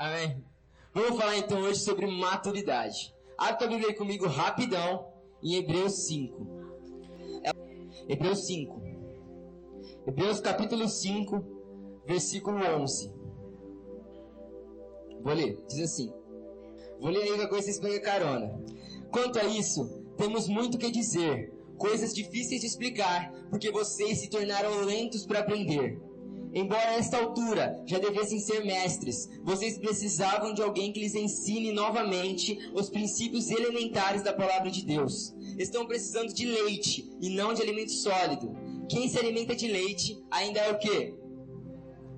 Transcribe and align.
Amém? 0.00 0.42
Vamos 0.94 1.18
falar 1.18 1.36
então 1.36 1.60
hoje 1.60 1.80
sobre 1.80 2.06
maturidade. 2.06 3.14
Abre 3.36 3.66
a 3.66 3.68
Bíblia 3.68 3.94
comigo 3.94 4.26
rapidão 4.26 5.12
em 5.42 5.56
Hebreus 5.56 6.06
5. 6.06 6.46
Hebreus 8.08 8.46
5. 8.46 8.80
Hebreus 10.06 10.40
capítulo 10.40 10.88
5, 10.88 11.44
versículo 12.06 12.56
11. 12.56 13.12
Vou 15.22 15.34
ler, 15.34 15.62
diz 15.68 15.80
assim. 15.80 16.10
Vou 16.98 17.10
ler 17.10 17.24
aí 17.24 17.34
que 17.34 17.42
a 17.42 17.48
coisa 17.50 17.70
vocês 17.70 18.00
carona. 18.00 18.58
Quanto 19.10 19.38
a 19.38 19.44
isso, 19.44 20.02
temos 20.16 20.48
muito 20.48 20.78
que 20.78 20.90
dizer, 20.90 21.52
coisas 21.76 22.14
difíceis 22.14 22.62
de 22.62 22.66
explicar, 22.66 23.30
porque 23.50 23.70
vocês 23.70 24.20
se 24.20 24.30
tornaram 24.30 24.80
lentos 24.80 25.26
para 25.26 25.40
aprender. 25.40 26.00
Embora 26.52 26.90
a 26.90 26.94
esta 26.94 27.18
altura 27.18 27.80
já 27.86 27.98
devessem 27.98 28.40
ser 28.40 28.64
mestres, 28.64 29.28
vocês 29.44 29.78
precisavam 29.78 30.52
de 30.52 30.62
alguém 30.62 30.92
que 30.92 31.00
lhes 31.00 31.14
ensine 31.14 31.72
novamente 31.72 32.58
os 32.74 32.90
princípios 32.90 33.50
elementares 33.50 34.22
da 34.22 34.32
palavra 34.32 34.70
de 34.70 34.84
Deus. 34.84 35.32
Estão 35.56 35.86
precisando 35.86 36.32
de 36.32 36.46
leite 36.46 37.08
e 37.20 37.30
não 37.30 37.54
de 37.54 37.62
alimento 37.62 37.92
sólido. 37.92 38.56
Quem 38.88 39.08
se 39.08 39.18
alimenta 39.18 39.54
de 39.54 39.68
leite 39.68 40.20
ainda 40.30 40.60
é 40.60 40.72
o 40.72 40.78
quê? 40.78 41.14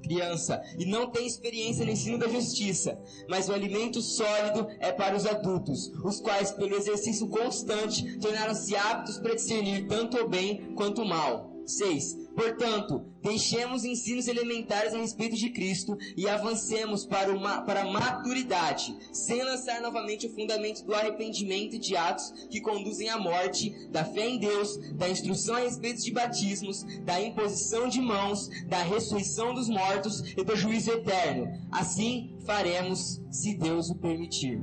criança 0.03 0.61
e 0.79 0.85
não 0.85 1.09
tem 1.11 1.27
experiência 1.27 1.85
no 1.85 1.93
ensino 1.93 2.19
da 2.19 2.29
justiça, 2.29 2.99
mas 3.29 3.49
o 3.49 3.53
alimento 3.53 4.03
sólido 4.03 4.67
é 4.81 4.91
para 4.93 5.17
os 5.17 5.25
adultos, 5.25 5.93
os 6.05 6.21
quais, 6.21 6.51
pelo 6.51 6.75
exercício 6.75 7.29
constante, 7.29 8.19
tornaram-se 8.19 8.75
aptos 8.75 9.19
para 9.19 9.37
discernir 9.37 9.87
tanto 9.87 10.19
o 10.19 10.29
bem 10.29 10.75
quanto 10.75 11.03
o 11.03 11.09
mal. 11.09 11.52
6. 11.77 12.31
Portanto, 12.35 13.05
deixemos 13.23 13.85
ensinos 13.85 14.27
elementares 14.27 14.95
a 14.95 14.99
respeito 14.99 15.37
de 15.37 15.51
Cristo 15.51 15.97
e 16.17 16.29
avancemos 16.29 17.05
para, 17.05 17.33
uma, 17.33 17.63
para 17.63 17.83
a 17.83 17.91
maturidade, 17.91 18.97
sem 19.13 19.43
lançar 19.43 19.81
novamente 19.81 20.27
o 20.27 20.35
fundamento 20.35 20.85
do 20.85 20.95
arrependimento 20.95 21.79
de 21.79 21.97
atos 21.97 22.33
que 22.51 22.61
conduzem 22.61 23.09
à 23.09 23.19
morte, 23.19 23.89
da 23.91 24.05
fé 24.05 24.29
em 24.29 24.39
Deus, 24.39 24.77
da 24.95 25.09
instrução 25.09 25.57
a 25.57 25.61
respeito 25.61 26.03
de 26.03 26.11
batismos, 26.11 26.85
da 27.05 27.21
imposição 27.21 27.89
de 27.89 28.01
mãos, 28.01 28.49
da 28.67 28.83
ressurreição 28.83 29.55
dos 29.55 29.69
mortos 29.69 30.21
e 30.37 30.43
do 30.43 30.57
juízo 30.57 30.91
eterno. 30.91 31.47
Assim 31.71 32.37
faremos, 32.45 33.21
se 33.31 33.55
Deus 33.57 33.91
o 33.91 33.95
permitir. 33.97 34.61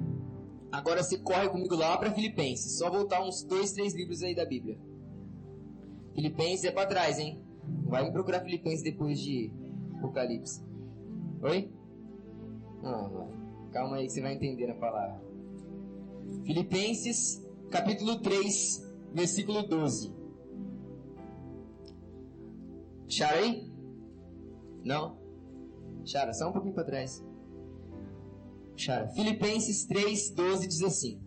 Agora 0.71 1.01
você 1.03 1.17
corre 1.17 1.49
comigo 1.49 1.75
lá 1.75 1.97
para 1.97 2.13
Filipenses. 2.13 2.77
Só 2.77 2.89
voltar 2.89 3.23
uns 3.23 3.43
dois, 3.43 3.71
três 3.71 3.93
livros 3.93 4.21
aí 4.21 4.35
da 4.35 4.45
Bíblia. 4.45 4.77
Filipenses 6.13 6.65
é 6.65 6.71
para 6.71 6.87
trás, 6.87 7.19
hein? 7.19 7.43
Vai 7.85 8.03
me 8.03 8.11
procurar 8.11 8.41
Filipenses 8.41 8.83
depois 8.83 9.19
de 9.19 9.51
Apocalipse. 9.97 10.63
Oi? 11.41 11.71
Não. 12.81 13.29
Calma 13.71 13.97
aí 13.97 14.07
que 14.07 14.13
você 14.13 14.21
vai 14.21 14.33
entender 14.33 14.69
a 14.69 14.75
palavra. 14.75 15.21
Filipenses, 16.45 17.45
capítulo 17.69 18.19
3, 18.19 18.87
versículo 19.13 19.63
12. 19.63 20.13
Chara 23.07 23.37
aí? 23.37 23.71
Não? 24.83 25.17
Chara, 26.05 26.33
só 26.33 26.49
um 26.49 26.53
pouquinho 26.53 26.73
para 26.73 26.83
trás. 26.85 27.23
Chara. 28.75 29.09
Filipenses 29.09 29.85
3, 29.85 30.31
12 30.31 30.67
diz 30.67 30.81
assim. 30.81 31.21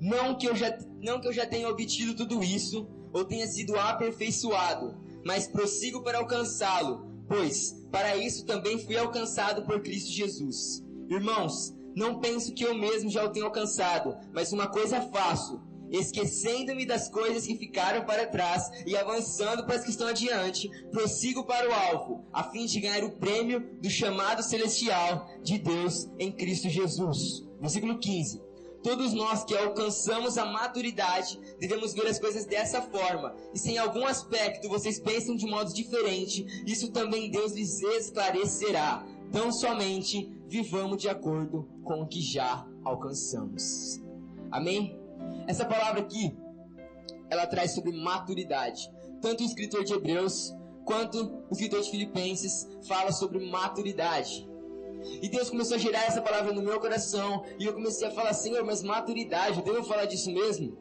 Não 0.00 0.36
que, 0.36 0.46
eu 0.46 0.56
já, 0.56 0.76
não 1.00 1.20
que 1.20 1.28
eu 1.28 1.32
já 1.32 1.46
tenha 1.46 1.68
obtido 1.68 2.14
tudo 2.14 2.42
isso, 2.42 2.88
ou 3.14 3.24
tenha 3.24 3.46
sido 3.46 3.78
aperfeiçoado, 3.78 4.96
mas 5.24 5.46
prossigo 5.46 6.02
para 6.02 6.18
alcançá-lo, 6.18 7.06
pois 7.28 7.72
para 7.90 8.16
isso 8.16 8.44
também 8.44 8.84
fui 8.84 8.96
alcançado 8.96 9.62
por 9.62 9.80
Cristo 9.80 10.10
Jesus. 10.10 10.84
Irmãos, 11.08 11.72
não 11.94 12.18
penso 12.18 12.52
que 12.52 12.64
eu 12.64 12.74
mesmo 12.74 13.08
já 13.08 13.24
o 13.24 13.30
tenho 13.30 13.46
alcançado, 13.46 14.16
mas 14.32 14.52
uma 14.52 14.66
coisa 14.66 15.00
faço, 15.00 15.62
esquecendo-me 15.90 16.84
das 16.84 17.08
coisas 17.08 17.46
que 17.46 17.56
ficaram 17.56 18.04
para 18.04 18.26
trás 18.26 18.68
e 18.84 18.96
avançando 18.96 19.64
para 19.64 19.76
as 19.76 19.84
que 19.84 19.90
estão 19.90 20.08
adiante, 20.08 20.68
prossigo 20.90 21.44
para 21.44 21.68
o 21.68 21.72
alvo, 21.72 22.24
a 22.32 22.42
fim 22.42 22.66
de 22.66 22.80
ganhar 22.80 23.04
o 23.04 23.12
prêmio 23.12 23.78
do 23.80 23.88
chamado 23.88 24.42
celestial 24.42 25.28
de 25.40 25.56
Deus 25.58 26.10
em 26.18 26.32
Cristo 26.32 26.68
Jesus. 26.68 27.46
Versículo 27.60 27.98
15. 27.98 28.42
Todos 28.84 29.14
nós 29.14 29.42
que 29.44 29.56
alcançamos 29.56 30.36
a 30.36 30.44
maturidade 30.44 31.40
devemos 31.58 31.94
ver 31.94 32.06
as 32.06 32.18
coisas 32.18 32.44
dessa 32.44 32.82
forma. 32.82 33.34
E 33.54 33.58
se 33.58 33.72
em 33.72 33.78
algum 33.78 34.04
aspecto 34.04 34.68
vocês 34.68 35.00
pensam 35.00 35.34
de 35.34 35.46
modo 35.46 35.72
diferente, 35.72 36.44
isso 36.66 36.92
também 36.92 37.30
Deus 37.30 37.52
lhes 37.52 37.80
esclarecerá. 37.80 39.02
Tão 39.32 39.50
somente 39.50 40.30
vivamos 40.46 41.00
de 41.00 41.08
acordo 41.08 41.66
com 41.82 42.02
o 42.02 42.06
que 42.06 42.20
já 42.20 42.68
alcançamos. 42.84 44.02
Amém? 44.50 45.00
Essa 45.48 45.64
palavra 45.64 46.02
aqui, 46.02 46.36
ela 47.30 47.46
traz 47.46 47.74
sobre 47.74 47.90
maturidade. 47.90 48.92
Tanto 49.22 49.42
o 49.42 49.46
escritor 49.46 49.82
de 49.82 49.94
Hebreus 49.94 50.54
quanto 50.84 51.24
o 51.48 51.52
escritor 51.52 51.80
de 51.80 51.90
Filipenses 51.90 52.68
fala 52.86 53.12
sobre 53.12 53.50
maturidade. 53.50 54.46
E 55.04 55.28
Deus 55.28 55.50
começou 55.50 55.76
a 55.76 55.78
gerar 55.78 56.04
essa 56.04 56.22
palavra 56.22 56.52
no 56.52 56.62
meu 56.62 56.80
coração. 56.80 57.44
E 57.58 57.64
eu 57.64 57.72
comecei 57.72 58.06
a 58.06 58.10
falar, 58.10 58.32
Senhor, 58.32 58.64
mas 58.64 58.82
maturidade, 58.82 59.62
devo 59.62 59.84
falar 59.84 60.06
disso 60.06 60.30
mesmo? 60.30 60.76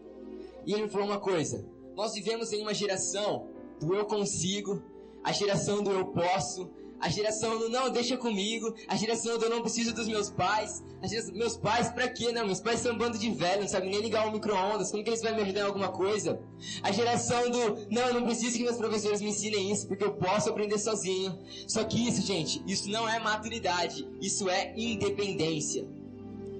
E 0.66 0.74
ele 0.74 0.84
me 0.84 0.90
falou 0.90 1.08
uma 1.08 1.20
coisa. 1.20 1.66
Nós 1.96 2.14
vivemos 2.14 2.52
em 2.52 2.62
uma 2.62 2.74
geração 2.74 3.48
do 3.80 3.94
eu 3.96 4.06
consigo, 4.06 4.82
a 5.24 5.32
geração 5.32 5.84
do 5.84 5.92
eu 5.92 6.06
posso, 6.08 6.72
a 7.04 7.10
geração 7.10 7.60
do 7.60 7.68
não, 7.68 7.90
deixa 7.90 8.16
comigo, 8.16 8.74
a 8.88 8.96
geração 8.96 9.38
do 9.38 9.50
não 9.50 9.62
preciso 9.62 9.94
dos 9.94 10.08
meus 10.08 10.30
pais, 10.30 10.82
a 11.02 11.08
geração, 11.08 11.36
meus 11.36 11.58
pais 11.58 11.90
pra 11.90 12.08
quê? 12.08 12.32
Não, 12.32 12.46
meus 12.46 12.62
pais 12.62 12.80
são 12.80 12.94
um 12.94 12.98
bando 12.98 13.18
de 13.18 13.30
velho, 13.30 13.64
não 13.64 13.68
sabem 13.68 13.90
nem 13.90 14.00
ligar 14.00 14.26
um 14.26 14.32
micro-ondas, 14.32 14.90
como 14.90 15.04
que 15.04 15.10
eles 15.10 15.22
vão 15.22 15.36
me 15.36 15.42
ajudar 15.42 15.60
em 15.60 15.66
alguma 15.66 15.90
coisa? 15.90 16.40
A 16.82 16.94
geração 16.94 17.52
do 17.52 17.88
não, 17.92 18.04
eu 18.04 18.14
não 18.14 18.24
preciso 18.24 18.56
que 18.56 18.64
meus 18.64 18.78
professores 18.78 19.20
me 19.20 19.32
ensinem 19.32 19.70
isso, 19.70 19.86
porque 19.86 20.06
eu 20.06 20.14
posso 20.14 20.50
aprender 20.50 20.78
sozinho. 20.78 21.38
Só 21.68 21.84
que 21.84 22.08
isso, 22.08 22.26
gente, 22.26 22.64
isso 22.66 22.90
não 22.90 23.08
é 23.08 23.20
maturidade, 23.20 24.08
isso 24.22 24.48
é 24.48 24.74
independência. 24.78 25.86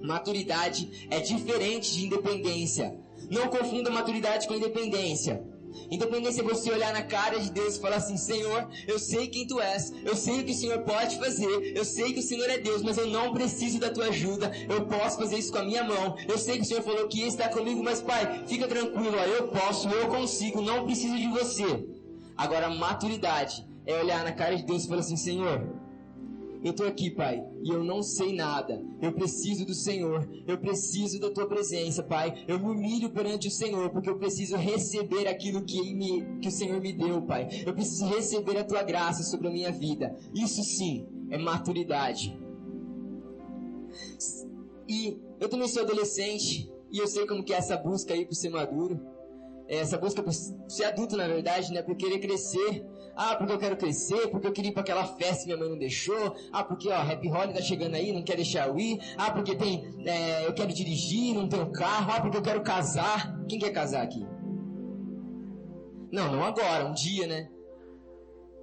Maturidade 0.04 1.08
é 1.10 1.22
diferente 1.22 1.94
de 1.94 2.06
independência. 2.06 3.00
Não 3.32 3.48
confunda 3.48 3.90
maturidade 3.90 4.46
com 4.46 4.56
independência. 4.56 5.53
Independência 5.90 6.42
é 6.42 6.44
você 6.44 6.72
olhar 6.72 6.94
na 6.94 7.02
cara 7.02 7.40
de 7.40 7.52
Deus 7.52 7.76
e 7.76 7.82
falar 7.82 7.98
assim: 7.98 8.18
Senhor, 8.18 8.68
eu 8.88 9.00
sei 9.00 9.28
quem 9.28 9.48
tu 9.48 9.60
és, 9.60 9.94
eu 10.04 10.16
sei 10.16 10.42
o 10.42 10.44
que 10.44 10.52
o 10.52 10.56
Senhor 10.56 10.80
pode 10.80 11.18
fazer, 11.18 11.74
eu 11.76 11.86
sei 11.86 12.14
que 12.14 12.20
o 12.20 12.24
Senhor 12.24 12.50
é 12.50 12.58
Deus, 12.58 12.82
mas 12.82 12.98
eu 12.98 13.08
não 13.08 13.34
preciso 13.34 13.80
da 13.80 13.90
tua 13.90 14.08
ajuda, 14.08 14.52
eu 14.70 14.86
posso 14.86 15.18
fazer 15.18 15.38
isso 15.38 15.52
com 15.52 15.60
a 15.60 15.64
minha 15.64 15.84
mão. 15.84 16.16
Eu 16.28 16.38
sei 16.38 16.58
que 16.58 16.64
o 16.64 16.66
Senhor 16.66 16.84
falou 16.84 17.08
que 17.08 17.20
ia 17.20 17.28
estar 17.28 17.50
comigo, 17.50 17.84
mas 17.84 18.02
Pai, 18.02 18.44
fica 18.48 18.68
tranquilo, 18.68 19.16
ó, 19.18 19.24
eu 19.24 19.48
posso, 19.48 19.88
eu 19.90 20.08
consigo, 20.08 20.62
não 20.62 20.86
preciso 20.86 21.16
de 21.18 21.28
você. 21.28 21.88
Agora, 22.36 22.70
maturidade 22.70 23.66
é 23.86 24.00
olhar 24.02 24.24
na 24.24 24.32
cara 24.32 24.56
de 24.56 24.64
Deus 24.64 24.86
e 24.86 24.88
falar 24.88 25.02
assim: 25.02 25.18
Senhor, 25.18 25.83
eu 26.64 26.72
estou 26.72 26.88
aqui, 26.88 27.10
Pai, 27.10 27.46
e 27.62 27.70
eu 27.70 27.84
não 27.84 28.02
sei 28.02 28.34
nada. 28.34 28.82
Eu 29.02 29.12
preciso 29.12 29.66
do 29.66 29.74
Senhor. 29.74 30.30
Eu 30.48 30.58
preciso 30.58 31.20
da 31.20 31.30
Tua 31.30 31.48
presença, 31.48 32.02
Pai. 32.02 32.46
Eu 32.48 32.58
me 32.58 32.66
humilho 32.66 33.10
perante 33.10 33.48
o 33.48 33.52
Senhor, 33.52 33.90
porque 33.90 34.10
eu 34.10 34.18
preciso 34.18 34.56
receber 34.56 35.28
aquilo 35.28 35.64
que, 35.64 35.94
me, 35.94 36.40
que 36.40 36.48
o 36.48 36.52
Senhor 36.52 36.80
me 36.80 36.94
deu, 36.94 37.22
Pai. 37.22 37.48
Eu 37.66 37.74
preciso 37.74 38.06
receber 38.06 38.58
a 38.58 38.64
Tua 38.64 38.82
graça 38.84 39.24
sobre 39.24 39.48
a 39.48 39.52
minha 39.52 39.72
vida. 39.72 40.16
Isso 40.34 40.64
sim 40.64 41.06
é 41.30 41.38
maturidade. 41.38 42.40
E 44.88 45.18
eu 45.40 45.50
também 45.50 45.68
sou 45.68 45.84
adolescente, 45.84 46.72
e 46.92 46.98
eu 46.98 47.08
sei 47.08 47.28
como 47.28 47.44
que 47.44 47.54
é 47.54 47.58
essa 47.58 47.76
busca 47.76 48.14
aí 48.14 48.26
por 48.26 48.36
ser 48.36 48.50
maduro 48.50 49.14
essa 49.68 49.98
busca 49.98 50.22
por 50.22 50.34
ser 50.34 50.86
adulto, 50.86 51.16
na 51.16 51.28
verdade, 51.28 51.72
né? 51.72 51.82
Por 51.82 51.96
querer 51.96 52.20
crescer. 52.20 52.86
Ah, 53.16 53.36
porque 53.36 53.54
eu 53.54 53.60
quero 53.60 53.78
crescer, 53.78 54.28
porque 54.30 54.48
eu 54.48 54.52
queria 54.52 54.72
ir 54.72 54.74
para 54.74 54.82
aquela 54.82 55.06
festa 55.06 55.42
que 55.42 55.46
minha 55.46 55.58
mãe 55.58 55.70
não 55.70 55.78
deixou. 55.78 56.36
Ah, 56.52 56.64
porque, 56.64 56.90
ó, 56.90 57.00
Happy 57.00 57.30
Holly 57.30 57.54
tá 57.54 57.62
chegando 57.62 57.96
aí, 57.96 58.12
não 58.12 58.24
quer 58.24 58.36
deixar 58.36 58.68
eu 58.68 58.80
ir. 58.80 59.00
Ah, 59.18 59.32
porque 59.32 59.56
tem, 59.56 59.88
é, 60.06 60.48
eu 60.48 60.54
quero 60.54 60.74
dirigir, 60.74 61.36
não 61.36 61.48
tenho 61.48 61.72
carro. 61.72 62.12
Ah, 62.12 62.22
porque 62.22 62.38
eu 62.38 62.42
quero 62.42 62.64
casar. 62.64 63.38
Quem 63.48 63.60
quer 63.60 63.72
casar 63.72 64.02
aqui? 64.02 64.26
Não, 66.12 66.32
não 66.32 66.44
agora, 66.44 66.86
um 66.86 66.94
dia, 66.94 67.28
né? 67.28 67.50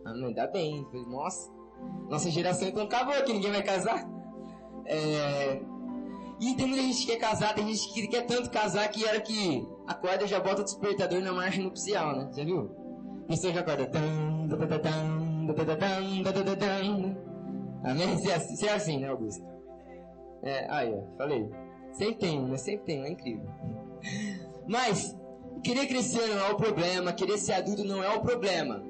Ah, 0.05 0.15
não, 0.15 0.29
ainda 0.29 0.47
bem. 0.49 0.87
Nossa, 1.09 1.51
nossa 2.09 2.31
geração 2.31 2.69
então 2.69 2.85
acabou 2.85 3.15
aqui, 3.15 3.33
ninguém 3.33 3.53
vai 3.53 3.63
casar. 3.63 4.09
É... 4.87 5.61
E 6.41 6.55
tem 6.55 6.67
muita 6.67 6.83
gente 6.83 7.05
que 7.05 7.13
quer 7.13 7.19
casar, 7.19 7.55
tem 7.55 7.67
gente 7.67 7.93
que 7.93 8.09
quer 8.09 8.23
tanto 8.23 8.51
casar 8.51 8.89
que 8.89 9.05
era 9.05 9.21
que 9.21 9.67
acorda 9.87 10.25
e 10.25 10.27
já 10.27 10.41
bota 10.41 10.63
o 10.63 10.65
despertador 10.65 11.21
na 11.21 11.33
marcha 11.33 11.61
nupcial, 11.61 12.17
né? 12.17 12.31
Já 12.35 12.45
viu? 12.45 12.80
A 13.31 13.61
acorda. 13.61 13.89
Amém? 17.85 18.17
Você 18.17 18.29
é 18.29 18.35
assim, 18.35 18.57
você 18.57 18.67
é 18.67 18.73
assim 18.73 18.99
né, 18.99 19.09
Augusto? 19.09 19.45
É, 20.43 20.67
aí, 20.69 20.93
ó, 20.93 21.17
falei. 21.17 21.49
Sempre 21.93 22.15
tem, 22.17 22.43
né? 22.43 22.57
Sempre 22.57 22.87
tem, 22.87 23.05
é 23.05 23.11
incrível. 23.11 23.49
Mas, 24.67 25.17
querer 25.63 25.87
crescer 25.87 26.27
não 26.27 26.45
é 26.45 26.51
o 26.51 26.57
problema, 26.57 27.13
querer 27.13 27.39
ser 27.39 27.53
adulto 27.53 27.85
não 27.85 28.03
é 28.03 28.11
o 28.17 28.21
problema. 28.21 28.85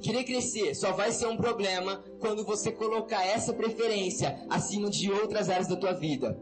Querer 0.00 0.22
crescer 0.22 0.74
só 0.74 0.92
vai 0.92 1.10
ser 1.10 1.26
um 1.26 1.36
problema 1.36 2.02
quando 2.20 2.44
você 2.44 2.70
colocar 2.70 3.26
essa 3.26 3.52
preferência 3.52 4.40
acima 4.48 4.88
de 4.88 5.10
outras 5.10 5.50
áreas 5.50 5.66
da 5.66 5.76
tua 5.76 5.92
vida. 5.92 6.38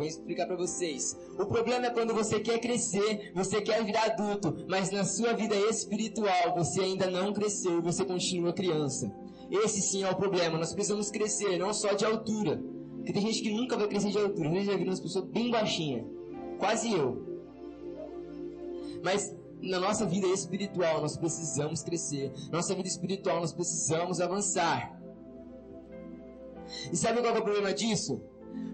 Vou 0.00 0.06
explicar 0.06 0.46
para 0.46 0.56
vocês. 0.56 1.14
O 1.38 1.44
problema 1.44 1.84
é 1.84 1.90
quando 1.90 2.14
você 2.14 2.40
quer 2.40 2.58
crescer, 2.58 3.32
você 3.34 3.60
quer 3.60 3.84
virar 3.84 4.04
adulto, 4.04 4.64
mas 4.66 4.90
na 4.90 5.04
sua 5.04 5.34
vida 5.34 5.54
espiritual 5.54 6.54
você 6.56 6.80
ainda 6.80 7.10
não 7.10 7.34
cresceu 7.34 7.76
e 7.76 7.82
você 7.82 8.02
continua 8.02 8.54
criança. 8.54 9.14
Esse 9.50 9.82
sim 9.82 10.02
é 10.02 10.10
o 10.10 10.16
problema. 10.16 10.56
Nós 10.56 10.72
precisamos 10.72 11.10
crescer, 11.10 11.58
não 11.58 11.74
só 11.74 11.92
de 11.92 12.06
altura. 12.06 12.64
Porque 12.96 13.12
tem 13.12 13.20
gente 13.20 13.42
que 13.42 13.52
nunca 13.52 13.76
vai 13.76 13.88
crescer 13.88 14.08
de 14.08 14.16
altura. 14.16 14.48
Gente 14.48 14.64
já 14.64 14.74
viu 14.74 14.86
umas 14.86 15.00
pessoas 15.00 15.26
bem 15.26 15.50
baixinhas. 15.50 16.06
Quase 16.58 16.90
eu. 16.90 17.22
Mas 19.04 19.36
na 19.60 19.78
nossa 19.78 20.06
vida 20.06 20.28
espiritual 20.28 21.02
nós 21.02 21.18
precisamos 21.18 21.82
crescer. 21.82 22.32
Nossa 22.50 22.74
vida 22.74 22.88
espiritual 22.88 23.40
nós 23.40 23.52
precisamos 23.52 24.18
avançar. 24.18 24.98
E 26.90 26.96
sabe 26.96 27.20
qual 27.20 27.36
é 27.36 27.38
o 27.38 27.42
problema 27.42 27.74
disso? 27.74 28.29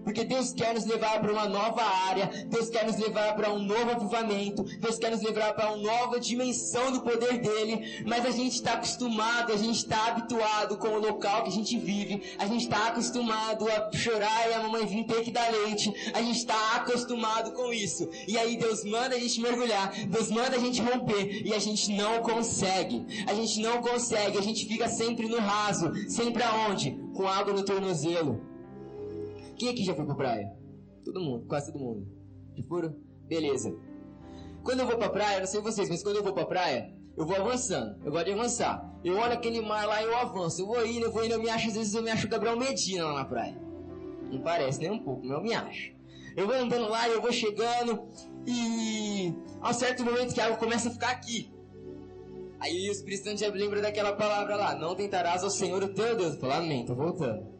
Porque 0.07 0.23
Deus 0.23 0.53
quer 0.53 0.73
nos 0.73 0.85
levar 0.85 1.19
para 1.19 1.33
uma 1.33 1.49
nova 1.49 1.81
área, 1.83 2.31
Deus 2.47 2.69
quer 2.69 2.85
nos 2.85 2.95
levar 2.95 3.35
para 3.35 3.51
um 3.51 3.59
novo 3.59 3.91
avivamento, 3.91 4.63
Deus 4.79 4.97
quer 4.97 5.11
nos 5.11 5.21
levar 5.21 5.53
para 5.53 5.67
uma 5.69 5.83
nova 5.83 6.17
dimensão 6.17 6.93
do 6.93 7.01
poder 7.01 7.39
dele, 7.39 8.05
mas 8.07 8.25
a 8.25 8.31
gente 8.31 8.53
está 8.53 8.75
acostumado, 8.75 9.51
a 9.51 9.57
gente 9.57 9.75
está 9.75 10.07
habituado 10.07 10.77
com 10.77 10.87
o 10.87 10.99
local 10.99 11.43
que 11.43 11.49
a 11.49 11.51
gente 11.51 11.77
vive, 11.77 12.23
a 12.39 12.47
gente 12.47 12.63
está 12.63 12.87
acostumado 12.87 13.67
a 13.69 13.91
chorar 13.97 14.49
e 14.49 14.53
a 14.53 14.63
mamãe 14.63 14.85
vir 14.85 15.03
ter 15.03 15.23
que 15.23 15.29
dar 15.29 15.51
leite, 15.51 15.93
a 16.13 16.21
gente 16.21 16.37
está 16.37 16.77
acostumado 16.77 17.51
com 17.51 17.73
isso. 17.73 18.09
E 18.29 18.37
aí 18.37 18.55
Deus 18.55 18.85
manda 18.85 19.13
a 19.13 19.19
gente 19.19 19.41
mergulhar, 19.41 19.91
Deus 20.07 20.31
manda 20.31 20.55
a 20.55 20.59
gente 20.59 20.81
romper 20.81 21.45
e 21.45 21.53
a 21.53 21.59
gente 21.59 21.91
não 21.91 22.21
consegue. 22.21 23.05
A 23.27 23.33
gente 23.33 23.59
não 23.59 23.81
consegue, 23.81 24.37
a 24.37 24.41
gente 24.41 24.65
fica 24.65 24.87
sempre 24.87 25.27
no 25.27 25.39
raso, 25.39 25.91
sempre 26.07 26.43
aonde? 26.43 26.97
Com 27.13 27.27
água 27.27 27.51
no 27.51 27.65
tornozelo. 27.65 28.46
Quem 29.57 29.69
aqui 29.69 29.83
já 29.83 29.95
foi 29.95 30.05
pra 30.05 30.15
praia? 30.15 30.51
Todo 31.03 31.19
mundo, 31.19 31.45
quase 31.47 31.71
todo 31.71 31.81
mundo. 31.81 32.07
Já 32.55 32.63
foram? 32.63 32.95
Beleza. 33.27 33.75
Quando 34.63 34.81
eu 34.81 34.87
vou 34.87 34.97
pra 34.97 35.09
praia, 35.09 35.39
não 35.39 35.47
sei 35.47 35.61
vocês, 35.61 35.89
mas 35.89 36.03
quando 36.03 36.17
eu 36.17 36.23
vou 36.23 36.33
pra 36.33 36.45
praia, 36.45 36.93
eu 37.15 37.25
vou 37.25 37.35
avançando. 37.35 37.99
Eu 38.05 38.11
gosto 38.11 38.25
de 38.25 38.33
avançar. 38.33 38.93
Eu 39.03 39.15
olho 39.17 39.33
aquele 39.33 39.61
mar 39.61 39.87
lá 39.87 40.01
e 40.01 40.05
eu 40.05 40.17
avanço. 40.17 40.61
Eu 40.61 40.67
vou 40.67 40.85
indo, 40.85 41.05
eu 41.05 41.11
vou 41.11 41.23
indo, 41.23 41.33
eu 41.33 41.41
me 41.41 41.49
acho, 41.49 41.69
às 41.69 41.75
vezes 41.75 41.93
eu 41.93 42.03
me 42.03 42.11
acho 42.11 42.27
Gabriel 42.27 42.57
Medina 42.57 43.05
lá 43.05 43.13
na 43.15 43.25
praia. 43.25 43.59
Não 44.31 44.41
parece 44.41 44.79
nem 44.79 44.91
um 44.91 44.99
pouco, 44.99 45.25
mas 45.25 45.37
eu 45.37 45.41
me 45.41 45.53
acho. 45.53 45.95
Eu 46.35 46.45
vou 46.45 46.55
andando 46.55 46.87
lá 46.89 47.07
e 47.07 47.13
eu 47.13 47.21
vou 47.21 47.31
chegando 47.31 48.07
e 48.45 49.33
a 49.59 49.71
um 49.71 49.73
certo 49.73 50.03
momento 50.03 50.33
que 50.33 50.41
a 50.41 50.45
água 50.45 50.57
começa 50.57 50.89
a 50.89 50.91
ficar 50.91 51.09
aqui. 51.09 51.51
Aí 52.59 52.89
o 52.89 52.91
Espírito 52.91 53.23
Santo 53.23 53.39
já 53.39 53.49
lembra 53.49 53.81
daquela 53.81 54.13
palavra 54.13 54.55
lá, 54.55 54.75
não 54.75 54.95
tentarás 54.95 55.43
ao 55.43 55.49
Senhor 55.49 55.81
o 55.83 55.93
teu 55.93 56.15
Deus. 56.15 56.35
Fala 56.35 56.57
amém, 56.57 56.85
tô 56.85 56.93
voltando. 56.93 57.56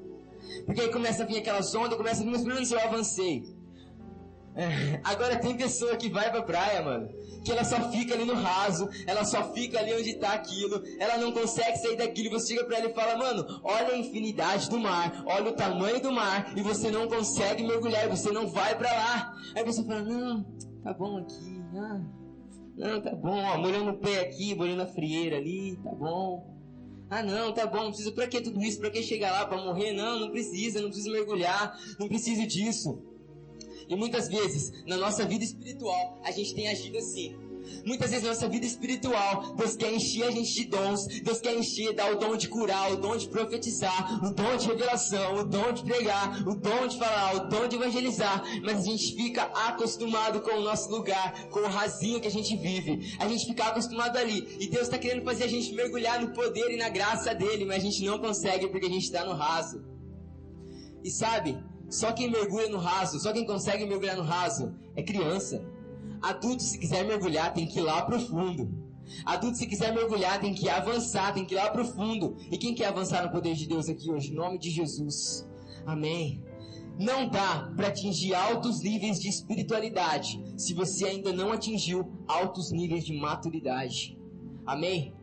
Porque 0.65 0.81
aí 0.81 0.91
começa 0.91 1.23
a 1.23 1.25
vir 1.25 1.37
aquelas 1.37 1.73
ondas, 1.75 1.97
começa 1.97 2.21
a 2.21 2.25
vir, 2.25 2.31
mas 2.31 2.41
pelo 2.41 2.55
menos 2.55 2.71
eu 2.71 2.79
avancei. 2.79 3.57
É, 4.57 4.99
agora 5.03 5.37
tem 5.37 5.55
pessoa 5.55 5.95
que 5.95 6.09
vai 6.09 6.31
pra 6.31 6.41
praia, 6.41 6.81
mano, 6.81 7.09
que 7.45 7.51
ela 7.51 7.63
só 7.63 7.91
fica 7.91 8.15
ali 8.15 8.25
no 8.25 8.33
raso, 8.33 8.89
ela 9.05 9.23
só 9.23 9.53
fica 9.53 9.77
ali 9.77 9.93
onde 9.93 10.15
tá 10.15 10.33
aquilo, 10.33 10.81
ela 10.99 11.15
não 11.17 11.31
consegue 11.31 11.77
sair 11.77 11.95
daquilo, 11.95 12.31
você 12.31 12.55
chega 12.55 12.65
pra 12.65 12.77
ela 12.77 12.89
e 12.89 12.93
fala, 12.95 13.17
mano, 13.17 13.45
olha 13.63 13.89
a 13.89 13.97
infinidade 13.99 14.67
do 14.67 14.79
mar, 14.79 15.23
olha 15.27 15.51
o 15.51 15.55
tamanho 15.55 16.01
do 16.01 16.11
mar, 16.11 16.57
e 16.57 16.63
você 16.63 16.89
não 16.89 17.07
consegue 17.07 17.63
mergulhar, 17.63 18.09
você 18.09 18.31
não 18.31 18.47
vai 18.47 18.75
pra 18.75 18.91
lá. 18.91 19.35
Aí 19.55 19.63
você 19.63 19.85
fala, 19.85 20.01
não, 20.01 20.43
tá 20.83 20.91
bom 20.91 21.19
aqui, 21.19 21.61
ah, 21.75 22.01
não, 22.75 22.99
tá 22.99 23.15
bom, 23.15 23.37
ó, 23.37 23.59
molhando 23.59 23.91
o 23.91 23.99
pé 23.99 24.21
aqui, 24.21 24.55
molhando 24.55 24.81
a 24.81 24.87
frieira 24.87 25.37
ali, 25.37 25.77
tá 25.83 25.91
bom. 25.91 26.56
Ah, 27.09 27.23
não, 27.23 27.53
tá 27.53 27.65
bom, 27.65 27.83
não 27.83 27.87
precisa. 27.87 28.11
Pra 28.11 28.27
que 28.27 28.41
tudo 28.41 28.61
isso? 28.61 28.79
Pra 28.79 28.89
que 28.89 29.01
chegar 29.01 29.31
lá 29.31 29.45
pra 29.45 29.57
morrer? 29.63 29.93
Não, 29.93 30.19
não 30.19 30.29
precisa, 30.29 30.81
não 30.81 30.89
precisa 30.89 31.09
mergulhar, 31.11 31.79
não 31.99 32.07
precisa 32.07 32.45
disso. 32.45 33.01
E 33.87 33.95
muitas 33.95 34.27
vezes, 34.27 34.83
na 34.85 34.97
nossa 34.97 35.25
vida 35.25 35.43
espiritual, 35.43 36.19
a 36.23 36.31
gente 36.31 36.53
tem 36.53 36.67
agido 36.67 36.97
assim. 36.97 37.46
Muitas 37.85 38.09
vezes 38.09 38.23
na 38.23 38.29
nossa 38.29 38.47
vida 38.47 38.65
espiritual, 38.65 39.55
Deus 39.55 39.75
quer 39.75 39.93
encher 39.93 40.23
a 40.23 40.31
gente 40.31 40.53
de 40.53 40.65
dons, 40.65 41.05
Deus 41.23 41.39
quer 41.39 41.55
encher, 41.55 41.93
dar 41.93 42.11
o 42.11 42.19
dom 42.19 42.35
de 42.35 42.47
curar, 42.47 42.91
o 42.91 42.97
dom 42.97 43.15
de 43.15 43.27
profetizar, 43.27 44.25
o 44.25 44.33
dom 44.33 44.57
de 44.57 44.67
revelação, 44.67 45.35
o 45.37 45.43
dom 45.45 45.71
de 45.71 45.83
pregar, 45.83 46.47
o 46.47 46.55
dom 46.55 46.87
de 46.87 46.97
falar, 46.97 47.35
o 47.35 47.47
dom 47.49 47.67
de 47.67 47.75
evangelizar, 47.75 48.43
mas 48.63 48.79
a 48.79 48.83
gente 48.83 49.15
fica 49.15 49.43
acostumado 49.43 50.41
com 50.41 50.51
o 50.51 50.61
nosso 50.61 50.89
lugar, 50.89 51.47
com 51.49 51.59
o 51.59 51.67
rasinho 51.67 52.19
que 52.19 52.27
a 52.27 52.31
gente 52.31 52.55
vive. 52.55 53.15
A 53.19 53.27
gente 53.27 53.45
fica 53.45 53.65
acostumado 53.65 54.17
ali. 54.17 54.57
E 54.59 54.67
Deus 54.67 54.83
está 54.83 54.97
querendo 54.97 55.23
fazer 55.23 55.45
a 55.45 55.47
gente 55.47 55.73
mergulhar 55.73 56.21
no 56.21 56.33
poder 56.33 56.71
e 56.71 56.77
na 56.77 56.89
graça 56.89 57.33
dele, 57.33 57.65
mas 57.65 57.77
a 57.77 57.85
gente 57.85 58.03
não 58.03 58.19
consegue 58.19 58.67
porque 58.67 58.85
a 58.85 58.89
gente 58.89 59.03
está 59.03 59.25
no 59.25 59.33
raso. 59.33 59.83
E 61.03 61.09
sabe, 61.09 61.57
só 61.89 62.11
quem 62.11 62.29
mergulha 62.29 62.69
no 62.69 62.77
raso, 62.77 63.19
só 63.19 63.31
quem 63.31 63.45
consegue 63.45 63.85
mergulhar 63.85 64.17
no 64.17 64.23
raso 64.23 64.75
é 64.95 65.03
criança. 65.03 65.63
Adulto, 66.21 66.63
se 66.63 66.77
quiser 66.77 67.05
mergulhar, 67.05 67.53
tem 67.53 67.67
que 67.67 67.79
ir 67.79 67.83
lá 67.83 68.01
pro 68.01 68.19
fundo. 68.19 68.87
Adulto, 69.25 69.57
se 69.57 69.67
quiser 69.67 69.93
mergulhar, 69.93 70.39
tem 70.39 70.53
que 70.53 70.69
avançar, 70.69 71.33
tem 71.33 71.45
que 71.45 71.53
ir 71.53 71.57
lá 71.57 71.69
pro 71.69 71.85
fundo. 71.85 72.35
E 72.51 72.57
quem 72.57 72.75
quer 72.75 72.87
avançar 72.87 73.23
no 73.23 73.31
poder 73.31 73.55
de 73.55 73.67
Deus 73.67 73.87
aqui 73.87 74.11
hoje? 74.11 74.31
Em 74.31 74.35
nome 74.35 74.57
de 74.57 74.69
Jesus. 74.69 75.47
Amém. 75.85 76.43
Não 76.99 77.29
dá 77.29 77.71
para 77.75 77.89
atingir 77.89 78.33
altos 78.33 78.81
níveis 78.81 79.19
de 79.19 79.29
espiritualidade 79.29 80.43
se 80.57 80.73
você 80.73 81.05
ainda 81.05 81.31
não 81.31 81.51
atingiu 81.51 82.11
altos 82.27 82.71
níveis 82.71 83.05
de 83.05 83.13
maturidade. 83.13 84.17
Amém? 84.65 85.13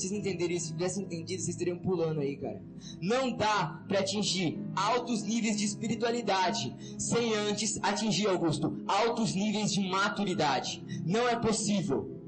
Vocês 0.00 0.12
entenderem 0.12 0.56
isso, 0.56 0.66
se 0.66 0.72
tivessem 0.72 1.04
entendido, 1.04 1.42
vocês 1.42 1.54
estariam 1.54 1.78
pulando 1.78 2.20
aí, 2.20 2.36
cara. 2.36 2.62
Não 3.00 3.36
dá 3.36 3.82
para 3.86 4.00
atingir 4.00 4.58
altos 4.74 5.22
níveis 5.22 5.56
de 5.56 5.64
espiritualidade 5.64 6.74
sem 6.98 7.34
antes 7.34 7.78
atingir, 7.82 8.26
Augusto, 8.28 8.82
altos 8.86 9.34
níveis 9.34 9.72
de 9.72 9.88
maturidade. 9.88 10.82
Não 11.04 11.28
é 11.28 11.36
possível. 11.36 12.18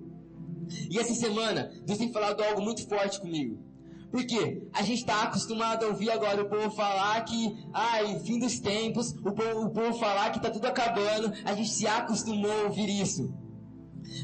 E 0.90 0.98
essa 0.98 1.14
semana, 1.14 1.72
Deus 1.84 1.98
tem 1.98 2.12
falado 2.12 2.42
algo 2.42 2.62
muito 2.62 2.86
forte 2.86 3.20
comigo. 3.20 3.58
Por 4.10 4.26
quê? 4.26 4.62
A 4.74 4.82
gente 4.82 4.98
está 4.98 5.22
acostumado 5.22 5.84
a 5.84 5.88
ouvir 5.88 6.10
agora 6.10 6.42
o 6.42 6.48
povo 6.48 6.70
falar 6.70 7.19
que, 7.24 7.56
ai, 7.72 8.20
fim 8.20 8.38
dos 8.38 8.60
tempos, 8.60 9.12
o 9.12 9.32
povo, 9.32 9.66
o 9.66 9.70
povo 9.70 9.98
falar 9.98 10.30
que 10.30 10.36
está 10.36 10.50
tudo 10.50 10.66
acabando, 10.66 11.32
a 11.44 11.54
gente 11.54 11.70
se 11.70 11.86
acostumou 11.86 12.52
a 12.52 12.64
ouvir 12.64 12.90
isso. 12.90 13.32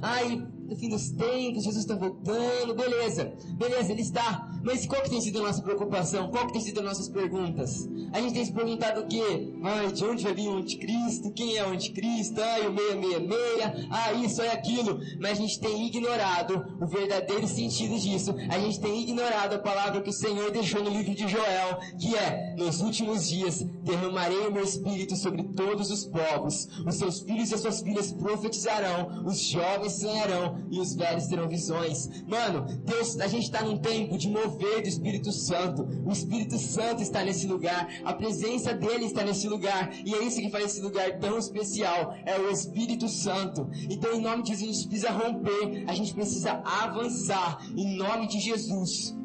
Ai, 0.02 0.46
no 0.68 0.76
fim 0.76 0.90
dos 0.90 1.10
tempos, 1.10 1.64
Jesus 1.64 1.78
está 1.78 1.96
voltando, 1.96 2.74
beleza, 2.74 3.32
beleza, 3.56 3.90
ele 3.90 4.02
está. 4.02 4.48
Mas 4.68 4.84
qual 4.84 5.00
que 5.00 5.08
tem 5.08 5.18
sido 5.18 5.38
a 5.38 5.44
nossa 5.44 5.62
preocupação? 5.62 6.28
Qual 6.28 6.46
que 6.46 6.52
tem 6.52 6.60
sido 6.60 6.80
as 6.80 6.84
nossas 6.84 7.08
perguntas? 7.08 7.88
A 8.12 8.20
gente 8.20 8.34
tem 8.34 8.44
se 8.44 8.52
perguntado 8.52 9.00
o 9.00 9.06
quê? 9.06 9.50
Ai, 9.62 9.90
de 9.90 10.04
onde 10.04 10.22
vai 10.22 10.34
vir 10.34 10.46
o 10.46 10.58
anticristo? 10.58 11.32
Quem 11.32 11.56
é 11.56 11.66
o 11.66 11.70
anticristo? 11.70 12.38
Ai, 12.38 12.68
o 12.68 12.76
666, 12.76 13.86
ah, 13.90 14.12
isso 14.12 14.42
é 14.42 14.52
aquilo. 14.52 15.00
Mas 15.18 15.32
a 15.32 15.34
gente 15.40 15.58
tem 15.58 15.86
ignorado 15.86 16.66
o 16.82 16.86
verdadeiro 16.86 17.48
sentido 17.48 17.98
disso. 17.98 18.34
A 18.50 18.58
gente 18.58 18.78
tem 18.78 19.00
ignorado 19.00 19.54
a 19.54 19.58
palavra 19.58 20.02
que 20.02 20.10
o 20.10 20.12
Senhor 20.12 20.50
deixou 20.50 20.84
no 20.84 20.90
livro 20.90 21.14
de 21.14 21.26
Joel, 21.26 21.78
que 21.98 22.14
é, 22.14 22.54
nos 22.58 22.82
últimos 22.82 23.26
dias, 23.26 23.62
derramarei 23.82 24.48
o 24.48 24.52
meu 24.52 24.64
espírito 24.64 25.16
sobre 25.16 25.44
todos 25.44 25.90
os 25.90 26.04
povos. 26.04 26.68
Os 26.86 26.96
seus 26.96 27.20
filhos 27.20 27.50
e 27.50 27.54
as 27.54 27.62
suas 27.62 27.80
filhas 27.80 28.12
profetizarão, 28.12 29.24
os 29.24 29.40
jovens 29.40 29.94
sonharão, 29.94 30.58
e 30.70 30.78
os 30.78 30.94
velhos 30.94 31.26
terão 31.26 31.48
visões. 31.48 32.06
Mano, 32.26 32.66
Deus, 32.84 33.18
a 33.18 33.28
gente 33.28 33.44
está 33.44 33.62
num 33.62 33.78
tempo 33.78 34.18
de 34.18 34.28
mover 34.58 34.82
do 34.82 34.88
Espírito 34.88 35.32
Santo. 35.32 35.88
O 36.04 36.12
Espírito 36.12 36.58
Santo 36.58 37.02
está 37.02 37.22
nesse 37.24 37.46
lugar. 37.46 37.88
A 38.04 38.12
presença 38.12 38.74
dele 38.74 39.06
está 39.06 39.22
nesse 39.22 39.48
lugar. 39.48 39.92
E 40.04 40.14
é 40.14 40.24
isso 40.24 40.40
que 40.40 40.50
faz 40.50 40.64
esse 40.64 40.80
lugar 40.80 41.18
tão 41.18 41.38
especial. 41.38 42.14
É 42.26 42.38
o 42.38 42.50
Espírito 42.50 43.08
Santo. 43.08 43.68
Então, 43.88 44.12
em 44.14 44.20
nome 44.20 44.42
de 44.42 44.50
Jesus, 44.50 44.70
a 44.70 44.72
gente 44.72 44.88
precisa 44.88 45.10
romper. 45.10 45.84
A 45.86 45.94
gente 45.94 46.14
precisa 46.14 46.62
avançar. 46.64 47.64
Em 47.76 47.96
nome 47.96 48.26
de 48.26 48.40
Jesus. 48.40 49.16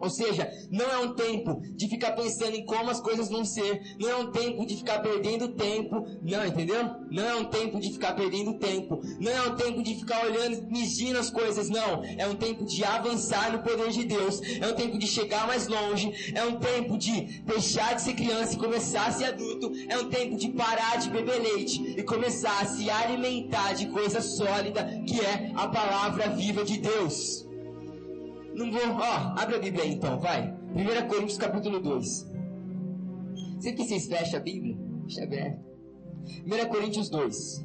Ou 0.00 0.08
seja, 0.10 0.50
não 0.70 0.86
é 0.86 0.98
um 0.98 1.14
tempo 1.14 1.60
de 1.74 1.88
ficar 1.88 2.12
pensando 2.12 2.54
em 2.54 2.64
como 2.64 2.90
as 2.90 3.00
coisas 3.00 3.28
vão 3.28 3.44
ser, 3.44 3.96
não 3.98 4.08
é 4.08 4.16
um 4.16 4.30
tempo 4.30 4.64
de 4.64 4.76
ficar 4.76 5.00
perdendo 5.00 5.48
tempo, 5.48 6.06
não, 6.22 6.46
entendeu? 6.46 6.84
Não 7.10 7.24
é 7.24 7.34
um 7.34 7.44
tempo 7.44 7.80
de 7.80 7.92
ficar 7.92 8.14
perdendo 8.14 8.54
tempo, 8.54 9.00
não 9.18 9.32
é 9.32 9.42
um 9.42 9.56
tempo 9.56 9.82
de 9.82 9.94
ficar 9.94 10.24
olhando, 10.24 10.66
medindo 10.70 11.18
as 11.18 11.30
coisas, 11.30 11.68
não. 11.68 12.04
É 12.16 12.26
um 12.26 12.34
tempo 12.34 12.64
de 12.64 12.84
avançar 12.84 13.52
no 13.52 13.62
poder 13.62 13.90
de 13.90 14.04
Deus, 14.04 14.40
é 14.60 14.66
um 14.66 14.74
tempo 14.74 14.98
de 14.98 15.06
chegar 15.06 15.46
mais 15.46 15.66
longe, 15.66 16.32
é 16.34 16.44
um 16.44 16.58
tempo 16.58 16.96
de 16.96 17.42
deixar 17.42 17.94
de 17.94 18.02
ser 18.02 18.14
criança 18.14 18.54
e 18.54 18.58
começar 18.58 19.06
a 19.06 19.12
ser 19.12 19.24
adulto, 19.26 19.72
é 19.88 19.98
um 19.98 20.08
tempo 20.08 20.36
de 20.36 20.48
parar 20.50 20.96
de 20.96 21.10
beber 21.10 21.40
leite 21.40 21.94
e 21.98 22.02
começar 22.02 22.62
a 22.62 22.66
se 22.66 22.88
alimentar 22.88 23.72
de 23.72 23.86
coisa 23.86 24.20
sólida 24.20 24.84
que 25.06 25.20
é 25.20 25.52
a 25.54 25.66
palavra 25.68 26.28
viva 26.28 26.64
de 26.64 26.78
Deus. 26.78 27.47
Não 28.58 28.72
vou. 28.72 28.80
Ó, 28.82 29.40
abre 29.40 29.54
a 29.54 29.58
Bíblia 29.60 29.84
aí 29.84 29.94
então, 29.94 30.18
vai. 30.18 30.52
1 30.74 31.08
Coríntios 31.08 31.38
capítulo 31.38 31.78
2. 31.78 32.28
Sempre 33.60 33.76
que 33.76 33.84
vocês 33.84 34.08
fecham 34.08 34.40
a 34.40 34.42
Bíblia, 34.42 34.76
deixa 35.04 35.22
aberto. 35.22 35.64
1 36.44 36.68
Coríntios 36.68 37.08
2. 37.08 37.64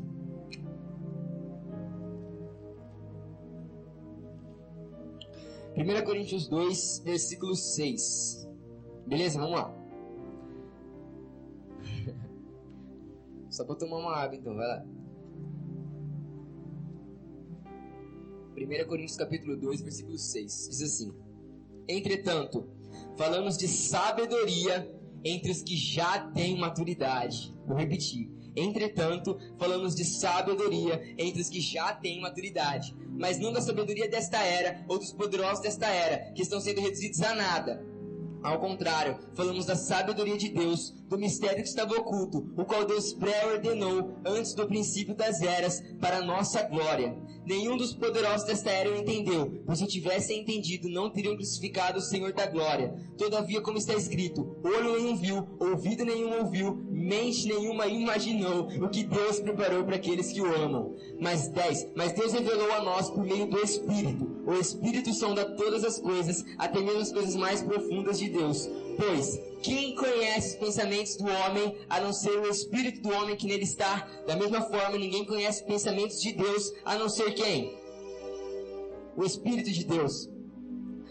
1 5.76 6.06
Coríntios 6.06 6.48
2, 6.48 7.02
versículo 7.04 7.56
6. 7.56 8.48
Beleza? 9.08 9.40
Vamos 9.40 9.56
lá. 9.56 9.76
Só 13.50 13.66
pra 13.66 13.76
tomar 13.76 13.98
uma 13.98 14.16
água 14.16 14.36
então, 14.36 14.56
vai 14.56 14.68
lá. 14.68 14.86
1 18.56 18.88
Coríntios 18.88 19.18
capítulo 19.18 19.58
2, 19.58 19.82
versículo 19.82 20.18
6. 20.18 20.68
Diz 20.70 20.82
assim: 20.82 21.14
Entretanto, 21.88 22.68
falamos 23.18 23.58
de 23.58 23.68
sabedoria 23.68 24.90
entre 25.24 25.52
os 25.52 25.62
que 25.62 25.76
já 25.76 26.20
têm 26.32 26.58
maturidade. 26.58 27.54
Vou 27.66 27.78
repetir. 27.78 28.30
Entretanto, 28.56 29.40
falamos 29.58 29.96
de 29.96 30.06
sabedoria 30.06 31.02
entre 31.18 31.42
os 31.42 31.50
que 31.50 31.60
já 31.60 31.94
têm 31.94 32.22
maturidade, 32.22 32.96
mas 33.10 33.40
não 33.40 33.52
da 33.52 33.60
sabedoria 33.60 34.08
desta 34.08 34.44
era 34.44 34.86
ou 34.88 35.00
dos 35.00 35.12
poderosos 35.12 35.64
desta 35.64 35.88
era, 35.88 36.32
que 36.34 36.44
estão 36.44 36.62
sendo 36.62 36.80
reduzidos 36.80 37.22
a 37.22 37.34
nada. 37.34 37.84
Ao 38.44 38.60
contrário, 38.60 39.18
falamos 39.34 39.66
da 39.66 39.76
sabedoria 39.76 40.38
de 40.38 40.50
Deus, 40.50 40.94
do 41.14 41.20
mistério 41.20 41.62
que 41.62 41.70
estava 41.70 41.94
oculto, 41.94 42.52
o 42.58 42.66
qual 42.66 42.86
Deus 42.86 43.14
pré-ordenou 43.14 44.16
antes 44.26 44.56
do 44.56 44.66
princípio 44.66 45.14
das 45.14 45.42
eras, 45.44 45.80
para 46.02 46.26
nossa 46.26 46.64
glória. 46.64 47.16
Nenhum 47.46 47.78
dos 47.78 47.94
poderosos 47.94 48.48
desta 48.48 48.72
era 48.72 48.90
o 48.90 48.98
entendeu, 48.98 49.62
pois 49.66 49.78
se 49.78 49.86
tivessem 49.86 50.42
entendido, 50.42 50.90
não 50.90 51.12
teriam 51.12 51.36
crucificado 51.36 52.00
o 52.00 52.02
Senhor 52.02 52.34
da 52.34 52.48
glória. 52.48 52.96
Todavia, 53.18 53.62
como 53.62 53.78
está 53.78 53.94
escrito, 53.94 54.58
olho 54.64 54.98
nenhum 54.98 55.16
viu, 55.16 55.48
ouvido 55.60 56.04
nenhum 56.04 56.40
ouviu, 56.40 56.84
mente 56.90 57.48
nenhuma 57.48 57.86
imaginou 57.86 58.70
o 58.82 58.90
que 58.90 59.04
Deus 59.04 59.40
preparou 59.40 59.84
para 59.84 59.98
aqueles 59.98 60.32
que 60.32 60.42
o 60.42 60.56
amam. 60.56 60.96
Mas 61.20 61.48
10. 61.50 61.90
Mas 61.96 62.14
Deus 62.14 62.34
revelou 62.34 62.72
a 62.72 62.82
nós 62.82 63.10
por 63.10 63.24
meio 63.24 63.46
do 63.46 63.60
Espírito. 63.60 64.42
O 64.48 64.54
Espírito 64.54 65.14
sonda 65.14 65.46
todas 65.56 65.84
as 65.84 66.00
coisas, 66.00 66.44
até 66.58 66.80
mesmo 66.80 67.02
as 67.02 67.12
coisas 67.12 67.36
mais 67.36 67.62
profundas 67.62 68.18
de 68.18 68.30
Deus. 68.30 68.70
Pois, 68.98 69.40
quem 69.62 69.96
conhece 69.96 70.50
os 70.50 70.56
pensamentos 70.56 71.16
do 71.16 71.26
homem, 71.26 71.76
a 71.90 72.00
não 72.00 72.12
ser 72.14 72.38
o 72.38 72.50
Espírito 72.50 73.02
do 73.02 73.14
homem 73.14 73.36
que 73.36 73.48
nele 73.48 73.64
está? 73.64 74.08
Da 74.28 74.36
mesma 74.36 74.62
forma, 74.62 74.98
ninguém 74.98 75.26
conhece 75.26 75.62
os 75.62 75.68
pensamentos 75.68 76.22
de 76.22 76.34
Deus, 76.34 76.72
a 76.84 76.98
não 76.98 77.10
ser 77.10 77.34
quem? 77.34 77.78
O 79.16 79.24
Espírito 79.24 79.72
de 79.72 79.86
Deus. 79.86 80.30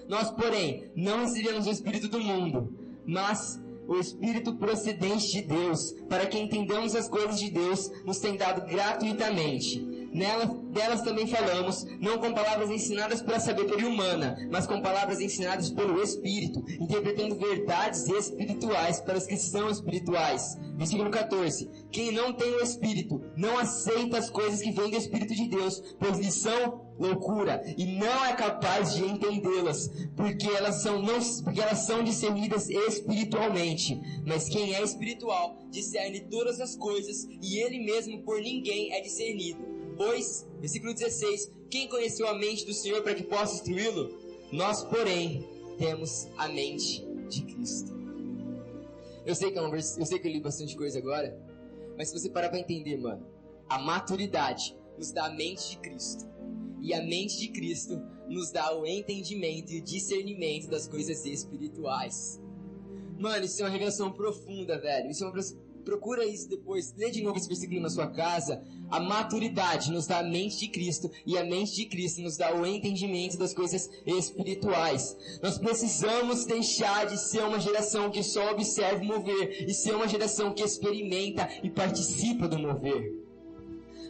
Nós, 0.08 0.30
porém, 0.30 0.90
não 0.94 1.20
recebemos 1.20 1.66
o 1.66 1.70
Espírito 1.70 2.08
do 2.08 2.20
mundo, 2.20 2.76
mas 3.06 3.60
o 3.86 3.96
Espírito 3.96 4.54
procedente 4.54 5.32
de 5.32 5.42
Deus, 5.42 5.92
para 6.08 6.26
que 6.26 6.38
entendamos 6.38 6.94
as 6.94 7.08
coisas 7.08 7.38
de 7.38 7.50
Deus, 7.50 7.90
nos 8.04 8.18
tem 8.18 8.36
dado 8.36 8.66
gratuitamente. 8.66 9.91
Nelas, 10.12 10.50
delas 10.70 11.00
também 11.00 11.26
falamos, 11.26 11.86
não 11.98 12.18
com 12.18 12.34
palavras 12.34 12.70
ensinadas 12.70 13.22
pela 13.22 13.40
sabedoria 13.40 13.88
humana, 13.88 14.36
mas 14.50 14.66
com 14.66 14.82
palavras 14.82 15.20
ensinadas 15.20 15.70
pelo 15.70 16.02
Espírito, 16.02 16.62
interpretando 16.78 17.34
verdades 17.36 18.06
espirituais 18.08 19.00
para 19.00 19.16
os 19.16 19.26
que 19.26 19.36
são 19.38 19.70
espirituais. 19.70 20.58
Versículo 20.76 21.10
14. 21.10 21.68
Quem 21.90 22.12
não 22.12 22.32
tem 22.32 22.52
o 22.56 22.62
Espírito, 22.62 23.22
não 23.36 23.58
aceita 23.58 24.18
as 24.18 24.28
coisas 24.28 24.60
que 24.60 24.70
vêm 24.70 24.90
do 24.90 24.96
Espírito 24.96 25.34
de 25.34 25.48
Deus, 25.48 25.82
pois 25.98 26.18
lhes 26.18 26.34
são 26.34 26.92
loucura 26.98 27.62
e 27.76 27.86
não 27.86 28.24
é 28.26 28.34
capaz 28.34 28.94
de 28.94 29.04
entendê-las, 29.04 29.90
porque 30.16 30.48
elas 30.48 30.82
são 30.82 31.00
não, 31.00 31.18
porque 31.42 31.60
elas 31.60 31.78
são 31.78 32.04
discernidas 32.04 32.68
espiritualmente. 32.68 34.00
Mas 34.26 34.48
quem 34.48 34.74
é 34.74 34.82
espiritual 34.82 35.56
discerne 35.70 36.20
todas 36.20 36.60
as 36.60 36.76
coisas 36.76 37.26
e 37.42 37.58
ele 37.58 37.78
mesmo 37.80 38.22
por 38.22 38.40
ninguém 38.40 38.92
é 38.92 39.00
discernido. 39.00 39.71
Pois, 40.04 40.44
versículo 40.58 40.92
16: 40.92 41.52
Quem 41.70 41.88
conheceu 41.88 42.26
a 42.26 42.34
mente 42.34 42.66
do 42.66 42.74
Senhor 42.74 43.04
para 43.04 43.14
que 43.14 43.22
possa 43.22 43.54
instruí-lo? 43.54 44.18
Nós, 44.50 44.82
porém, 44.82 45.48
temos 45.78 46.26
a 46.36 46.48
mente 46.48 47.06
de 47.30 47.42
Cristo. 47.42 47.92
Eu 49.24 49.32
sei 49.36 49.52
que 49.52 49.58
é 49.58 49.62
um 49.62 49.70
vers... 49.70 49.96
eu 49.96 50.04
sei 50.04 50.18
que 50.18 50.26
eu 50.26 50.32
li 50.32 50.40
bastante 50.40 50.76
coisa 50.76 50.98
agora, 50.98 51.40
mas 51.96 52.08
se 52.08 52.18
você 52.18 52.28
parar 52.28 52.48
para 52.48 52.58
entender, 52.58 52.96
mano, 52.96 53.24
a 53.68 53.78
maturidade 53.78 54.76
nos 54.98 55.12
dá 55.12 55.26
a 55.26 55.30
mente 55.30 55.70
de 55.70 55.78
Cristo. 55.78 56.28
E 56.80 56.92
a 56.92 57.00
mente 57.00 57.38
de 57.38 57.46
Cristo 57.52 58.02
nos 58.28 58.50
dá 58.50 58.76
o 58.76 58.84
entendimento 58.84 59.70
e 59.72 59.78
o 59.78 59.84
discernimento 59.84 60.68
das 60.68 60.88
coisas 60.88 61.24
espirituais. 61.24 62.42
Mano, 63.20 63.44
isso 63.44 63.62
é 63.62 63.66
uma 63.66 63.70
revelação 63.70 64.10
profunda, 64.10 64.80
velho. 64.80 65.08
Isso 65.08 65.22
é 65.22 65.28
uma 65.28 65.32
Procura 65.84 66.24
isso 66.24 66.48
depois, 66.48 66.94
lê 66.96 67.10
de 67.10 67.22
novo 67.22 67.38
esse 67.38 67.48
versículo 67.48 67.80
na 67.80 67.90
sua 67.90 68.06
casa. 68.06 68.62
A 68.90 69.00
maturidade 69.00 69.90
nos 69.90 70.06
dá 70.06 70.18
a 70.18 70.22
mente 70.22 70.58
de 70.58 70.68
Cristo 70.68 71.10
e 71.26 71.36
a 71.36 71.44
mente 71.44 71.74
de 71.74 71.86
Cristo 71.86 72.20
nos 72.20 72.36
dá 72.36 72.54
o 72.54 72.64
entendimento 72.64 73.36
das 73.36 73.52
coisas 73.52 73.90
espirituais. 74.06 75.16
Nós 75.42 75.58
precisamos 75.58 76.44
deixar 76.44 77.06
de 77.06 77.18
ser 77.18 77.42
uma 77.42 77.58
geração 77.58 78.10
que 78.10 78.22
só 78.22 78.50
observa 78.50 79.02
o 79.02 79.06
mover 79.06 79.66
e 79.68 79.74
ser 79.74 79.94
uma 79.94 80.08
geração 80.08 80.52
que 80.52 80.62
experimenta 80.62 81.48
e 81.62 81.70
participa 81.70 82.46
do 82.46 82.58
mover. 82.58 83.31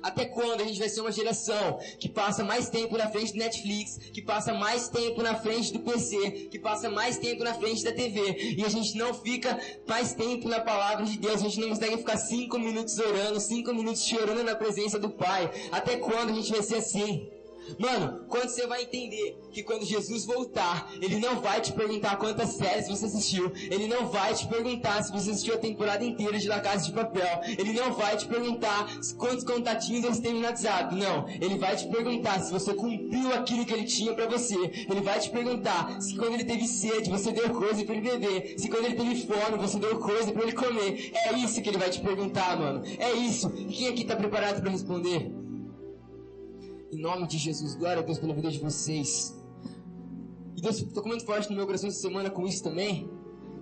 Até 0.03 0.25
quando 0.25 0.61
a 0.61 0.65
gente 0.65 0.79
vai 0.79 0.89
ser 0.89 1.01
uma 1.01 1.13
geração 1.13 1.79
que 1.99 2.09
passa 2.09 2.43
mais 2.45 2.69
tempo 2.69 2.97
na 2.97 3.09
frente 3.09 3.33
do 3.33 3.39
Netflix, 3.39 3.99
que 4.13 4.21
passa 4.21 4.53
mais 4.53 4.89
tempo 4.89 5.23
na 5.23 5.35
frente 5.35 5.73
do 5.73 5.81
PC, 5.81 6.49
que 6.51 6.59
passa 6.59 6.91
mais 6.91 7.19
tempo 7.19 7.45
na 7.45 7.55
frente 7.55 7.85
da 7.85 7.93
TV, 7.93 8.55
e 8.59 8.65
a 8.65 8.69
gente 8.69 8.97
não 8.97 9.15
fica 9.15 9.59
mais 9.87 10.15
tempo 10.15 10.49
na 10.49 10.61
palavra 10.61 11.05
de 11.05 11.19
Deus, 11.19 11.37
a 11.37 11.45
gente 11.49 11.61
não 11.61 11.69
consegue 11.69 11.97
ficar 11.99 12.17
cinco 12.17 12.59
minutos 12.59 12.99
orando, 12.99 13.41
cinco 13.41 13.73
minutos 13.75 14.05
chorando 14.05 14.43
na 14.43 14.55
presença 14.55 14.99
do 14.99 15.11
Pai. 15.11 15.51
Até 15.71 15.97
quando 15.97 16.31
a 16.31 16.35
gente 16.35 16.51
vai 16.51 16.63
ser 16.63 16.77
assim? 16.77 17.29
Mano, 17.79 18.25
quando 18.29 18.49
você 18.49 18.67
vai 18.67 18.83
entender 18.83 19.39
que 19.51 19.63
quando 19.63 19.85
Jesus 19.85 20.25
voltar, 20.25 20.93
Ele 21.01 21.19
não 21.19 21.41
vai 21.41 21.61
te 21.61 21.73
perguntar 21.73 22.17
quantas 22.17 22.51
séries 22.51 22.89
você 22.89 23.07
assistiu, 23.07 23.53
Ele 23.71 23.87
não 23.87 24.07
vai 24.09 24.35
te 24.35 24.47
perguntar 24.47 25.03
se 25.03 25.13
você 25.13 25.31
assistiu 25.31 25.55
a 25.55 25.59
temporada 25.59 26.05
inteira 26.05 26.39
de 26.39 26.49
La 26.49 26.61
Casa 26.61 26.87
de 26.87 26.93
Papel, 26.93 27.41
Ele 27.59 27.73
não 27.73 27.93
vai 27.93 28.17
te 28.17 28.27
perguntar 28.27 28.89
quantos 29.17 29.45
contatinhos 29.45 30.05
você 30.05 30.23
tem 30.23 30.35
no 30.35 30.43
WhatsApp, 30.43 30.95
não. 30.95 31.29
Ele 31.29 31.59
vai 31.59 31.77
te 31.77 31.87
perguntar 31.89 32.41
se 32.41 32.53
você 32.53 32.75
cumpriu 32.75 33.33
aquilo 33.35 33.65
que 33.65 33.73
Ele 33.73 33.85
tinha 33.85 34.15
para 34.15 34.27
você. 34.27 34.57
Ele 34.57 35.01
vai 35.01 35.19
te 35.19 35.31
perguntar 35.31 36.01
se 36.01 36.17
quando 36.17 36.35
Ele 36.35 36.45
teve 36.45 36.67
sede, 36.67 37.11
você 37.11 37.33
deu 37.33 37.51
coisa 37.51 37.85
para 37.85 37.95
Ele 37.95 38.11
beber, 38.11 38.59
se 38.59 38.69
quando 38.69 38.85
Ele 38.87 38.97
teve 38.97 39.27
fome, 39.27 39.59
você 39.59 39.79
deu 39.79 39.99
coisa 39.99 40.33
para 40.33 40.43
Ele 40.43 40.53
comer. 40.53 41.13
É 41.27 41.33
isso 41.35 41.61
que 41.63 41.69
Ele 41.69 41.79
vai 41.79 41.91
te 41.91 42.01
perguntar, 42.01 42.59
mano. 42.59 42.83
É 42.99 43.13
isso. 43.13 43.53
E 43.57 43.73
quem 43.73 43.89
aqui 43.89 44.05
tá 44.05 44.17
preparado 44.17 44.61
para 44.61 44.71
responder? 44.71 45.42
Em 46.93 47.01
nome 47.01 47.27
de 47.27 47.39
Jesus, 47.39 47.75
glória 47.75 48.03
a 48.03 48.05
Deus 48.05 48.19
pela 48.19 48.35
vida 48.35 48.51
de 48.51 48.59
vocês. 48.59 49.35
E 50.55 50.61
Deus 50.61 50.83
tocou 50.83 51.09
muito 51.09 51.25
forte 51.25 51.49
no 51.49 51.57
meu 51.57 51.65
coração 51.65 51.89
essa 51.89 51.99
semana 51.99 52.31
com 52.31 52.47
isso 52.47 52.63
também, 52.63 53.11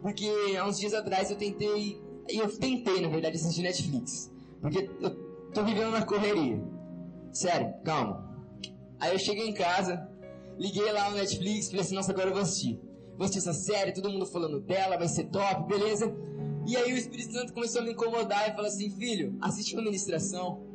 porque 0.02 0.28
há 0.58 0.66
uns 0.66 0.80
dias 0.80 0.92
atrás 0.92 1.30
eu 1.30 1.36
tentei, 1.36 2.02
eu 2.28 2.50
tentei 2.58 3.00
na 3.00 3.06
verdade 3.06 3.36
assistir 3.36 3.62
Netflix, 3.62 4.32
porque 4.60 4.90
eu 5.00 5.10
tô 5.52 5.62
vivendo 5.62 5.92
na 5.92 6.04
correria. 6.04 6.60
Sério, 7.32 7.72
calma. 7.84 8.36
Aí 8.98 9.12
eu 9.12 9.18
cheguei 9.20 9.48
em 9.48 9.54
casa, 9.54 10.10
liguei 10.58 10.90
lá 10.90 11.08
no 11.10 11.16
Netflix, 11.16 11.68
falei 11.68 11.82
assim, 11.82 11.94
nossa, 11.94 12.10
agora 12.10 12.30
eu 12.30 12.34
vou 12.34 12.42
assistir. 12.42 12.80
Vou 13.16 13.26
assistir 13.26 13.48
essa 13.48 13.52
série, 13.52 13.92
todo 13.92 14.10
mundo 14.10 14.26
falando 14.26 14.58
dela, 14.58 14.98
vai 14.98 15.06
ser 15.06 15.26
top, 15.26 15.68
beleza? 15.68 16.12
E 16.66 16.76
aí 16.76 16.92
o 16.92 16.96
Espírito 16.96 17.32
Santo 17.32 17.52
começou 17.52 17.80
a 17.80 17.84
me 17.84 17.92
incomodar 17.92 18.48
e 18.48 18.54
falou 18.54 18.66
assim, 18.66 18.90
filho, 18.90 19.38
assiste 19.40 19.74
uma 19.74 19.84
ministração. 19.84 20.68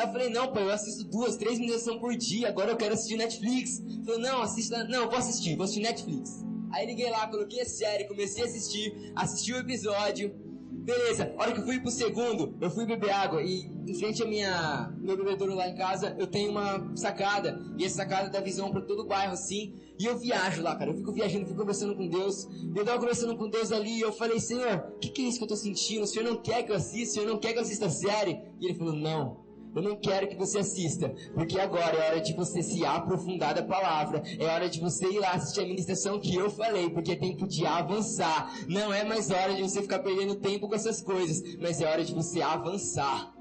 Aí 0.00 0.06
eu 0.06 0.12
falei, 0.12 0.30
não, 0.30 0.50
pai, 0.50 0.62
eu 0.62 0.70
assisto 0.70 1.04
duas, 1.04 1.36
três 1.36 1.58
ministrações 1.58 2.00
por 2.00 2.16
dia, 2.16 2.48
agora 2.48 2.70
eu 2.70 2.76
quero 2.76 2.94
assistir 2.94 3.18
Netflix. 3.18 3.80
Ele 3.80 4.02
falou, 4.02 4.18
não, 4.18 4.40
assista, 4.40 4.82
não, 4.84 5.10
vou 5.10 5.18
assistir, 5.18 5.56
vou 5.56 5.64
assistir 5.64 5.82
Netflix. 5.82 6.42
Aí 6.72 6.86
liguei 6.86 7.10
lá, 7.10 7.28
coloquei 7.28 7.60
a 7.60 7.66
série, 7.66 8.04
comecei 8.04 8.42
a 8.42 8.46
assistir, 8.46 9.12
assisti 9.14 9.52
o 9.52 9.58
episódio. 9.58 10.34
Beleza, 10.70 11.34
a 11.36 11.42
hora 11.42 11.52
que 11.52 11.60
eu 11.60 11.66
fui 11.66 11.78
pro 11.80 11.90
segundo, 11.90 12.56
eu 12.62 12.70
fui 12.70 12.86
beber 12.86 13.10
água 13.10 13.42
e 13.42 13.70
em 13.86 13.94
frente 13.94 14.22
à 14.22 14.26
minha 14.26 14.90
meu 15.02 15.18
bebedouro 15.18 15.54
lá 15.54 15.68
em 15.68 15.74
casa, 15.74 16.16
eu 16.18 16.26
tenho 16.26 16.50
uma 16.50 16.96
sacada, 16.96 17.60
e 17.76 17.84
essa 17.84 17.96
sacada 17.96 18.30
dá 18.30 18.40
visão 18.40 18.70
para 18.70 18.80
todo 18.80 19.00
o 19.02 19.06
bairro 19.06 19.34
assim, 19.34 19.74
e 19.98 20.06
eu 20.06 20.16
viajo 20.16 20.62
lá, 20.62 20.74
cara. 20.76 20.92
Eu 20.92 20.96
fico 20.96 21.12
viajando, 21.12 21.44
fico 21.44 21.58
conversando 21.58 21.94
com 21.94 22.08
Deus. 22.08 22.48
E 22.74 22.78
eu 22.78 22.84
tava 22.86 22.98
conversando 22.98 23.36
com 23.36 23.50
Deus 23.50 23.70
ali, 23.70 23.98
e 23.98 24.00
eu 24.00 24.12
falei: 24.12 24.40
"Senhor, 24.40 24.92
o 24.96 24.98
que, 24.98 25.10
que 25.10 25.20
é 25.20 25.28
isso 25.28 25.36
que 25.36 25.44
eu 25.44 25.48
tô 25.48 25.56
sentindo? 25.56 26.04
O 26.04 26.06
Senhor 26.06 26.24
não 26.24 26.40
quer 26.40 26.62
que 26.62 26.72
eu 26.72 26.76
assista, 26.76 27.10
o 27.10 27.14
Senhor 27.16 27.26
não 27.26 27.38
quer 27.38 27.52
que 27.52 27.58
eu 27.58 27.62
assista 27.62 27.84
a 27.84 27.90
série?" 27.90 28.40
E 28.58 28.64
ele 28.64 28.78
falou: 28.78 28.94
"Não. 28.94 29.49
Eu 29.74 29.82
não 29.82 29.96
quero 29.96 30.28
que 30.28 30.36
você 30.36 30.58
assista, 30.58 31.14
porque 31.34 31.58
agora 31.58 31.96
é 31.96 32.08
hora 32.08 32.20
de 32.20 32.32
você 32.32 32.62
se 32.62 32.84
aprofundar 32.84 33.54
da 33.54 33.62
palavra, 33.62 34.22
é 34.38 34.44
hora 34.44 34.68
de 34.68 34.80
você 34.80 35.06
ir 35.06 35.20
lá 35.20 35.32
assistir 35.32 35.60
a 35.60 35.66
ministração 35.66 36.18
que 36.18 36.34
eu 36.34 36.50
falei, 36.50 36.90
porque 36.90 37.12
é 37.12 37.16
tempo 37.16 37.46
de 37.46 37.64
avançar. 37.64 38.52
Não 38.68 38.92
é 38.92 39.04
mais 39.04 39.30
hora 39.30 39.54
de 39.54 39.62
você 39.62 39.80
ficar 39.80 40.00
perdendo 40.00 40.34
tempo 40.34 40.68
com 40.68 40.74
essas 40.74 41.00
coisas, 41.00 41.56
mas 41.60 41.80
é 41.80 41.86
hora 41.86 42.04
de 42.04 42.12
você 42.12 42.40
avançar. 42.40 43.32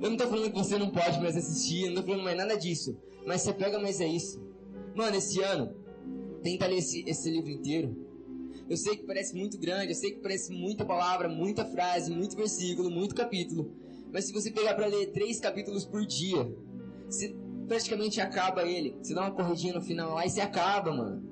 Eu 0.00 0.08
não 0.08 0.16
tô 0.16 0.26
falando 0.26 0.50
que 0.50 0.58
você 0.58 0.78
não 0.78 0.90
pode 0.90 1.20
mais 1.20 1.36
assistir, 1.36 1.84
eu 1.84 1.90
não 1.90 1.96
tô 1.96 2.08
falando 2.08 2.24
mais 2.24 2.36
nada 2.36 2.56
disso, 2.56 2.96
mas 3.26 3.42
você 3.42 3.52
pega 3.52 3.78
mais 3.78 4.00
é 4.00 4.06
isso. 4.06 4.42
Mano, 4.94 5.14
esse 5.16 5.42
ano, 5.42 5.74
tenta 6.42 6.66
ler 6.66 6.78
esse, 6.78 7.04
esse 7.06 7.30
livro 7.30 7.50
inteiro. 7.50 7.94
Eu 8.68 8.76
sei 8.76 8.96
que 8.96 9.04
parece 9.04 9.36
muito 9.36 9.58
grande, 9.58 9.88
eu 9.88 9.94
sei 9.96 10.12
que 10.12 10.20
parece 10.20 10.52
muita 10.52 10.84
palavra, 10.84 11.28
muita 11.28 11.64
frase, 11.64 12.10
muito 12.10 12.36
versículo, 12.36 12.90
muito 12.90 13.14
capítulo. 13.14 13.74
Mas 14.12 14.26
se 14.26 14.32
você 14.32 14.50
pegar 14.50 14.74
para 14.74 14.86
ler 14.86 15.12
três 15.12 15.40
capítulos 15.40 15.84
por 15.84 16.04
dia, 16.06 16.52
você 17.06 17.34
praticamente 17.66 18.20
acaba 18.20 18.64
ele. 18.64 18.96
Você 19.00 19.14
dá 19.14 19.22
uma 19.22 19.30
corridinha 19.30 19.74
no 19.74 19.82
final 19.82 20.14
lá 20.14 20.26
e 20.26 20.30
você 20.30 20.40
acaba, 20.40 20.92
mano. 20.92 21.30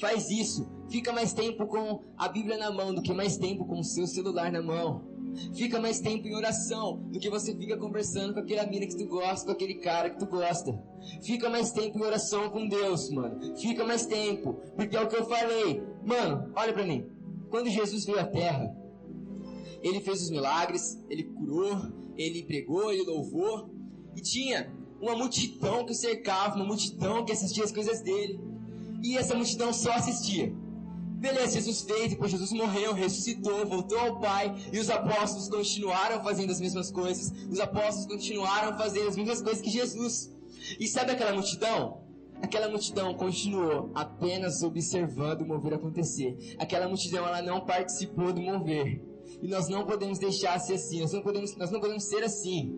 Faz 0.00 0.30
isso. 0.30 0.68
Fica 0.88 1.12
mais 1.12 1.32
tempo 1.32 1.66
com 1.66 2.00
a 2.16 2.28
Bíblia 2.28 2.56
na 2.56 2.70
mão 2.70 2.94
do 2.94 3.02
que 3.02 3.12
mais 3.12 3.36
tempo 3.36 3.64
com 3.64 3.80
o 3.80 3.84
seu 3.84 4.06
celular 4.06 4.50
na 4.50 4.62
mão. 4.62 5.10
Fica 5.54 5.80
mais 5.80 6.00
tempo 6.00 6.26
em 6.28 6.34
oração 6.34 6.98
do 7.10 7.18
que 7.18 7.30
você 7.30 7.54
fica 7.56 7.76
conversando 7.76 8.34
com 8.34 8.40
aquela 8.40 8.66
mina 8.66 8.86
que 8.86 8.96
tu 8.96 9.06
gosta, 9.06 9.46
com 9.46 9.52
aquele 9.52 9.74
cara 9.76 10.10
que 10.10 10.18
tu 10.18 10.26
gosta. 10.26 10.78
Fica 11.22 11.48
mais 11.48 11.72
tempo 11.72 11.98
em 11.98 12.02
oração 12.02 12.50
com 12.50 12.68
Deus, 12.68 13.10
mano. 13.10 13.56
Fica 13.56 13.84
mais 13.84 14.04
tempo. 14.06 14.60
Porque 14.76 14.96
é 14.96 15.00
o 15.00 15.08
que 15.08 15.16
eu 15.16 15.24
falei. 15.26 15.82
Mano, 16.04 16.52
olha 16.54 16.72
pra 16.72 16.84
mim. 16.84 17.06
Quando 17.50 17.68
Jesus 17.68 18.04
veio 18.04 18.20
à 18.20 18.24
Terra, 18.24 18.74
ele 19.82 20.00
fez 20.00 20.22
os 20.22 20.30
milagres, 20.30 20.98
ele 21.08 21.24
curou, 21.24 21.92
ele 22.16 22.42
pregou, 22.44 22.92
ele 22.92 23.02
louvou. 23.02 23.70
E 24.16 24.20
tinha 24.20 24.72
uma 25.00 25.16
multidão 25.16 25.84
que 25.84 25.92
o 25.92 25.94
cercava, 25.94 26.56
uma 26.56 26.64
multidão 26.64 27.24
que 27.24 27.32
assistia 27.32 27.64
as 27.64 27.72
coisas 27.72 28.00
dele. 28.00 28.40
E 29.02 29.16
essa 29.16 29.34
multidão 29.34 29.72
só 29.72 29.92
assistia. 29.92 30.54
Beleza, 31.22 31.52
Jesus 31.52 31.82
fez, 31.82 32.10
depois 32.10 32.32
Jesus 32.32 32.52
morreu, 32.52 32.92
ressuscitou, 32.92 33.64
voltou 33.64 33.98
ao 33.98 34.18
Pai, 34.18 34.54
e 34.72 34.78
os 34.78 34.90
apóstolos 34.90 35.48
continuaram 35.48 36.22
fazendo 36.22 36.50
as 36.50 36.60
mesmas 36.60 36.90
coisas, 36.90 37.32
os 37.48 37.60
apóstolos 37.60 38.06
continuaram 38.06 38.76
fazendo 38.76 39.08
as 39.08 39.16
mesmas 39.16 39.40
coisas 39.40 39.62
que 39.62 39.70
Jesus. 39.70 40.32
E 40.80 40.88
sabe 40.88 41.12
aquela 41.12 41.32
multidão? 41.32 42.02
Aquela 42.40 42.68
multidão 42.68 43.14
continuou 43.14 43.92
apenas 43.94 44.64
observando 44.64 45.42
o 45.42 45.46
mover 45.46 45.74
acontecer. 45.74 46.56
Aquela 46.58 46.88
multidão 46.88 47.24
ela 47.24 47.40
não 47.40 47.60
participou 47.60 48.32
do 48.32 48.40
mover. 48.40 49.11
E 49.42 49.48
nós 49.48 49.68
não 49.68 49.84
podemos 49.84 50.18
deixar 50.18 50.58
ser 50.60 50.74
assim, 50.74 51.00
nós 51.00 51.12
não 51.12 51.20
podemos, 51.20 51.56
nós 51.56 51.70
não 51.70 51.80
podemos 51.80 52.04
ser 52.04 52.22
assim. 52.22 52.72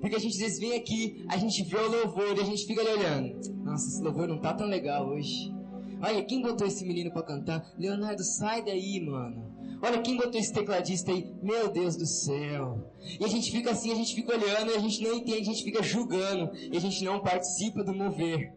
Porque 0.00 0.16
a 0.16 0.18
gente 0.18 0.34
às 0.34 0.40
vezes 0.40 0.58
vem 0.60 0.74
aqui, 0.74 1.24
a 1.28 1.36
gente 1.36 1.64
vê 1.64 1.76
o 1.76 1.90
louvor 1.90 2.36
e 2.36 2.40
a 2.40 2.44
gente 2.44 2.66
fica 2.66 2.80
ali 2.80 2.90
olhando. 2.90 3.54
Nossa, 3.64 3.88
esse 3.88 4.02
louvor 4.02 4.28
não 4.28 4.38
tá 4.38 4.54
tão 4.54 4.66
legal 4.66 5.08
hoje. 5.08 5.52
Olha, 6.00 6.22
quem 6.24 6.42
botou 6.42 6.66
esse 6.66 6.84
menino 6.84 7.10
para 7.10 7.22
cantar? 7.22 7.64
Leonardo, 7.78 8.22
sai 8.22 8.62
daí, 8.62 9.00
mano. 9.00 9.54
Olha, 9.82 10.00
quem 10.02 10.16
botou 10.16 10.38
esse 10.38 10.52
tecladista 10.52 11.10
aí? 11.10 11.34
Meu 11.42 11.70
Deus 11.70 11.96
do 11.96 12.06
céu. 12.06 12.92
E 13.18 13.24
a 13.24 13.28
gente 13.28 13.50
fica 13.50 13.70
assim, 13.70 13.92
a 13.92 13.94
gente 13.94 14.14
fica 14.14 14.34
olhando, 14.36 14.72
a 14.74 14.78
gente 14.78 15.02
não 15.02 15.14
entende, 15.14 15.40
a 15.40 15.52
gente 15.52 15.64
fica 15.64 15.82
julgando, 15.82 16.50
e 16.54 16.76
a 16.76 16.80
gente 16.80 17.02
não 17.04 17.20
participa 17.20 17.82
do 17.82 17.94
mover. 17.94 18.52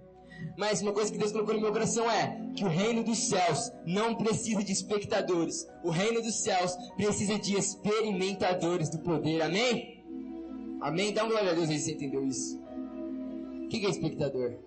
Mas 0.58 0.82
uma 0.82 0.92
coisa 0.92 1.12
que 1.12 1.18
Deus 1.18 1.32
colocou 1.32 1.54
no 1.54 1.62
meu 1.62 1.72
coração 1.72 2.10
é 2.10 2.52
que 2.56 2.64
o 2.64 2.68
reino 2.68 3.04
dos 3.04 3.30
céus 3.30 3.72
não 3.86 4.16
precisa 4.16 4.64
de 4.64 4.72
espectadores. 4.72 5.68
O 5.84 5.92
reino 5.92 6.22
dos 6.22 6.36
céus 6.44 6.76
precisa 6.96 7.38
de 7.38 7.56
experimentadores 7.56 8.90
do 8.90 9.00
poder. 9.00 9.42
Amém? 9.42 10.04
Amém? 10.82 11.14
Dá 11.14 11.24
uma 11.24 11.32
glória 11.32 11.52
a 11.52 11.54
Deus 11.54 11.70
aí 11.70 11.80
você 11.80 11.94
entendeu 11.94 12.26
isso. 12.26 12.60
O 13.64 13.68
que 13.68 13.86
é 13.86 13.90
espectador? 13.90 14.58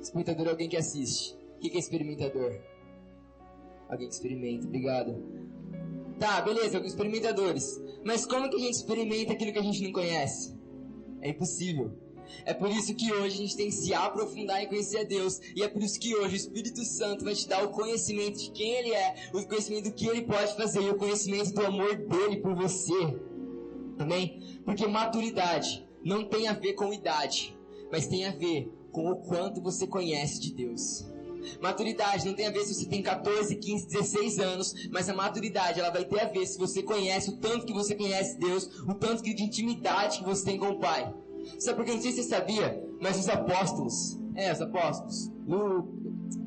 Espectador 0.00 0.46
é 0.46 0.50
alguém 0.50 0.68
que 0.68 0.76
assiste. 0.76 1.34
O 1.56 1.60
que 1.60 1.76
é 1.76 1.78
experimentador? 1.78 2.60
Alguém 3.88 4.08
que 4.08 4.14
experimenta, 4.14 4.66
obrigado. 4.66 5.22
Tá, 6.18 6.40
beleza, 6.40 6.78
experimentadores. 6.78 7.80
Mas 8.04 8.26
como 8.26 8.48
que 8.48 8.56
a 8.56 8.58
gente 8.58 8.74
experimenta 8.74 9.32
aquilo 9.32 9.52
que 9.52 9.58
a 9.58 9.62
gente 9.62 9.82
não 9.82 9.92
conhece? 9.92 10.54
É 11.20 11.30
impossível. 11.30 11.92
É 12.44 12.54
por 12.54 12.70
isso 12.70 12.94
que 12.94 13.12
hoje 13.12 13.34
a 13.34 13.38
gente 13.38 13.56
tem 13.56 13.66
que 13.66 13.74
se 13.74 13.94
aprofundar 13.94 14.62
em 14.62 14.68
conhecer 14.68 14.98
a 14.98 15.04
Deus. 15.04 15.40
E 15.54 15.62
é 15.62 15.68
por 15.68 15.82
isso 15.82 15.98
que 15.98 16.14
hoje 16.14 16.34
o 16.34 16.36
Espírito 16.36 16.84
Santo 16.84 17.24
vai 17.24 17.34
te 17.34 17.48
dar 17.48 17.64
o 17.64 17.70
conhecimento 17.70 18.38
de 18.38 18.50
quem 18.50 18.72
Ele 18.72 18.92
é, 18.92 19.14
o 19.32 19.42
conhecimento 19.46 19.84
do 19.84 19.94
que 19.94 20.06
Ele 20.06 20.22
pode 20.22 20.54
fazer 20.56 20.82
e 20.82 20.90
o 20.90 20.96
conhecimento 20.96 21.52
do 21.52 21.64
amor 21.64 21.96
dele 21.96 22.36
por 22.38 22.54
você. 22.54 23.16
Amém? 23.98 24.60
Porque 24.64 24.86
maturidade 24.86 25.86
não 26.04 26.24
tem 26.24 26.48
a 26.48 26.52
ver 26.52 26.74
com 26.74 26.92
idade, 26.92 27.56
mas 27.90 28.06
tem 28.06 28.26
a 28.26 28.32
ver 28.32 28.72
com 28.90 29.10
o 29.10 29.16
quanto 29.16 29.62
você 29.62 29.86
conhece 29.86 30.40
de 30.40 30.52
Deus. 30.52 31.04
Maturidade 31.60 32.26
não 32.26 32.34
tem 32.34 32.46
a 32.46 32.50
ver 32.50 32.64
se 32.64 32.74
você 32.74 32.86
tem 32.86 33.02
14, 33.02 33.56
15, 33.56 33.86
16 33.86 34.38
anos, 34.38 34.88
mas 34.90 35.08
a 35.08 35.14
maturidade 35.14 35.80
ela 35.80 35.90
vai 35.90 36.04
ter 36.04 36.20
a 36.20 36.26
ver 36.26 36.46
se 36.46 36.58
você 36.58 36.82
conhece 36.82 37.30
o 37.30 37.36
tanto 37.36 37.66
que 37.66 37.72
você 37.72 37.94
conhece 37.94 38.38
Deus, 38.38 38.68
o 38.88 38.94
tanto 38.94 39.22
de 39.22 39.30
intimidade 39.42 40.18
que 40.18 40.24
você 40.24 40.44
tem 40.44 40.58
com 40.58 40.70
o 40.70 40.78
Pai. 40.78 41.12
Sabe 41.58 41.76
por 41.76 41.84
que? 41.84 41.94
Não 41.94 42.00
sei 42.00 42.12
se 42.12 42.22
você 42.22 42.28
sabia, 42.28 42.82
mas 43.00 43.18
os 43.18 43.28
apóstolos, 43.28 44.20
é, 44.34 44.52
os 44.52 44.60
apóstolos, 44.60 45.32
Lu, 45.46 45.88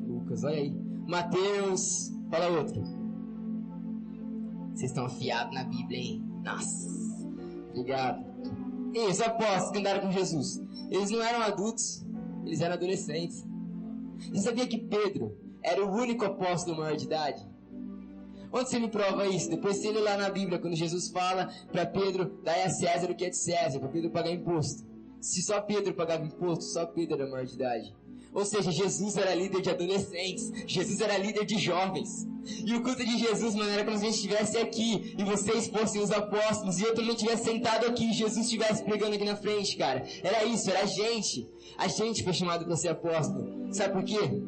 Lucas, 0.06 0.44
olha 0.44 0.56
aí, 0.56 0.74
Mateus, 1.06 2.12
fala 2.30 2.48
outro. 2.58 2.82
Vocês 4.74 4.90
estão 4.90 5.06
afiados 5.06 5.54
na 5.54 5.64
Bíblia, 5.64 5.98
hein? 5.98 6.24
Nossa, 6.44 6.88
obrigado. 7.70 8.24
E 8.92 8.98
os 9.10 9.20
apóstolos 9.20 9.70
que 9.70 9.78
andaram 9.78 10.00
com 10.00 10.10
Jesus, 10.10 10.60
eles 10.90 11.10
não 11.10 11.22
eram 11.22 11.42
adultos, 11.42 12.06
eles 12.44 12.60
eram 12.60 12.74
adolescentes. 12.74 13.44
Você 14.30 14.42
sabia 14.42 14.66
que 14.66 14.78
Pedro 14.78 15.36
era 15.62 15.84
o 15.84 15.90
único 15.90 16.24
apóstolo 16.24 16.78
maior 16.78 16.96
de 16.96 17.04
idade? 17.04 17.46
Onde 18.52 18.70
você 18.70 18.78
me 18.78 18.88
prova 18.88 19.26
isso? 19.26 19.50
Depois 19.50 19.76
você 19.76 19.90
lê 19.90 20.00
lá 20.00 20.16
na 20.16 20.30
Bíblia, 20.30 20.58
quando 20.58 20.74
Jesus 20.74 21.08
fala 21.08 21.50
para 21.70 21.84
Pedro, 21.84 22.40
dai 22.42 22.62
a 22.62 22.70
César 22.70 23.10
o 23.10 23.14
que 23.14 23.24
é 23.24 23.30
de 23.30 23.36
César, 23.36 23.78
para 23.80 23.88
Pedro 23.88 24.10
pagar 24.10 24.30
imposto. 24.30 24.85
Se 25.20 25.42
só 25.42 25.60
Pedro 25.60 25.94
pagava 25.94 26.24
imposto, 26.24 26.64
só 26.64 26.86
Pedro 26.86 27.14
era 27.14 27.30
maior 27.30 27.46
de 27.46 27.54
idade. 27.54 27.94
Ou 28.36 28.44
seja, 28.44 28.70
Jesus 28.70 29.16
era 29.16 29.34
líder 29.34 29.62
de 29.62 29.70
adolescentes, 29.70 30.52
Jesus 30.66 31.00
era 31.00 31.16
líder 31.16 31.46
de 31.46 31.58
jovens. 31.58 32.28
E 32.64 32.74
o 32.74 32.82
culto 32.82 33.02
de 33.02 33.18
Jesus, 33.18 33.54
mano, 33.54 33.70
era 33.70 33.82
como 33.82 33.96
se 33.96 34.04
a 34.04 34.06
gente 34.08 34.16
estivesse 34.16 34.58
aqui 34.58 35.14
e 35.18 35.24
vocês 35.24 35.68
fossem 35.68 36.02
os 36.02 36.10
apóstolos 36.10 36.78
e 36.78 36.84
eu 36.84 36.94
também 36.94 37.14
estivesse 37.14 37.44
sentado 37.44 37.86
aqui 37.86 38.10
e 38.10 38.12
Jesus 38.12 38.44
estivesse 38.44 38.84
pregando 38.84 39.14
aqui 39.14 39.24
na 39.24 39.36
frente, 39.36 39.76
cara. 39.76 40.04
Era 40.22 40.44
isso, 40.44 40.70
era 40.70 40.82
a 40.82 40.86
gente. 40.86 41.48
A 41.78 41.88
gente 41.88 42.22
foi 42.22 42.34
chamado 42.34 42.66
para 42.66 42.76
ser 42.76 42.88
apóstolo. 42.88 43.72
Sabe 43.72 43.94
por 43.94 44.04
quê? 44.04 44.42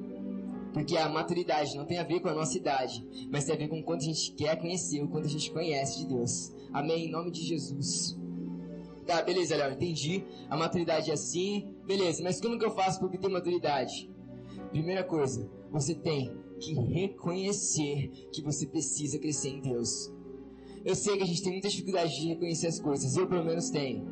Porque 0.74 0.96
a 0.96 1.08
maturidade 1.08 1.74
não 1.74 1.86
tem 1.86 1.98
a 1.98 2.04
ver 2.04 2.20
com 2.20 2.28
a 2.28 2.34
nossa 2.34 2.58
idade, 2.58 3.02
mas 3.32 3.44
tem 3.44 3.54
a 3.54 3.58
ver 3.58 3.68
com 3.68 3.80
o 3.80 3.82
quanto 3.82 4.02
a 4.02 4.04
gente 4.04 4.32
quer 4.32 4.54
conhecer, 4.60 5.02
o 5.02 5.08
quanto 5.08 5.26
a 5.26 5.30
gente 5.30 5.50
conhece 5.50 6.00
de 6.00 6.08
Deus. 6.08 6.52
Amém? 6.72 7.06
Em 7.06 7.10
nome 7.10 7.30
de 7.30 7.40
Jesus. 7.42 8.18
Tá, 9.08 9.22
beleza, 9.22 9.56
Léo, 9.56 9.72
entendi. 9.72 10.22
A 10.50 10.56
maturidade 10.56 11.10
é 11.10 11.14
assim, 11.14 11.74
beleza, 11.86 12.22
mas 12.22 12.42
como 12.42 12.58
que 12.58 12.64
eu 12.66 12.70
faço 12.70 12.98
para 12.98 13.08
obter 13.08 13.30
maturidade? 13.30 14.06
Primeira 14.70 15.02
coisa, 15.02 15.50
você 15.70 15.94
tem 15.94 16.36
que 16.60 16.74
reconhecer 16.74 18.10
que 18.30 18.42
você 18.42 18.66
precisa 18.66 19.18
crescer 19.18 19.48
em 19.48 19.60
Deus. 19.62 20.12
Eu 20.84 20.94
sei 20.94 21.16
que 21.16 21.22
a 21.22 21.26
gente 21.26 21.42
tem 21.42 21.52
muita 21.52 21.70
dificuldade 21.70 22.20
de 22.20 22.28
reconhecer 22.28 22.66
as 22.66 22.78
coisas, 22.78 23.16
eu 23.16 23.26
pelo 23.26 23.46
menos 23.46 23.70
tenho. 23.70 24.06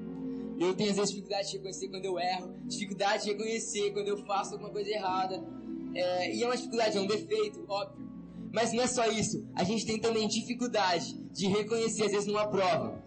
Eu 0.59 0.73
tenho 0.73 0.89
às 0.89 0.97
vezes 0.97 1.11
dificuldade 1.11 1.49
de 1.51 1.57
reconhecer 1.59 1.89
quando 1.89 2.05
eu 2.07 2.19
erro, 2.19 2.55
dificuldade 2.65 3.25
de 3.25 3.31
reconhecer 3.33 3.93
quando 3.93 4.09
eu 4.09 4.17
faço 4.25 4.55
alguma 4.55 4.71
coisa 4.71 4.89
errada. 4.89 5.47
É, 5.95 6.35
e 6.35 6.43
é 6.43 6.47
uma 6.47 6.57
dificuldade, 6.57 6.97
é 6.97 7.01
um 7.03 7.07
defeito, 7.07 7.63
óbvio. 7.69 8.03
Mas 8.51 8.73
não 8.73 8.83
é 8.83 8.87
só 8.87 9.07
isso, 9.11 9.47
a 9.55 9.63
gente 9.63 9.85
tem 9.85 10.01
também 10.01 10.27
dificuldade 10.27 11.23
de 11.33 11.49
reconhecer 11.49 12.05
às 12.05 12.13
vezes 12.13 12.27
numa 12.27 12.49
prova. 12.49 13.05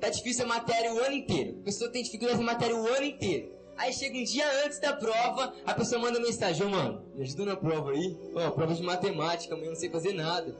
Tá 0.00 0.08
difícil 0.08 0.44
a 0.44 0.48
matéria 0.48 0.92
o 0.92 0.98
ano 0.98 1.14
inteiro. 1.14 1.58
A 1.60 1.64
pessoa 1.64 1.90
tem 1.90 2.02
dificuldade 2.02 2.38
na 2.38 2.44
matéria 2.44 2.76
o 2.76 2.86
ano 2.86 3.04
inteiro. 3.04 3.56
Aí 3.76 3.92
chega 3.92 4.16
um 4.16 4.24
dia 4.24 4.46
antes 4.64 4.80
da 4.80 4.94
prova, 4.94 5.52
a 5.64 5.74
pessoa 5.74 6.00
manda 6.00 6.18
mensagem, 6.18 6.66
ô 6.66 6.70
mano, 6.70 7.02
me 7.14 7.22
ajuda 7.22 7.44
na 7.44 7.56
prova 7.56 7.90
aí. 7.90 8.16
Ó, 8.34 8.48
oh, 8.48 8.52
prova 8.52 8.74
de 8.74 8.82
matemática, 8.82 9.54
amanhã 9.54 9.70
não 9.70 9.76
sei 9.76 9.90
fazer 9.90 10.14
nada. 10.14 10.56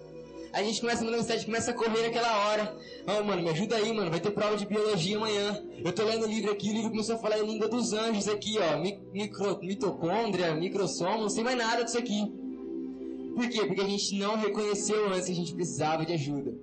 Aí 0.52 0.62
a 0.62 0.66
gente 0.66 0.80
começa 0.80 1.02
a 1.02 1.04
mandar 1.04 1.18
mensagem, 1.18 1.44
começa 1.46 1.70
a 1.70 1.74
correr 1.74 2.02
naquela 2.02 2.46
hora. 2.46 2.76
Ó, 3.06 3.20
oh, 3.20 3.24
mano, 3.24 3.42
me 3.42 3.48
ajuda 3.48 3.76
aí, 3.76 3.92
mano, 3.92 4.10
vai 4.10 4.20
ter 4.20 4.30
prova 4.30 4.56
de 4.56 4.66
biologia 4.66 5.16
amanhã. 5.16 5.62
Eu 5.82 5.92
tô 5.92 6.04
lendo 6.04 6.24
o 6.24 6.28
livro 6.28 6.50
aqui, 6.52 6.70
o 6.70 6.72
livro 6.74 6.90
começou 6.90 7.16
a 7.16 7.18
falar 7.18 7.38
em 7.38 7.46
língua 7.46 7.68
dos 7.68 7.94
anjos 7.94 8.28
aqui, 8.28 8.56
ó. 8.58 8.78
Micro, 8.78 9.60
mitocôndria, 9.62 10.54
microsoma, 10.54 11.18
não 11.18 11.30
sei 11.30 11.42
mais 11.42 11.56
nada 11.56 11.84
disso 11.84 11.98
aqui. 11.98 12.32
Por 13.34 13.48
quê? 13.48 13.66
Porque 13.66 13.80
a 13.80 13.86
gente 13.86 14.18
não 14.18 14.36
reconheceu 14.36 15.08
antes 15.08 15.26
que 15.26 15.32
a 15.32 15.36
gente 15.36 15.54
precisava 15.54 16.04
de 16.04 16.12
ajuda. 16.12 16.54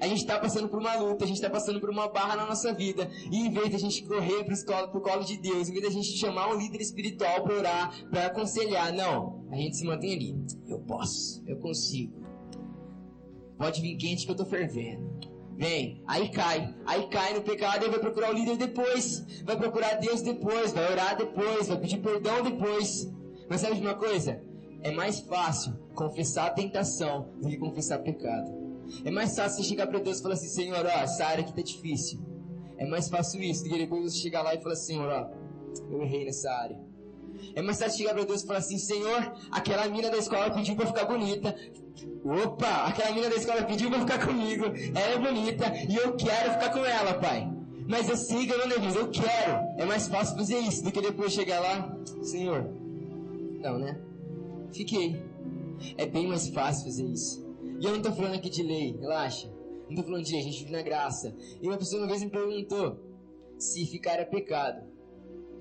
A 0.00 0.06
gente 0.06 0.20
está 0.20 0.38
passando 0.38 0.68
por 0.68 0.78
uma 0.78 0.94
luta, 0.96 1.24
a 1.24 1.26
gente 1.26 1.36
está 1.36 1.50
passando 1.50 1.80
por 1.80 1.90
uma 1.90 2.08
barra 2.08 2.36
na 2.36 2.46
nossa 2.46 2.72
vida. 2.72 3.10
E 3.30 3.46
em 3.46 3.50
vez 3.50 3.70
de 3.70 3.76
a 3.76 3.78
gente 3.78 4.04
correr 4.04 4.44
para 4.44 4.96
o 4.96 5.00
colo 5.00 5.24
de 5.24 5.36
Deus, 5.36 5.68
em 5.68 5.72
vez 5.72 5.82
de 5.82 5.88
a 5.88 5.90
gente 5.90 6.18
chamar 6.18 6.48
um 6.48 6.58
líder 6.58 6.80
espiritual 6.80 7.42
para 7.42 7.54
orar, 7.54 8.10
para 8.10 8.26
aconselhar, 8.26 8.92
não. 8.92 9.46
A 9.50 9.56
gente 9.56 9.76
se 9.76 9.84
mantém 9.84 10.14
ali. 10.14 10.36
Eu 10.68 10.80
posso, 10.80 11.42
eu 11.46 11.56
consigo. 11.58 12.20
Pode 13.58 13.80
vir 13.80 13.96
quente 13.96 14.24
que 14.24 14.30
eu 14.30 14.34
estou 14.34 14.46
fervendo. 14.46 15.20
Vem, 15.56 16.02
aí 16.06 16.30
cai, 16.30 16.74
aí 16.86 17.06
cai 17.08 17.34
no 17.34 17.42
pecado 17.42 17.84
e 17.84 17.90
vai 17.90 17.98
procurar 17.98 18.30
o 18.30 18.32
líder 18.32 18.56
depois, 18.56 19.42
vai 19.44 19.58
procurar 19.58 19.96
Deus 19.96 20.22
depois, 20.22 20.72
vai 20.72 20.90
orar 20.90 21.18
depois, 21.18 21.68
vai 21.68 21.78
pedir 21.78 21.98
perdão 21.98 22.42
depois. 22.42 23.12
Mas 23.46 23.60
sabe 23.60 23.74
de 23.74 23.82
uma 23.82 23.94
coisa? 23.94 24.42
É 24.82 24.90
mais 24.90 25.20
fácil 25.20 25.74
confessar 25.94 26.46
a 26.46 26.50
tentação 26.50 27.28
do 27.42 27.48
que 27.48 27.58
confessar 27.58 27.98
pecado. 27.98 28.69
É 29.04 29.10
mais 29.10 29.36
fácil 29.36 29.62
você 29.62 29.68
chegar 29.68 29.86
para 29.86 29.98
Deus 29.98 30.18
e 30.18 30.22
falar 30.22 30.34
assim, 30.34 30.48
Senhor, 30.48 30.84
ó, 30.84 30.88
essa 30.88 31.24
área 31.24 31.42
aqui 31.42 31.54
tá 31.54 31.62
difícil. 31.62 32.20
É 32.78 32.86
mais 32.86 33.08
fácil 33.08 33.42
isso 33.42 33.64
do 33.64 33.70
que 33.70 33.78
depois 33.78 34.12
você 34.12 34.18
chegar 34.18 34.42
lá 34.42 34.54
e 34.54 34.62
falar, 34.62 34.76
Senhor, 34.76 35.08
ó, 35.08 35.30
eu 35.90 36.02
errei 36.02 36.24
nessa 36.24 36.50
área. 36.50 36.78
É 37.54 37.62
mais 37.62 37.78
fácil 37.78 37.98
chegar 37.98 38.14
para 38.14 38.24
Deus 38.24 38.42
e 38.42 38.46
falar 38.46 38.58
assim, 38.58 38.78
Senhor, 38.78 39.32
aquela 39.50 39.88
mina 39.88 40.10
da 40.10 40.18
escola 40.18 40.50
pediu 40.50 40.76
para 40.76 40.86
ficar 40.86 41.04
bonita. 41.04 41.54
Opa, 42.24 42.86
aquela 42.86 43.12
mina 43.12 43.28
da 43.28 43.36
escola 43.36 43.62
pediu 43.64 43.90
para 43.90 44.00
ficar 44.00 44.26
comigo. 44.26 44.64
Ela 44.66 45.14
é 45.14 45.18
bonita 45.18 45.64
e 45.88 45.96
eu 45.96 46.14
quero 46.16 46.52
ficar 46.52 46.70
com 46.70 46.84
ela, 46.84 47.14
pai. 47.14 47.50
Mas 47.88 48.08
eu 48.08 48.16
sei 48.16 48.46
que 48.46 48.52
eu 48.52 48.58
não 48.58 48.68
devido, 48.68 48.96
eu 48.96 49.08
quero. 49.10 49.52
É 49.76 49.84
mais 49.84 50.06
fácil 50.06 50.36
fazer 50.36 50.58
isso 50.58 50.84
do 50.84 50.92
que 50.92 51.00
depois 51.00 51.32
chegar 51.32 51.60
lá, 51.60 51.96
Senhor. 52.22 52.70
Não, 53.60 53.78
né? 53.78 54.00
Fiquei. 54.72 55.20
É 55.96 56.06
bem 56.06 56.28
mais 56.28 56.48
fácil 56.48 56.84
fazer 56.84 57.04
isso. 57.04 57.49
E 57.80 57.86
eu 57.86 57.92
não 57.92 58.02
tô 58.02 58.12
falando 58.12 58.34
aqui 58.34 58.50
de 58.50 58.62
lei, 58.62 58.94
relaxa. 59.00 59.50
Não 59.88 59.96
tô 59.96 60.02
falando 60.02 60.22
de 60.22 60.32
lei, 60.32 60.42
a 60.42 60.44
gente 60.44 60.58
vive 60.58 60.70
na 60.70 60.82
graça. 60.82 61.34
E 61.62 61.66
uma 61.66 61.78
pessoa 61.78 62.02
uma 62.02 62.08
vez 62.08 62.22
me 62.22 62.28
perguntou 62.28 63.00
se 63.58 63.86
ficar 63.86 64.20
é 64.20 64.24
pecado. 64.26 64.86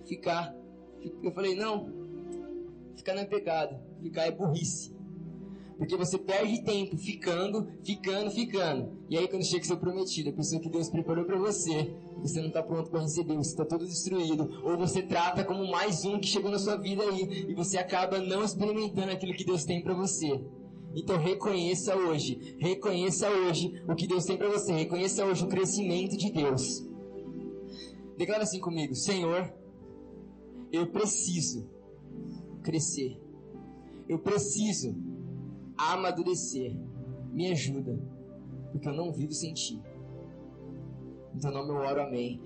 Ficar. 0.05 0.53
Eu 1.23 1.31
falei, 1.31 1.55
não. 1.55 1.89
Ficar 2.97 3.13
não 3.13 3.21
é 3.21 3.25
pecado. 3.25 3.79
Ficar 4.01 4.25
é 4.25 4.31
burrice. 4.31 4.93
Porque 5.77 5.95
você 5.95 6.17
perde 6.17 6.61
tempo 6.61 6.97
ficando, 6.97 7.71
ficando, 7.85 8.29
ficando. 8.31 8.91
E 9.09 9.17
aí 9.17 9.25
quando 9.29 9.45
chega 9.45 9.63
o 9.63 9.67
seu 9.67 9.77
prometido, 9.77 10.29
a 10.29 10.33
pessoa 10.33 10.61
que 10.61 10.67
Deus 10.67 10.89
preparou 10.89 11.23
para 11.23 11.37
você, 11.37 11.95
você 12.17 12.41
não 12.41 12.49
está 12.49 12.61
pronto 12.61 12.91
para 12.91 12.99
receber, 12.99 13.37
você 13.37 13.51
está 13.51 13.63
todo 13.63 13.85
destruído. 13.85 14.61
Ou 14.65 14.77
você 14.77 15.01
trata 15.01 15.45
como 15.45 15.65
mais 15.71 16.03
um 16.03 16.19
que 16.19 16.27
chegou 16.27 16.51
na 16.51 16.59
sua 16.59 16.75
vida 16.75 17.01
aí. 17.01 17.45
E 17.47 17.53
você 17.53 17.77
acaba 17.77 18.19
não 18.19 18.43
experimentando 18.43 19.09
aquilo 19.09 19.33
que 19.33 19.45
Deus 19.45 19.63
tem 19.63 19.81
para 19.81 19.93
você. 19.93 20.43
Então 20.95 21.17
reconheça 21.17 21.95
hoje, 21.95 22.55
reconheça 22.59 23.29
hoje 23.29 23.81
o 23.87 23.95
que 23.95 24.07
Deus 24.07 24.25
tem 24.25 24.37
para 24.37 24.49
você, 24.49 24.73
reconheça 24.73 25.25
hoje 25.25 25.45
o 25.45 25.47
crescimento 25.47 26.17
de 26.17 26.31
Deus. 26.31 26.83
Declara 28.17 28.43
assim 28.43 28.59
comigo: 28.59 28.95
Senhor, 28.95 29.53
eu 30.71 30.87
preciso 30.87 31.69
crescer. 32.63 33.19
Eu 34.07 34.19
preciso 34.19 34.95
amadurecer. 35.77 36.75
Me 37.31 37.51
ajuda, 37.51 37.97
porque 38.71 38.87
eu 38.87 38.93
não 38.93 39.13
vivo 39.13 39.31
sem 39.31 39.53
ti. 39.53 39.79
Então, 41.35 41.51
nome 41.51 41.69
eu 41.69 41.75
oro, 41.75 42.01
amém. 42.01 42.41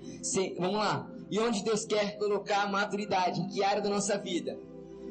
Vamos 0.58 0.76
lá. 0.76 1.10
E 1.30 1.38
onde 1.40 1.64
Deus 1.64 1.84
quer 1.84 2.18
colocar 2.18 2.64
a 2.64 2.68
maturidade? 2.68 3.40
Em 3.40 3.48
que 3.48 3.64
área 3.64 3.82
da 3.82 3.88
nossa 3.88 4.18
vida? 4.18 4.58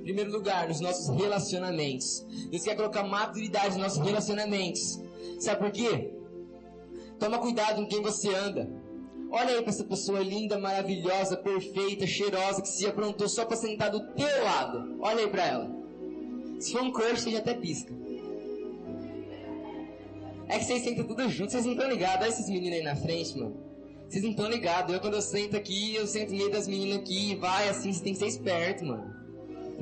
Primeiro 0.04 0.32
lugar, 0.32 0.68
nos 0.68 0.82
nossos 0.82 1.08
relacionamentos. 1.16 2.26
Deus 2.50 2.64
quer 2.64 2.76
colocar 2.76 3.04
maturidade 3.04 3.70
nos 3.70 3.78
nossos 3.78 4.00
relacionamentos. 4.00 5.02
Sabe 5.40 5.60
por 5.60 5.72
quê? 5.72 6.14
Toma 7.18 7.40
cuidado 7.40 7.78
com 7.78 7.88
quem 7.88 8.02
você 8.02 8.34
anda. 8.34 8.70
Olha 9.32 9.56
aí 9.56 9.62
para 9.62 9.70
essa 9.70 9.84
pessoa 9.84 10.20
linda, 10.20 10.60
maravilhosa, 10.60 11.38
perfeita, 11.38 12.06
cheirosa, 12.06 12.62
que 12.62 12.68
se 12.68 12.86
aprontou 12.86 13.28
só 13.30 13.46
para 13.46 13.56
sentar 13.56 13.90
do 13.90 14.00
teu 14.14 14.44
lado. 14.44 14.98
Olha 15.00 15.22
aí 15.22 15.30
para 15.30 15.46
ela. 15.46 15.72
Se 16.60 16.74
for 16.74 16.82
um 16.82 16.92
crush, 16.92 17.22
você 17.22 17.32
já 17.32 17.40
até 17.40 17.54
pisca. 17.54 17.94
É 20.50 20.60
que 20.60 20.66
vocês 20.66 20.84
sentam 20.84 21.06
tudo 21.06 21.28
junto, 21.30 21.52
vocês 21.52 21.66
não 21.66 21.74
estão 21.74 21.90
ligados. 21.90 22.22
Olha 22.22 22.30
esses 22.30 22.50
meninos 22.50 22.78
aí 22.78 22.84
na 22.84 22.96
frente, 22.96 23.38
mano. 23.40 23.58
Vocês 24.08 24.24
não 24.24 24.32
estão 24.32 24.50
ligados. 24.50 24.94
Eu, 24.94 25.00
quando 25.00 25.16
eu 25.16 25.22
sento 25.22 25.56
aqui, 25.56 25.96
eu 25.96 26.06
sento 26.06 26.32
no 26.32 26.38
meio 26.38 26.52
das 26.52 26.68
meninas 26.68 27.00
aqui. 27.00 27.36
Vai 27.36 27.70
assim, 27.70 27.92
você 27.92 28.04
tem 28.04 28.14
que 28.14 28.20
ser 28.20 28.28
esperto, 28.28 28.86
mano. 28.86 29.13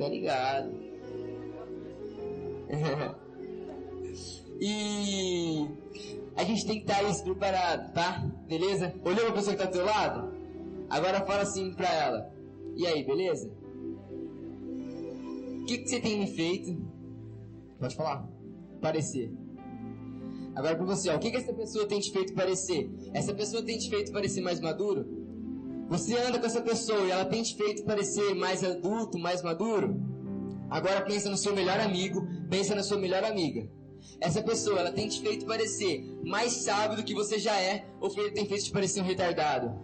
Tá 0.02 0.08
ligado. 0.08 0.72
e 4.60 5.68
a 6.34 6.42
gente 6.42 6.66
tem 6.66 6.80
que 6.80 6.90
estar 6.90 7.04
isso 7.04 7.22
preparado, 7.22 7.92
tá? 7.92 8.28
Beleza? 8.48 8.92
Olhou 9.04 9.26
pra 9.26 9.34
pessoa 9.34 9.54
que 9.54 9.62
tá 9.62 9.68
do 9.68 9.72
teu 9.72 9.84
lado? 9.84 10.34
Agora 10.90 11.24
fala 11.24 11.42
assim 11.42 11.72
pra 11.72 11.88
ela. 11.88 12.34
E 12.74 12.84
aí, 12.84 13.04
beleza? 13.04 13.48
O 15.60 15.64
que, 15.66 15.78
que 15.78 15.88
você 15.88 16.00
tem 16.00 16.26
feito? 16.26 16.76
Pode 17.78 17.94
falar. 17.94 18.28
Parecer. 18.80 19.32
Agora 20.52 20.74
para 20.74 20.84
você, 20.84 21.10
ó, 21.10 21.16
o 21.16 21.20
que, 21.20 21.30
que 21.30 21.36
essa 21.36 21.52
pessoa 21.52 21.86
tem 21.86 22.00
te 22.00 22.10
feito 22.10 22.34
parecer? 22.34 22.90
Essa 23.14 23.32
pessoa 23.32 23.62
tem 23.62 23.78
te 23.78 23.88
feito 23.88 24.10
parecer 24.10 24.40
mais 24.40 24.58
maduro? 24.58 25.21
Você 25.88 26.16
anda 26.18 26.38
com 26.38 26.46
essa 26.46 26.62
pessoa 26.62 27.00
e 27.02 27.10
ela 27.10 27.24
tem 27.24 27.42
te 27.42 27.56
feito 27.56 27.84
parecer 27.84 28.34
mais 28.34 28.64
adulto, 28.64 29.18
mais 29.18 29.42
maduro? 29.42 30.00
Agora 30.70 31.02
pensa 31.02 31.28
no 31.28 31.36
seu 31.36 31.54
melhor 31.54 31.78
amigo, 31.80 32.26
pensa 32.48 32.74
na 32.74 32.82
sua 32.82 32.98
melhor 32.98 33.24
amiga. 33.24 33.68
Essa 34.20 34.42
pessoa, 34.42 34.80
ela 34.80 34.92
tem 34.92 35.08
te 35.08 35.20
feito 35.20 35.44
parecer 35.44 36.02
mais 36.24 36.52
sábio 36.52 36.96
do 36.96 37.04
que 37.04 37.14
você 37.14 37.38
já 37.38 37.60
é, 37.60 37.86
ou 38.00 38.08
tem 38.10 38.46
feito 38.46 38.64
te 38.64 38.72
parecer 38.72 39.00
um 39.00 39.04
retardado? 39.04 39.78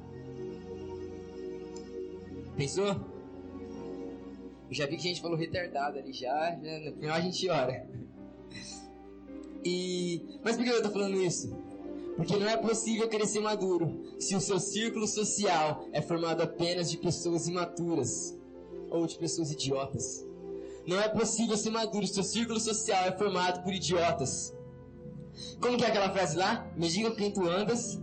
Pensou? 2.57 2.87
Eu 4.69 4.75
já 4.75 4.87
vi 4.87 4.97
que 4.97 5.07
a 5.07 5.11
gente 5.11 5.21
falou 5.21 5.37
retardado 5.37 5.99
ali 5.99 6.13
já, 6.13 6.59
já 6.63 6.91
no 6.91 6.97
final 6.97 7.17
a 7.17 7.21
gente 7.21 7.49
ora. 7.49 7.87
E 9.65 10.39
mas 10.43 10.57
por 10.57 10.65
que 10.65 10.71
eu 10.71 10.83
tô 10.83 10.91
falando 10.91 11.21
isso? 11.23 11.68
Porque 12.19 12.37
não 12.37 12.49
é 12.49 12.57
possível 12.57 13.09
crescer 13.09 13.39
maduro 13.39 14.17
se 14.19 14.35
o 14.35 14.41
seu 14.41 14.59
círculo 14.59 15.07
social 15.07 15.87
é 15.93 16.03
formado 16.03 16.43
apenas 16.43 16.91
de 16.91 16.99
pessoas 16.99 17.47
imaturas 17.47 18.37
ou 18.91 19.07
de 19.07 19.17
pessoas 19.17 19.53
idiotas. 19.53 20.27
Não 20.85 21.01
é 21.01 21.09
possível 21.09 21.57
ser 21.57 21.71
maduro 21.71 22.05
se 22.05 22.11
o 22.11 22.15
seu 22.17 22.25
círculo 22.25 22.59
social 22.59 23.05
é 23.05 23.17
formado 23.17 23.63
por 23.63 23.73
idiotas. 23.73 24.53
Como 25.61 25.79
que 25.79 25.85
é 25.85 25.87
aquela 25.87 26.11
frase 26.11 26.37
lá? 26.37 26.69
Me 26.77 26.89
digam 26.89 27.15
quem 27.15 27.31
tu 27.31 27.49
andas. 27.49 28.01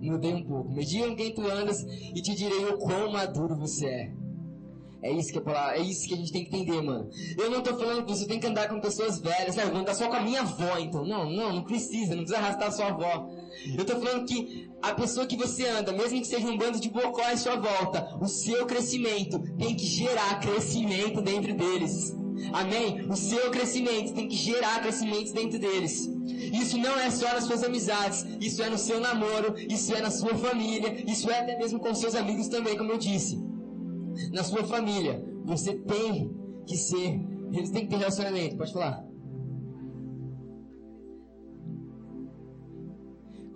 Mudei 0.00 0.32
um 0.32 0.44
pouco. 0.46 0.70
Me 0.70 0.84
digam 0.84 1.16
quem 1.16 1.34
tu 1.34 1.44
andas 1.44 1.82
e 1.82 2.22
te 2.22 2.36
direi 2.36 2.66
o 2.66 2.78
quão 2.78 3.10
maduro 3.10 3.56
você 3.56 3.84
é. 3.84 4.25
É 5.06 5.12
isso 5.12 5.32
que 5.32 5.38
é, 5.38 5.78
é 5.78 5.80
isso 5.80 6.08
que 6.08 6.14
a 6.14 6.16
gente 6.16 6.32
tem 6.32 6.44
que 6.44 6.56
entender, 6.56 6.82
mano. 6.82 7.08
Eu 7.38 7.48
não 7.48 7.62
tô 7.62 7.76
falando 7.76 8.04
que 8.04 8.10
você 8.10 8.26
tem 8.26 8.40
que 8.40 8.46
andar 8.46 8.68
com 8.68 8.80
pessoas 8.80 9.20
velhas, 9.20 9.54
né? 9.54 9.62
Eu 9.62 9.70
vou 9.70 9.80
andar 9.80 9.94
só 9.94 10.08
com 10.08 10.16
a 10.16 10.20
minha 10.20 10.40
avó, 10.40 10.78
então. 10.78 11.06
Não, 11.06 11.30
não, 11.30 11.52
não 11.52 11.62
precisa, 11.62 12.16
não 12.16 12.24
precisa 12.24 12.38
arrastar 12.38 12.68
a 12.68 12.70
sua 12.72 12.86
avó. 12.88 13.30
Eu 13.78 13.84
tô 13.84 14.00
falando 14.00 14.26
que 14.26 14.68
a 14.82 14.92
pessoa 14.94 15.24
que 15.24 15.36
você 15.36 15.64
anda, 15.68 15.92
mesmo 15.92 16.20
que 16.20 16.26
seja 16.26 16.48
um 16.48 16.58
bando 16.58 16.80
de 16.80 16.90
bocó 16.90 17.22
à 17.22 17.36
sua 17.36 17.54
volta, 17.54 18.18
o 18.20 18.26
seu 18.26 18.66
crescimento 18.66 19.38
tem 19.56 19.76
que 19.76 19.86
gerar 19.86 20.40
crescimento 20.40 21.22
dentro 21.22 21.54
deles. 21.54 22.12
Amém? 22.52 23.06
O 23.08 23.14
seu 23.14 23.48
crescimento 23.52 24.12
tem 24.12 24.26
que 24.26 24.36
gerar 24.36 24.80
crescimento 24.80 25.32
dentro 25.32 25.58
deles. 25.60 26.10
Isso 26.52 26.76
não 26.78 26.98
é 26.98 27.10
só 27.10 27.32
nas 27.32 27.44
suas 27.44 27.62
amizades, 27.62 28.26
isso 28.40 28.60
é 28.60 28.68
no 28.68 28.76
seu 28.76 29.00
namoro, 29.00 29.54
isso 29.70 29.94
é 29.94 30.00
na 30.00 30.10
sua 30.10 30.34
família, 30.34 31.04
isso 31.08 31.30
é 31.30 31.38
até 31.38 31.56
mesmo 31.56 31.78
com 31.78 31.94
seus 31.94 32.16
amigos 32.16 32.48
também, 32.48 32.76
como 32.76 32.90
eu 32.90 32.98
disse 32.98 33.45
na 34.32 34.42
sua 34.42 34.64
família, 34.64 35.24
você 35.44 35.74
tem 35.74 36.34
que 36.66 36.76
ser, 36.76 37.20
eles 37.52 37.70
têm 37.70 37.84
que 37.84 37.90
ter 37.90 37.96
relacionamento. 37.96 38.56
Pode 38.56 38.72
falar. 38.72 39.06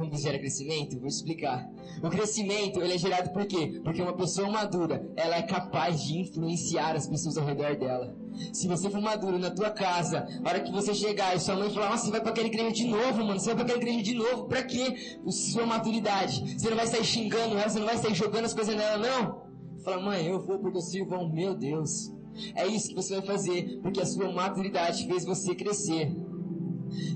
Como 0.01 0.17
gera 0.17 0.39
crescimento? 0.39 0.99
Vou 0.99 1.09
explicar. 1.09 1.69
O 2.03 2.09
crescimento, 2.09 2.81
ele 2.81 2.95
é 2.95 2.99
gerado 2.99 3.31
por 3.35 3.45
quê? 3.45 3.83
Porque 3.85 4.01
uma 4.01 4.15
pessoa 4.15 4.49
madura, 4.49 5.07
ela 5.15 5.37
é 5.37 5.43
capaz 5.43 6.03
de 6.05 6.19
influenciar 6.19 6.97
as 6.97 7.07
pessoas 7.07 7.37
ao 7.37 7.45
redor 7.45 7.77
dela. 7.77 8.17
Se 8.51 8.67
você 8.67 8.89
for 8.89 9.03
maduro 9.03 9.39
na 9.39 9.51
tua 9.51 9.69
casa, 9.69 10.27
a 10.43 10.49
hora 10.49 10.61
que 10.61 10.73
você 10.73 10.95
chegar 10.95 11.37
e 11.37 11.41
sua 11.41 11.55
mãe 11.55 11.69
falar, 11.69 11.91
nossa, 11.91 12.07
você 12.07 12.11
vai 12.13 12.23
pra 12.23 12.31
aquela 12.31 12.47
igreja 12.47 12.73
de 12.73 12.87
novo, 12.87 13.19
mano, 13.19 13.39
você 13.39 13.47
vai 13.47 13.57
pra 13.57 13.65
aquela 13.65 13.79
igreja 13.79 14.03
de 14.03 14.15
novo, 14.15 14.47
pra 14.47 14.63
quê? 14.63 15.19
Por 15.23 15.33
sua 15.33 15.67
maturidade. 15.67 16.59
Você 16.59 16.71
não 16.71 16.77
vai 16.79 16.87
sair 16.87 17.05
xingando 17.05 17.59
ela, 17.59 17.69
você 17.69 17.79
não 17.79 17.87
vai 17.87 17.99
sair 17.99 18.15
jogando 18.15 18.47
as 18.47 18.55
coisas 18.55 18.75
nela, 18.75 18.97
não. 18.97 19.50
Fala, 19.85 20.03
mãe, 20.03 20.27
eu 20.27 20.41
vou 20.41 20.59
porque 20.59 20.79
eu 20.79 20.83
sirvo 20.83 21.15
ao 21.15 21.33
meu 21.33 21.55
Deus. 21.55 22.13
É 22.55 22.67
isso 22.67 22.89
que 22.89 22.95
você 22.95 23.17
vai 23.17 23.27
fazer, 23.27 23.81
porque 23.83 24.01
a 24.01 24.07
sua 24.07 24.31
maturidade 24.31 25.07
fez 25.07 25.25
você 25.25 25.55
crescer. 25.55 26.15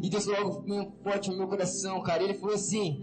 E 0.03 0.09
Deus 0.09 0.35
algo 0.35 0.65
forte 1.03 1.31
no 1.31 1.37
meu 1.39 1.49
coração, 1.49 2.03
cara. 2.03 2.23
Ele 2.23 2.35
falou 2.35 2.55
assim: 2.55 3.01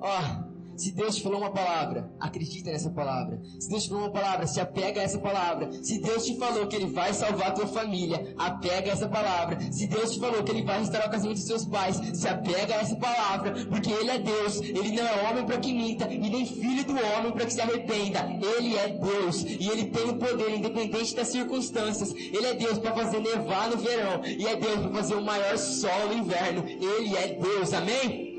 Ó, 0.00 0.47
se 0.78 0.92
Deus 0.92 1.18
falou 1.18 1.40
uma 1.40 1.50
palavra, 1.50 2.08
acredita 2.20 2.70
nessa 2.70 2.88
palavra. 2.88 3.40
Se 3.58 3.68
Deus 3.68 3.86
falou 3.86 4.04
uma 4.04 4.12
palavra, 4.12 4.46
se 4.46 4.60
apega 4.60 5.00
a 5.00 5.02
essa 5.02 5.18
palavra. 5.18 5.72
Se 5.82 6.00
Deus 6.00 6.24
te 6.24 6.38
falou 6.38 6.68
que 6.68 6.76
Ele 6.76 6.86
vai 6.86 7.12
salvar 7.12 7.48
a 7.48 7.52
tua 7.52 7.66
família, 7.66 8.32
apega 8.38 8.90
a 8.90 8.92
essa 8.92 9.08
palavra. 9.08 9.58
Se 9.72 9.88
Deus 9.88 10.12
te 10.12 10.20
falou 10.20 10.44
que 10.44 10.52
Ele 10.52 10.62
vai 10.62 10.78
restaurar 10.78 11.08
o 11.08 11.10
casamento 11.10 11.38
dos 11.38 11.46
seus 11.46 11.64
pais, 11.64 12.00
se 12.14 12.28
apega 12.28 12.76
a 12.76 12.78
essa 12.78 12.94
palavra. 12.94 13.66
Porque 13.66 13.90
Ele 13.90 14.08
é 14.08 14.18
Deus, 14.20 14.60
Ele 14.60 14.92
não 14.92 15.02
é 15.02 15.28
homem 15.28 15.44
para 15.44 15.58
que 15.58 15.72
minta, 15.72 16.06
e 16.12 16.18
nem 16.18 16.46
filho 16.46 16.84
do 16.84 16.92
homem 16.92 17.32
para 17.32 17.44
que 17.44 17.52
se 17.52 17.60
arrependa. 17.60 18.20
Ele 18.56 18.76
é 18.76 18.88
Deus, 18.88 19.42
e 19.42 19.68
Ele 19.68 19.86
tem 19.86 20.10
o 20.10 20.16
poder, 20.16 20.54
independente 20.54 21.16
das 21.16 21.26
circunstâncias. 21.26 22.14
Ele 22.14 22.46
é 22.46 22.54
Deus 22.54 22.78
para 22.78 22.94
fazer 22.94 23.18
nevar 23.18 23.68
no 23.68 23.78
verão, 23.78 24.22
e 24.24 24.46
é 24.46 24.54
Deus 24.54 24.80
para 24.80 24.90
fazer 24.92 25.14
o 25.16 25.24
maior 25.24 25.58
sol 25.58 26.06
no 26.06 26.14
inverno. 26.14 26.64
Ele 26.68 27.16
é 27.16 27.34
Deus, 27.34 27.72
amém? 27.72 28.37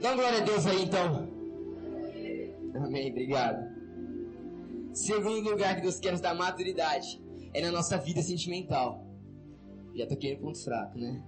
Dá 0.00 0.14
glória 0.14 0.38
a 0.38 0.44
Deus 0.44 0.66
aí 0.66 0.84
então. 0.84 1.28
Amém, 2.74 3.10
obrigado. 3.10 3.66
Segundo 4.92 5.50
lugar 5.50 5.76
que 5.76 5.82
Deus 5.82 5.98
quer 5.98 6.12
nos 6.12 6.20
dar 6.20 6.34
maturidade 6.34 7.20
é 7.52 7.60
na 7.60 7.72
nossa 7.72 7.98
vida 7.98 8.22
sentimental. 8.22 9.04
Já 9.94 10.06
toquei 10.06 10.34
no 10.34 10.40
ponto 10.40 10.62
fraco, 10.62 10.98
né? 10.98 11.22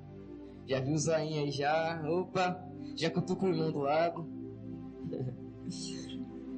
Já 0.66 0.80
viu 0.80 0.94
o 0.94 0.98
zoinho 0.98 1.42
aí 1.42 1.50
já? 1.50 2.00
Opa! 2.09 2.64
Já 2.94 3.11
cutuca 3.11 3.46
o 3.46 3.48
irmão 3.48 3.72
do 3.72 3.80
lado. 3.80 4.26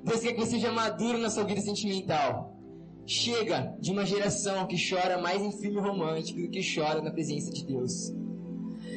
Deus 0.04 0.20
quer 0.20 0.34
que 0.34 0.40
você 0.40 0.52
seja 0.52 0.72
maduro 0.72 1.18
na 1.18 1.30
sua 1.30 1.44
vida 1.44 1.60
sentimental. 1.60 2.56
Chega 3.06 3.74
de 3.80 3.90
uma 3.90 4.04
geração 4.04 4.66
que 4.66 4.76
chora 4.76 5.20
mais 5.20 5.40
em 5.40 5.50
filme 5.50 5.80
romântico 5.80 6.40
do 6.40 6.50
que 6.50 6.60
chora 6.62 7.00
na 7.00 7.10
presença 7.10 7.50
de 7.50 7.64
Deus. 7.64 8.12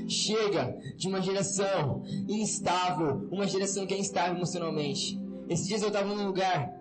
Chega 0.07 0.77
de 0.95 1.07
uma 1.07 1.21
geração 1.21 2.03
instável, 2.27 3.27
uma 3.31 3.47
geração 3.47 3.85
que 3.87 3.93
é 3.93 3.97
instável 3.97 4.35
emocionalmente. 4.35 5.19
Esses 5.49 5.67
dias 5.67 5.81
eu 5.81 5.87
estava 5.87 6.07
num 6.07 6.25
lugar 6.25 6.73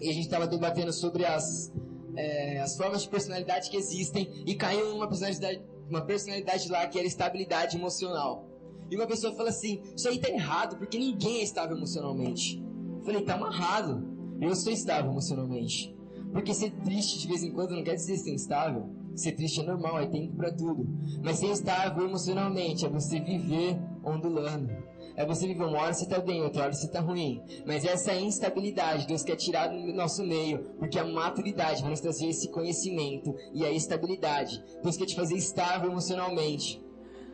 e 0.00 0.08
a 0.08 0.12
gente 0.12 0.24
estava 0.24 0.46
debatendo 0.46 0.92
sobre 0.92 1.24
as 1.24 1.72
é, 2.16 2.60
as 2.60 2.76
formas 2.76 3.02
de 3.02 3.08
personalidade 3.08 3.70
que 3.70 3.76
existem 3.76 4.28
e 4.46 4.54
caiu 4.54 4.90
numa 4.90 5.08
personalidade, 5.08 5.62
uma 5.88 6.02
personalidade 6.02 6.68
lá 6.70 6.86
que 6.86 6.98
era 6.98 7.06
estabilidade 7.06 7.76
emocional. 7.76 8.48
E 8.90 8.96
uma 8.96 9.06
pessoa 9.06 9.34
fala 9.34 9.48
assim: 9.48 9.80
Isso 9.96 10.08
aí 10.08 10.18
tá 10.18 10.28
errado, 10.28 10.76
porque 10.76 10.98
ninguém 10.98 11.40
é 11.40 11.42
estável 11.42 11.76
emocionalmente. 11.76 12.62
Eu 12.98 13.04
falei: 13.04 13.22
Tá 13.22 13.34
amarrado. 13.34 14.06
Eu 14.40 14.54
sou 14.54 14.72
estável 14.72 15.10
emocionalmente. 15.10 15.96
Porque 16.32 16.52
ser 16.52 16.70
triste 16.82 17.20
de 17.20 17.28
vez 17.28 17.42
em 17.42 17.52
quando 17.52 17.76
não 17.76 17.84
quer 17.84 17.94
dizer 17.94 18.16
ser 18.16 18.32
instável. 18.32 18.90
Ser 19.14 19.32
triste 19.32 19.60
é 19.60 19.64
normal, 19.64 20.00
é 20.00 20.06
tempo 20.06 20.36
para 20.36 20.52
tudo. 20.52 20.86
Mas 21.22 21.38
ser 21.38 21.50
estável 21.50 22.04
emocionalmente 22.04 22.84
é 22.84 22.88
você 22.88 23.20
viver 23.20 23.78
ondulando. 24.04 24.70
É 25.14 25.26
você 25.26 25.46
viver 25.46 25.64
uma 25.64 25.78
hora 25.78 25.92
você 25.92 26.06
tá 26.06 26.18
bem, 26.18 26.42
outra 26.42 26.62
hora 26.62 26.72
você 26.72 26.88
tá 26.88 27.00
ruim. 27.00 27.42
Mas 27.66 27.84
essa 27.84 28.14
instabilidade 28.14 29.06
Deus 29.06 29.22
quer 29.22 29.36
tirar 29.36 29.68
do 29.68 29.92
nosso 29.92 30.24
meio, 30.24 30.60
porque 30.78 30.98
a 30.98 31.04
maturidade 31.04 31.82
vai 31.82 31.90
nos 31.90 32.00
trazer 32.00 32.28
esse 32.28 32.50
conhecimento 32.50 33.34
e 33.52 33.64
a 33.64 33.70
estabilidade. 33.70 34.62
Deus 34.82 34.96
quer 34.96 35.06
te 35.06 35.14
fazer 35.14 35.36
estável 35.36 35.90
emocionalmente. 35.90 36.81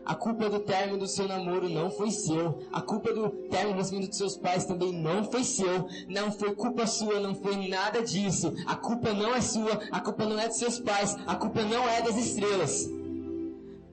A 0.08 0.14
culpa 0.14 0.48
do 0.48 0.60
término 0.60 0.96
do 0.96 1.06
seu 1.06 1.28
namoro 1.28 1.68
não 1.68 1.90
foi 1.90 2.10
seu. 2.10 2.60
A 2.72 2.80
culpa 2.80 3.12
do 3.12 3.28
término 3.28 3.72
do 3.72 3.74
relacionamento 3.74 4.08
dos 4.08 4.16
seus 4.16 4.38
pais 4.38 4.64
também 4.64 4.90
não 4.90 5.22
foi 5.30 5.44
seu. 5.44 5.86
Não 6.08 6.32
foi 6.32 6.54
culpa 6.54 6.86
sua, 6.86 7.20
não 7.20 7.34
foi 7.34 7.68
nada 7.68 8.02
disso. 8.02 8.54
A 8.66 8.74
culpa 8.74 9.12
não 9.12 9.34
é 9.34 9.42
sua, 9.42 9.78
a 9.92 10.00
culpa 10.00 10.24
não 10.24 10.38
é 10.38 10.48
dos 10.48 10.56
seus 10.56 10.80
pais, 10.80 11.14
a 11.26 11.34
culpa 11.34 11.62
não 11.62 11.86
é 11.86 12.00
das 12.00 12.16
estrelas. 12.16 12.88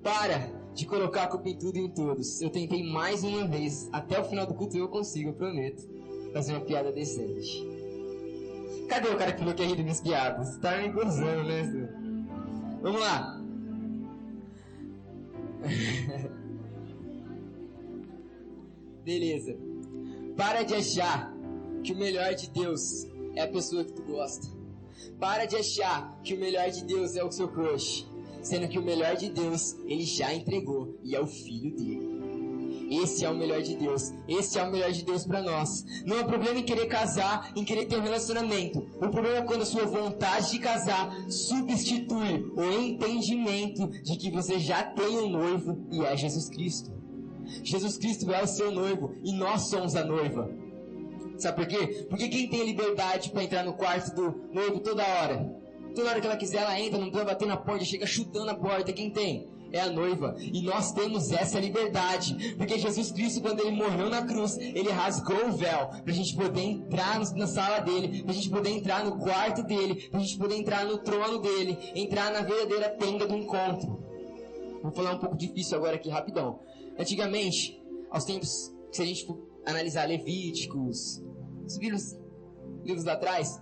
Para 0.01 0.53
de 0.73 0.85
colocar 0.85 1.23
a 1.23 1.27
culpa 1.27 1.49
em 1.49 1.57
tudo 1.57 1.77
e 1.77 1.81
em 1.81 1.89
todos. 1.89 2.41
Eu 2.41 2.49
tentei 2.49 2.81
mais 2.81 3.21
uma 3.21 3.45
vez. 3.45 3.89
Até 3.91 4.17
o 4.17 4.23
final 4.23 4.45
do 4.45 4.53
culto 4.53 4.77
eu 4.77 4.87
consigo, 4.87 5.31
eu 5.31 5.33
prometo. 5.33 5.83
Fazer 6.31 6.53
uma 6.53 6.61
piada 6.61 6.93
decente. 6.93 7.61
Cadê 8.87 9.09
o 9.09 9.17
cara 9.17 9.33
que 9.33 9.39
falou 9.39 9.53
que 9.53 9.63
ia 9.63 9.67
rir 9.67 9.75
das 9.75 9.83
minhas 9.83 9.99
piadas? 9.99 10.57
Tá 10.59 10.77
me 10.77 10.93
gozando, 10.93 11.43
né? 11.43 11.89
Vamos 12.81 13.01
lá. 13.01 13.34
Beleza. 19.03 19.57
Para 20.35 20.63
de 20.63 20.75
achar 20.75 21.33
que 21.83 21.93
o 21.93 21.97
melhor 21.97 22.33
de 22.33 22.49
Deus 22.49 23.07
é 23.35 23.41
a 23.41 23.47
pessoa 23.47 23.85
que 23.85 23.93
tu 23.93 24.03
gosta. 24.03 24.47
Para 25.19 25.45
de 25.45 25.55
achar 25.55 26.19
que 26.23 26.33
o 26.33 26.39
melhor 26.39 26.69
de 26.69 26.83
Deus 26.83 27.15
é 27.15 27.23
o 27.23 27.31
seu 27.31 27.47
crush. 27.47 28.07
Sendo 28.41 28.67
que 28.67 28.77
o 28.77 28.83
melhor 28.83 29.15
de 29.15 29.29
Deus 29.29 29.73
ele 29.85 30.03
já 30.03 30.33
entregou 30.33 30.99
e 31.03 31.15
é 31.15 31.19
o 31.19 31.27
filho 31.27 31.75
dele. 31.75 32.14
Esse 32.89 33.25
é 33.25 33.29
o 33.29 33.35
melhor 33.35 33.61
de 33.61 33.75
Deus. 33.75 34.13
Esse 34.27 34.59
é 34.59 34.63
o 34.63 34.71
melhor 34.71 34.91
de 34.91 35.03
Deus 35.03 35.25
para 35.25 35.41
nós. 35.41 35.85
Não 36.05 36.19
há 36.19 36.23
problema 36.23 36.59
em 36.59 36.63
querer 36.63 36.87
casar, 36.87 37.51
em 37.55 37.63
querer 37.63 37.85
ter 37.85 37.97
um 37.97 38.03
relacionamento. 38.03 38.79
O 38.97 39.09
problema 39.09 39.37
é 39.37 39.41
quando 39.41 39.61
a 39.61 39.65
sua 39.65 39.85
vontade 39.85 40.51
de 40.51 40.59
casar 40.59 41.13
substitui 41.29 42.51
o 42.55 42.63
entendimento 42.81 43.87
de 43.87 44.17
que 44.17 44.31
você 44.31 44.59
já 44.59 44.83
tem 44.83 45.17
um 45.17 45.29
noivo 45.29 45.85
e 45.91 46.03
é 46.03 46.15
Jesus 46.15 46.49
Cristo. 46.49 46.91
Jesus 47.63 47.97
Cristo 47.97 48.31
é 48.31 48.43
o 48.43 48.47
seu 48.47 48.71
noivo 48.71 49.15
e 49.23 49.31
nós 49.33 49.69
somos 49.69 49.95
a 49.95 50.03
noiva. 50.03 50.49
Sabe 51.37 51.57
por 51.57 51.67
quê? 51.67 52.05
Porque 52.09 52.29
quem 52.29 52.49
tem 52.49 52.63
liberdade 52.63 53.29
para 53.29 53.43
entrar 53.43 53.63
no 53.63 53.73
quarto 53.73 54.15
do 54.15 54.49
noivo 54.53 54.79
toda 54.79 55.03
hora? 55.03 55.53
Toda 55.93 56.09
hora 56.09 56.21
que 56.21 56.27
ela 56.27 56.37
quiser, 56.37 56.61
ela 56.61 56.79
entra, 56.79 56.99
não 56.99 57.07
precisa 57.07 57.25
bater 57.25 57.47
na 57.47 57.57
porta, 57.57 57.85
chega 57.85 58.05
chutando 58.05 58.49
a 58.49 58.55
porta. 58.55 58.91
Quem 58.91 59.09
tem? 59.09 59.47
É 59.75 59.81
a 59.81 59.91
noiva. 59.91 60.35
E 60.39 60.61
nós 60.61 60.91
temos 60.93 61.31
essa 61.31 61.59
liberdade. 61.59 62.55
Porque 62.55 62.79
Jesus 62.79 63.11
Cristo, 63.11 63.41
quando 63.41 63.59
ele 63.59 63.71
morreu 63.71 64.09
na 64.09 64.25
cruz, 64.25 64.57
ele 64.57 64.89
rasgou 64.89 65.47
o 65.47 65.51
véu 65.51 65.87
para 65.87 66.11
a 66.11 66.15
gente 66.15 66.35
poder 66.35 66.61
entrar 66.61 67.19
na 67.35 67.47
sala 67.47 67.79
dele, 67.79 68.23
para 68.23 68.31
a 68.31 68.35
gente 68.35 68.49
poder 68.49 68.69
entrar 68.69 69.03
no 69.03 69.17
quarto 69.19 69.63
dele, 69.63 70.09
para 70.09 70.19
a 70.19 70.23
gente 70.23 70.37
poder 70.37 70.55
entrar 70.55 70.85
no 70.85 70.97
trono 70.99 71.39
dele, 71.39 71.77
entrar 71.93 72.31
na 72.31 72.41
verdadeira 72.41 72.89
tenda 72.89 73.27
do 73.27 73.35
encontro. 73.35 74.01
Vou 74.81 74.91
falar 74.91 75.15
um 75.15 75.19
pouco 75.19 75.35
difícil 75.35 75.77
agora 75.77 75.95
aqui, 75.95 76.09
rapidão. 76.09 76.59
Antigamente, 76.97 77.81
aos 78.09 78.23
tempos 78.23 78.73
que 78.89 78.95
se 78.95 79.01
a 79.01 79.05
gente 79.05 79.25
for 79.25 79.37
analisar 79.65 80.07
Levíticos, 80.07 81.21
os 81.65 81.77
livros, 81.77 82.17
livros 82.83 83.03
lá 83.03 83.13
atrás, 83.13 83.59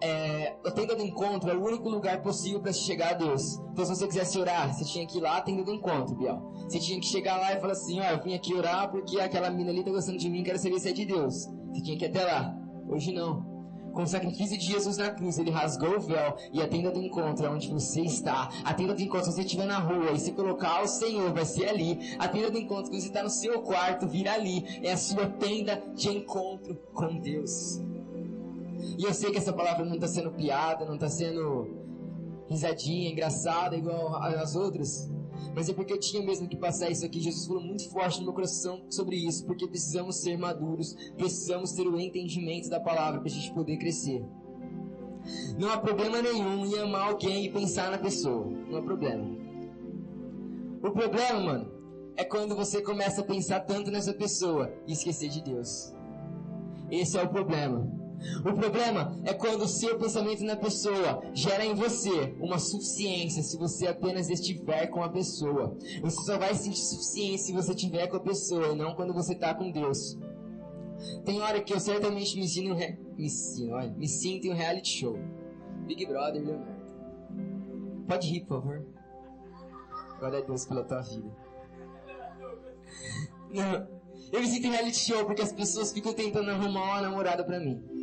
é, 0.00 0.56
a 0.64 0.70
tenda 0.70 0.94
do 0.94 1.02
encontro 1.02 1.50
é 1.50 1.54
o 1.54 1.64
único 1.64 1.88
lugar 1.88 2.20
possível 2.22 2.60
para 2.60 2.72
se 2.72 2.80
chegar 2.80 3.10
a 3.10 3.14
Deus. 3.14 3.58
Então, 3.72 3.84
se 3.84 3.94
você 3.94 4.06
quisesse 4.06 4.38
orar, 4.38 4.74
você 4.74 4.84
tinha 4.84 5.06
que 5.06 5.18
ir 5.18 5.20
lá 5.20 5.38
à 5.38 5.40
tenda 5.40 5.62
do 5.62 5.72
encontro, 5.72 6.14
Biel. 6.14 6.40
Você 6.68 6.78
tinha 6.78 6.98
que 7.00 7.06
chegar 7.06 7.36
lá 7.38 7.52
e 7.52 7.60
falar 7.60 7.72
assim: 7.72 8.00
Ó, 8.00 8.04
eu 8.04 8.22
vim 8.22 8.34
aqui 8.34 8.54
orar 8.54 8.90
porque 8.90 9.20
aquela 9.20 9.50
mina 9.50 9.70
ali 9.70 9.84
tá 9.84 9.90
gostando 9.90 10.18
de 10.18 10.28
mim, 10.28 10.42
quero 10.42 10.58
saber 10.58 10.78
se 10.80 10.88
é 10.88 10.92
de 10.92 11.04
Deus. 11.04 11.46
Você 11.72 11.82
tinha 11.82 11.98
que 11.98 12.04
ir 12.04 12.08
até 12.08 12.24
lá. 12.24 12.56
Hoje 12.88 13.12
não. 13.12 13.54
Com 13.94 14.02
o 14.02 14.06
sacrifício 14.08 14.58
de 14.58 14.66
Jesus 14.66 14.96
na 14.96 15.10
cruz, 15.10 15.38
ele 15.38 15.52
rasgou 15.52 15.96
o 15.96 16.00
véu 16.00 16.36
e 16.52 16.60
a 16.60 16.66
tenda 16.66 16.90
do 16.90 17.00
encontro 17.00 17.46
é 17.46 17.48
onde 17.48 17.70
você 17.70 18.00
está. 18.00 18.50
A 18.64 18.74
tenda 18.74 18.92
do 18.92 19.00
encontro, 19.00 19.26
se 19.26 19.36
você 19.36 19.42
estiver 19.42 19.66
na 19.66 19.78
rua 19.78 20.10
e 20.10 20.18
se 20.18 20.32
colocar 20.32 20.82
o 20.82 20.88
Senhor, 20.88 21.32
vai 21.32 21.44
ser 21.44 21.68
ali. 21.68 22.16
A 22.18 22.26
tenda 22.26 22.50
do 22.50 22.58
encontro, 22.58 22.90
quando 22.90 23.00
você 23.00 23.06
está 23.06 23.22
no 23.22 23.30
seu 23.30 23.62
quarto, 23.62 24.08
vira 24.08 24.32
ali. 24.32 24.80
É 24.82 24.92
a 24.92 24.96
sua 24.96 25.26
tenda 25.26 25.80
de 25.94 26.08
encontro 26.08 26.74
com 26.92 27.20
Deus. 27.20 27.80
E 28.98 29.04
eu 29.04 29.14
sei 29.14 29.30
que 29.30 29.38
essa 29.38 29.52
palavra 29.52 29.84
não 29.84 29.94
está 29.94 30.06
sendo 30.06 30.30
piada, 30.32 30.84
não 30.84 30.94
está 30.94 31.08
sendo 31.08 31.84
risadinha, 32.48 33.10
engraçada, 33.10 33.76
igual 33.76 34.16
as 34.16 34.54
outras. 34.54 35.10
Mas 35.54 35.68
é 35.68 35.72
porque 35.72 35.92
eu 35.92 36.00
tinha 36.00 36.24
mesmo 36.24 36.48
que 36.48 36.56
passar 36.56 36.90
isso 36.90 37.04
aqui. 37.04 37.20
Jesus 37.20 37.46
falou 37.46 37.62
muito 37.62 37.88
forte 37.90 38.18
no 38.18 38.26
meu 38.26 38.34
coração 38.34 38.84
sobre 38.90 39.16
isso, 39.16 39.44
porque 39.46 39.66
precisamos 39.66 40.20
ser 40.20 40.36
maduros, 40.36 40.94
precisamos 41.16 41.72
ter 41.72 41.86
o 41.86 41.98
entendimento 41.98 42.68
da 42.68 42.80
palavra 42.80 43.20
para 43.20 43.28
a 43.28 43.32
gente 43.32 43.52
poder 43.52 43.76
crescer. 43.76 44.24
Não 45.58 45.70
há 45.70 45.78
problema 45.78 46.20
nenhum 46.20 46.66
em 46.66 46.78
amar 46.78 47.08
alguém 47.08 47.46
e 47.46 47.52
pensar 47.52 47.90
na 47.90 47.98
pessoa. 47.98 48.46
Não 48.46 48.78
há 48.78 48.82
problema. 48.82 49.24
O 50.82 50.90
problema, 50.90 51.40
mano, 51.40 51.72
é 52.16 52.24
quando 52.24 52.54
você 52.54 52.82
começa 52.82 53.22
a 53.22 53.24
pensar 53.24 53.60
tanto 53.60 53.90
nessa 53.90 54.12
pessoa 54.12 54.70
e 54.86 54.92
esquecer 54.92 55.28
de 55.30 55.42
Deus. 55.42 55.94
Esse 56.90 57.18
é 57.18 57.22
o 57.22 57.28
problema. 57.28 58.03
O 58.40 58.54
problema 58.54 59.18
é 59.24 59.34
quando 59.34 59.62
o 59.62 59.68
seu 59.68 59.98
pensamento 59.98 60.44
na 60.44 60.56
pessoa 60.56 61.22
gera 61.34 61.64
em 61.64 61.74
você 61.74 62.34
uma 62.40 62.58
suficiência 62.58 63.42
se 63.42 63.58
você 63.58 63.86
apenas 63.86 64.30
estiver 64.30 64.86
com 64.86 65.02
a 65.02 65.08
pessoa. 65.08 65.76
Você 66.02 66.22
só 66.22 66.38
vai 66.38 66.54
sentir 66.54 66.78
suficiência 66.78 67.46
se 67.46 67.52
você 67.52 67.72
estiver 67.72 68.06
com 68.06 68.16
a 68.16 68.20
pessoa 68.20 68.68
e 68.68 68.76
não 68.76 68.94
quando 68.94 69.12
você 69.12 69.34
está 69.34 69.54
com 69.54 69.70
Deus. 69.70 70.18
Tem 71.24 71.40
hora 71.40 71.60
que 71.60 71.72
eu 71.72 71.80
certamente 71.80 72.36
me 72.36 72.44
ensino, 72.44 72.74
re... 72.74 72.98
me, 73.16 73.26
ensino 73.26 73.74
olha, 73.74 73.92
me 73.92 74.08
sinto 74.08 74.46
em 74.46 74.52
um 74.52 74.54
reality 74.54 74.88
show. 74.88 75.18
Big 75.86 76.06
Brother, 76.06 76.42
Leonardo. 76.42 76.74
Pode 78.06 78.30
rir, 78.30 78.44
por 78.46 78.60
favor. 78.60 78.86
Glória 80.18 80.38
a 80.38 80.42
Deus 80.42 80.66
pela 80.66 80.84
tua 80.84 81.00
vida. 81.02 81.28
Não, 83.52 83.86
eu 84.32 84.40
me 84.40 84.46
sinto 84.46 84.66
em 84.66 84.70
reality 84.70 84.98
show 84.98 85.24
porque 85.26 85.42
as 85.42 85.52
pessoas 85.52 85.92
ficam 85.92 86.12
tentando 86.12 86.50
arrumar 86.50 86.84
uma 86.84 87.00
namorada 87.02 87.44
pra 87.44 87.60
mim. 87.60 87.93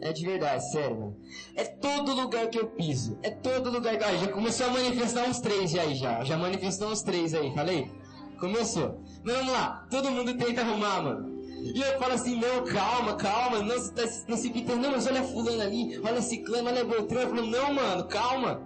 É 0.00 0.12
de 0.12 0.26
verdade, 0.26 0.70
sério, 0.70 0.98
mano. 0.98 1.16
É 1.54 1.64
todo 1.64 2.14
lugar 2.14 2.48
que 2.48 2.58
eu 2.58 2.66
piso. 2.66 3.18
É 3.22 3.30
todo 3.30 3.70
lugar 3.70 3.96
que. 3.96 4.18
Já 4.18 4.28
começou 4.28 4.66
a 4.66 4.70
manifestar 4.70 5.28
uns 5.28 5.40
três 5.40 5.74
aí 5.74 5.94
já. 5.94 6.22
Já 6.22 6.36
manifestou 6.36 6.90
uns 6.90 7.02
três 7.02 7.32
aí, 7.34 7.52
falei? 7.54 7.90
Começou. 8.38 9.00
Mas 9.24 9.36
vamos 9.36 9.52
lá. 9.52 9.86
Todo 9.90 10.10
mundo 10.10 10.36
tenta 10.36 10.60
arrumar, 10.60 11.02
mano. 11.02 11.36
E 11.62 11.80
eu 11.80 11.98
falo 11.98 12.12
assim, 12.12 12.38
não, 12.38 12.64
calma, 12.64 13.14
calma, 13.16 13.60
não, 13.60 13.74
você 13.74 13.92
tá 13.92 14.06
se 14.06 14.24
precipitando, 14.24 14.82
não, 14.82 14.92
mas 14.92 15.06
olha 15.06 15.24
fulano 15.24 15.62
ali, 15.62 15.98
olha 15.98 16.20
ciclano, 16.20 16.68
olha 16.68 16.84
Beltrano. 16.84 17.22
Eu 17.22 17.34
falo, 17.34 17.46
não, 17.46 17.74
mano, 17.74 18.04
calma. 18.04 18.62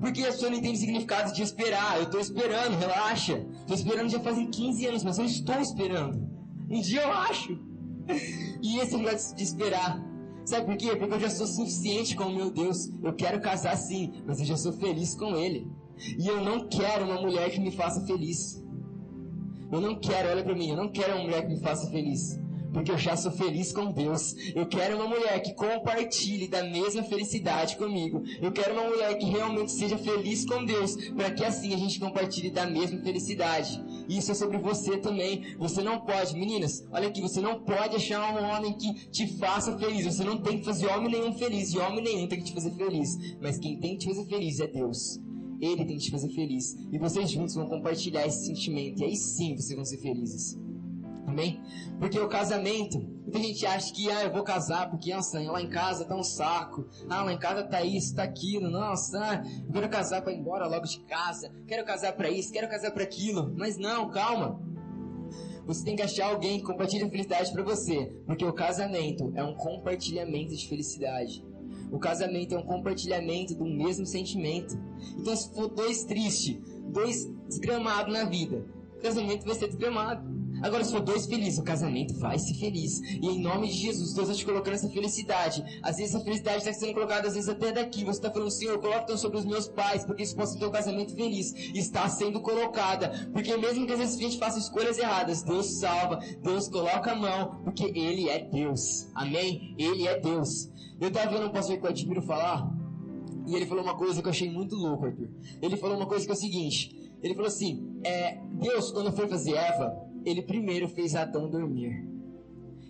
Porque 0.00 0.22
a 0.22 0.26
pessoa 0.26 0.50
não 0.50 0.58
entende 0.58 0.76
o 0.76 0.80
significado 0.80 1.32
de 1.32 1.42
esperar. 1.42 1.98
Eu 1.98 2.08
tô 2.08 2.18
esperando, 2.18 2.78
relaxa. 2.78 3.44
Tô 3.66 3.74
esperando 3.74 4.08
já 4.08 4.20
fazem 4.20 4.48
15 4.50 4.86
anos, 4.86 5.04
mas 5.04 5.18
eu 5.18 5.24
estou 5.24 5.58
esperando. 5.60 6.30
Um 6.70 6.80
dia 6.80 7.02
eu 7.02 7.12
acho. 7.12 7.58
E 8.62 8.78
esse 8.78 8.94
negócio 8.94 9.34
de 9.34 9.42
esperar 9.42 10.09
Sabe 10.50 10.66
por 10.66 10.76
quê? 10.76 10.96
Porque 10.96 11.14
eu 11.14 11.20
já 11.20 11.30
sou 11.30 11.46
suficiente 11.46 12.16
com 12.16 12.24
o 12.24 12.34
meu 12.34 12.50
Deus. 12.50 12.90
Eu 13.04 13.12
quero 13.12 13.40
casar 13.40 13.76
sim, 13.76 14.20
mas 14.26 14.40
eu 14.40 14.44
já 14.44 14.56
sou 14.56 14.72
feliz 14.72 15.14
com 15.14 15.36
Ele. 15.36 15.70
E 16.18 16.26
eu 16.26 16.42
não 16.42 16.66
quero 16.66 17.04
uma 17.04 17.20
mulher 17.20 17.50
que 17.50 17.60
me 17.60 17.70
faça 17.70 18.04
feliz. 18.04 18.60
Eu 19.70 19.80
não 19.80 19.94
quero, 20.00 20.28
olha 20.28 20.42
para 20.42 20.56
mim, 20.56 20.70
eu 20.70 20.76
não 20.76 20.90
quero 20.90 21.14
uma 21.14 21.22
mulher 21.22 21.42
que 21.42 21.54
me 21.54 21.60
faça 21.60 21.88
feliz 21.88 22.36
porque 22.72 22.90
eu 22.90 22.98
já 22.98 23.16
sou 23.16 23.32
feliz 23.32 23.72
com 23.72 23.90
Deus. 23.92 24.34
Eu 24.54 24.66
quero 24.66 24.96
uma 24.96 25.06
mulher 25.06 25.40
que 25.40 25.54
compartilhe 25.54 26.48
da 26.48 26.62
mesma 26.62 27.02
felicidade 27.02 27.76
comigo. 27.76 28.22
Eu 28.40 28.52
quero 28.52 28.74
uma 28.74 28.88
mulher 28.88 29.16
que 29.18 29.26
realmente 29.26 29.72
seja 29.72 29.98
feliz 29.98 30.44
com 30.44 30.64
Deus, 30.64 30.94
para 31.16 31.30
que 31.30 31.44
assim 31.44 31.74
a 31.74 31.76
gente 31.76 31.98
compartilhe 31.98 32.50
da 32.50 32.66
mesma 32.66 33.00
felicidade. 33.00 33.82
E 34.10 34.18
isso 34.18 34.32
é 34.32 34.34
sobre 34.34 34.58
você 34.58 34.98
também. 34.98 35.54
Você 35.56 35.82
não 35.82 36.00
pode, 36.00 36.34
meninas, 36.34 36.84
olha 36.90 37.06
aqui, 37.06 37.20
você 37.20 37.40
não 37.40 37.62
pode 37.62 37.94
achar 37.94 38.34
um 38.34 38.44
homem 38.44 38.76
que 38.76 38.92
te 39.08 39.24
faça 39.38 39.78
feliz. 39.78 40.04
Você 40.04 40.24
não 40.24 40.38
tem 40.42 40.58
que 40.58 40.64
fazer 40.64 40.88
homem 40.88 41.12
nenhum 41.12 41.32
feliz, 41.32 41.72
e 41.72 41.78
homem 41.78 42.02
nenhum 42.02 42.26
tem 42.26 42.40
que 42.40 42.46
te 42.46 42.52
fazer 42.52 42.72
feliz. 42.72 43.16
Mas 43.40 43.56
quem 43.56 43.78
tem 43.78 43.92
que 43.92 43.98
te 43.98 44.06
fazer 44.08 44.26
feliz 44.26 44.58
é 44.58 44.66
Deus. 44.66 45.20
Ele 45.60 45.84
tem 45.84 45.96
que 45.96 46.02
te 46.02 46.10
fazer 46.10 46.28
feliz. 46.30 46.74
E 46.90 46.98
vocês 46.98 47.30
juntos 47.30 47.54
vão 47.54 47.68
compartilhar 47.68 48.26
esse 48.26 48.46
sentimento. 48.46 49.00
E 49.00 49.04
aí 49.04 49.16
sim 49.16 49.54
vocês 49.54 49.76
vão 49.76 49.84
ser 49.84 49.98
felizes. 49.98 50.58
Amém? 51.30 51.62
Porque 52.00 52.18
o 52.18 52.28
casamento, 52.28 52.98
muita 52.98 53.38
gente 53.38 53.64
acha 53.64 53.92
que, 53.94 54.10
ah, 54.10 54.24
eu 54.24 54.32
vou 54.32 54.42
casar 54.42 54.90
porque, 54.90 55.14
nossa, 55.14 55.40
lá 55.40 55.62
em 55.62 55.68
casa 55.68 56.04
tá 56.04 56.16
um 56.16 56.24
saco. 56.24 56.88
Ah, 57.08 57.22
lá 57.22 57.32
em 57.32 57.38
casa 57.38 57.62
tá 57.62 57.82
isso, 57.84 58.16
tá 58.16 58.24
aquilo. 58.24 58.68
Nossa, 58.68 59.16
ah, 59.16 59.42
eu 59.64 59.72
quero 59.72 59.88
casar 59.88 60.22
para 60.22 60.32
ir 60.32 60.38
embora 60.38 60.66
logo 60.66 60.86
de 60.86 60.98
casa. 61.04 61.52
Quero 61.68 61.84
casar 61.84 62.14
para 62.14 62.28
isso, 62.28 62.52
quero 62.52 62.68
casar 62.68 62.90
para 62.90 63.04
aquilo. 63.04 63.54
Mas 63.56 63.78
não, 63.78 64.10
calma. 64.10 64.60
Você 65.66 65.84
tem 65.84 65.94
que 65.94 66.02
achar 66.02 66.26
alguém 66.26 66.58
que 66.58 66.64
compartilhe 66.64 67.08
felicidade 67.08 67.52
para 67.52 67.62
você. 67.62 68.12
Porque 68.26 68.44
o 68.44 68.52
casamento 68.52 69.32
é 69.36 69.44
um 69.44 69.54
compartilhamento 69.54 70.56
de 70.56 70.68
felicidade. 70.68 71.44
O 71.92 71.98
casamento 71.98 72.56
é 72.56 72.58
um 72.58 72.66
compartilhamento 72.66 73.54
do 73.54 73.64
mesmo 73.64 74.04
sentimento. 74.04 74.76
Então, 75.16 75.36
se 75.36 75.54
for 75.54 75.68
dois 75.68 76.02
tristes, 76.02 76.58
dois 76.88 77.30
desgramados 77.46 78.12
na 78.12 78.24
vida, 78.24 78.66
o 78.96 79.00
casamento 79.00 79.46
vai 79.46 79.54
ser 79.54 79.68
desgramado. 79.68 80.39
Agora, 80.62 80.84
se 80.84 80.92
for 80.92 81.00
dois 81.00 81.26
felizes, 81.26 81.58
o 81.58 81.62
casamento 81.62 82.14
vai 82.18 82.38
ser 82.38 82.54
feliz. 82.54 83.00
E 83.00 83.26
em 83.26 83.40
nome 83.40 83.68
de 83.68 83.74
Jesus, 83.74 84.14
Deus 84.14 84.28
está 84.28 84.38
te 84.38 84.44
colocando 84.44 84.74
essa 84.74 84.88
felicidade. 84.88 85.62
Às 85.82 85.96
vezes 85.96 86.14
essa 86.14 86.24
felicidade 86.24 86.58
está 86.58 86.72
sendo 86.72 86.94
colocada, 86.94 87.28
às 87.28 87.34
vezes 87.34 87.48
até 87.48 87.72
daqui. 87.72 88.04
Você 88.04 88.18
está 88.18 88.30
falando, 88.30 88.50
Senhor, 88.50 88.78
coloca 88.78 89.16
sobre 89.16 89.38
os 89.38 89.44
meus 89.44 89.68
pais, 89.68 90.04
porque 90.04 90.22
isso 90.22 90.36
possa 90.36 90.58
ter 90.58 90.66
um 90.66 90.70
casamento 90.70 91.14
feliz. 91.14 91.54
Está 91.74 92.08
sendo 92.08 92.40
colocada. 92.40 93.30
Porque 93.32 93.56
mesmo 93.56 93.86
que 93.86 93.92
às 93.92 93.98
vezes 93.98 94.18
a 94.18 94.22
gente 94.22 94.38
faça 94.38 94.58
escolhas 94.58 94.98
erradas, 94.98 95.42
Deus 95.42 95.78
salva, 95.78 96.18
Deus 96.42 96.68
coloca 96.68 97.12
a 97.12 97.16
mão, 97.16 97.60
porque 97.64 97.84
Ele 97.84 98.28
é 98.28 98.38
Deus. 98.40 99.08
Amém? 99.14 99.74
Ele 99.78 100.06
é 100.06 100.18
Deus. 100.18 100.70
Eu 101.00 101.08
estava 101.08 101.30
vendo 101.30 101.46
um 101.46 101.50
pastor 101.50 101.78
que 101.78 101.86
eu 101.86 101.90
admiro 101.90 102.22
falar, 102.22 102.70
e 103.46 103.54
ele 103.54 103.66
falou 103.66 103.82
uma 103.82 103.96
coisa 103.96 104.20
que 104.20 104.28
eu 104.28 104.30
achei 104.30 104.50
muito 104.50 104.76
louco, 104.76 105.06
Arthur. 105.06 105.28
Ele 105.62 105.76
falou 105.76 105.96
uma 105.96 106.06
coisa 106.06 106.24
que 106.24 106.30
é 106.30 106.34
o 106.34 106.36
seguinte: 106.36 106.94
ele 107.22 107.34
falou 107.34 107.48
assim, 107.48 107.98
é, 108.04 108.38
Deus, 108.52 108.90
quando 108.90 109.12
foi 109.12 109.26
fazer 109.28 109.54
Eva, 109.54 110.09
ele 110.24 110.42
primeiro 110.42 110.88
fez 110.88 111.14
Adão 111.14 111.48
dormir. 111.48 112.06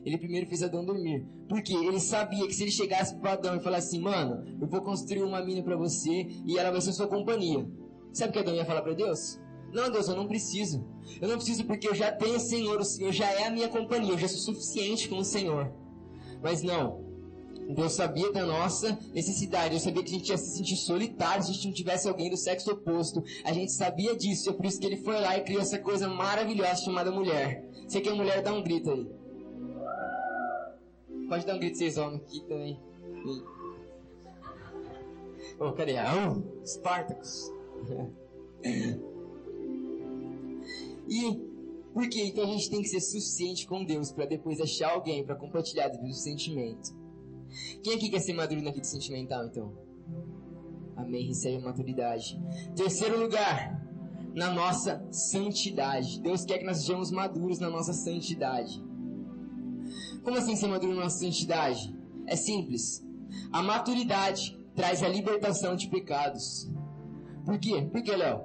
Ele 0.05 0.19
primeiro 0.19 0.47
fez 0.47 0.62
Adão 0.62 0.85
dormir. 0.85 1.27
Porque 1.49 1.75
ele 1.75 2.01
sabia 2.01 2.47
que 2.47 2.55
se 2.55 2.62
ele 2.62 2.71
chegasse 2.71 3.14
para 3.16 3.33
Adão 3.33 3.57
e 3.57 3.61
falasse 3.61 3.88
assim, 3.88 4.01
mano, 4.01 4.45
eu 4.61 4.66
vou 4.66 4.81
construir 4.81 5.23
uma 5.23 5.45
mina 5.45 5.62
para 5.62 5.77
você 5.77 6.27
e 6.47 6.59
ela 6.59 6.71
vai 6.71 6.81
ser 6.81 6.93
sua 6.93 7.09
companhia. 7.09 7.66
Sabe 8.12 8.31
o 8.31 8.33
que 8.33 8.38
Adão 8.38 8.55
ia 8.55 8.64
falar 8.64 8.83
para 8.83 8.95
Deus? 8.95 9.38
Não, 9.73 9.90
Deus, 9.90 10.09
eu 10.09 10.16
não 10.16 10.27
preciso. 10.27 10.85
Eu 11.21 11.29
não 11.29 11.37
preciso 11.37 11.64
porque 11.64 11.88
eu 11.88 11.95
já 11.95 12.11
tenho 12.11 12.37
o 12.37 12.40
Senhor, 12.40 12.81
o 12.81 12.85
Senhor 12.85 13.12
já 13.12 13.31
é 13.31 13.47
a 13.47 13.51
minha 13.51 13.69
companhia, 13.69 14.12
eu 14.12 14.19
já 14.19 14.29
sou 14.29 14.55
suficiente 14.55 15.09
com 15.09 15.19
o 15.19 15.25
Senhor. 15.25 15.73
Mas 16.43 16.62
não, 16.62 17.10
Deus 17.68 17.92
sabia 17.92 18.33
da 18.33 18.44
nossa 18.44 18.99
necessidade. 19.12 19.70
Deus 19.70 19.83
sabia 19.83 20.03
que 20.03 20.11
a 20.11 20.18
gente 20.18 20.29
ia 20.29 20.38
se 20.38 20.57
sentir 20.57 20.77
solitário 20.77 21.44
se 21.44 21.51
a 21.51 21.55
gente 21.55 21.66
não 21.66 21.75
tivesse 21.75 22.09
alguém 22.09 22.31
do 22.31 22.37
sexo 22.37 22.73
oposto. 22.73 23.23
A 23.44 23.53
gente 23.53 23.73
sabia 23.73 24.16
disso. 24.16 24.51
É 24.51 24.53
por 24.53 24.66
isso 24.66 24.81
que 24.81 24.87
ele 24.87 24.96
foi 24.96 25.20
lá 25.20 25.38
e 25.38 25.42
criou 25.42 25.61
essa 25.61 25.79
coisa 25.79 26.09
maravilhosa 26.09 26.85
chamada 26.85 27.12
mulher. 27.12 27.64
Você 27.87 28.01
que 28.01 28.09
é 28.09 28.12
mulher, 28.12 28.42
dá 28.42 28.53
um 28.53 28.62
grito 28.62 28.90
aí. 28.90 29.07
Pode 31.29 31.46
dar 31.46 31.55
um 31.55 31.59
grito 31.59 31.79
vocês 31.79 31.96
homens 31.96 32.23
aqui 32.23 32.40
também. 32.49 32.81
Ô, 35.59 35.66
oh, 35.66 35.73
cadê? 35.73 35.96
Ah, 35.96 36.37
Spartacus. 36.64 37.53
e 41.09 41.51
por 41.92 42.09
que 42.09 42.23
então 42.23 42.44
a 42.44 42.46
gente 42.46 42.70
tem 42.70 42.83
que 42.83 42.88
ser 42.88 43.01
suficiente 43.01 43.66
com 43.66 43.85
Deus 43.85 44.12
para 44.12 44.27
depois 44.27 44.61
achar 44.61 44.90
alguém 44.90 45.25
para 45.25 45.35
compartilhar 45.35 45.88
do 45.88 46.12
sentimento? 46.12 46.94
Quem 47.83 47.95
aqui 47.95 48.09
quer 48.09 48.21
ser 48.21 48.33
maduro 48.33 48.63
na 48.63 48.71
vida 48.71 48.85
sentimental, 48.85 49.47
então? 49.47 49.73
Amém, 50.97 51.27
recebe 51.27 51.57
a 51.57 51.61
maturidade. 51.61 52.41
Terceiro 52.77 53.19
lugar, 53.19 53.81
na 54.35 54.53
nossa 54.53 55.03
santidade. 55.11 56.21
Deus 56.21 56.45
quer 56.45 56.59
que 56.59 56.65
nós 56.65 56.79
sejamos 56.79 57.11
maduros 57.11 57.59
na 57.59 57.71
nossa 57.71 57.93
santidade. 57.93 58.83
Como 60.23 60.37
assim 60.37 60.57
ser 60.57 60.69
maduro 60.69 60.95
na 60.95 61.05
nossa 61.05 61.19
santidade? 61.19 61.97
É 62.27 62.37
simples. 62.37 63.05
A 63.53 63.63
maturidade 63.63 64.59
traz 64.75 65.03
a 65.03 65.09
libertação 65.09 65.75
de 65.75 65.89
pecados. 65.89 66.71
Por 67.45 67.59
quê? 67.59 67.83
Por 67.91 68.03
quê, 68.03 68.17
Léo? 68.17 68.43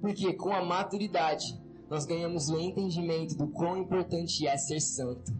Porque 0.00 0.32
com 0.34 0.52
a 0.52 0.64
maturidade 0.64 1.60
nós 1.90 2.04
ganhamos 2.04 2.48
o 2.48 2.58
entendimento 2.58 3.36
do 3.36 3.48
quão 3.48 3.78
importante 3.78 4.46
é 4.46 4.56
ser 4.56 4.80
santo 4.80 5.32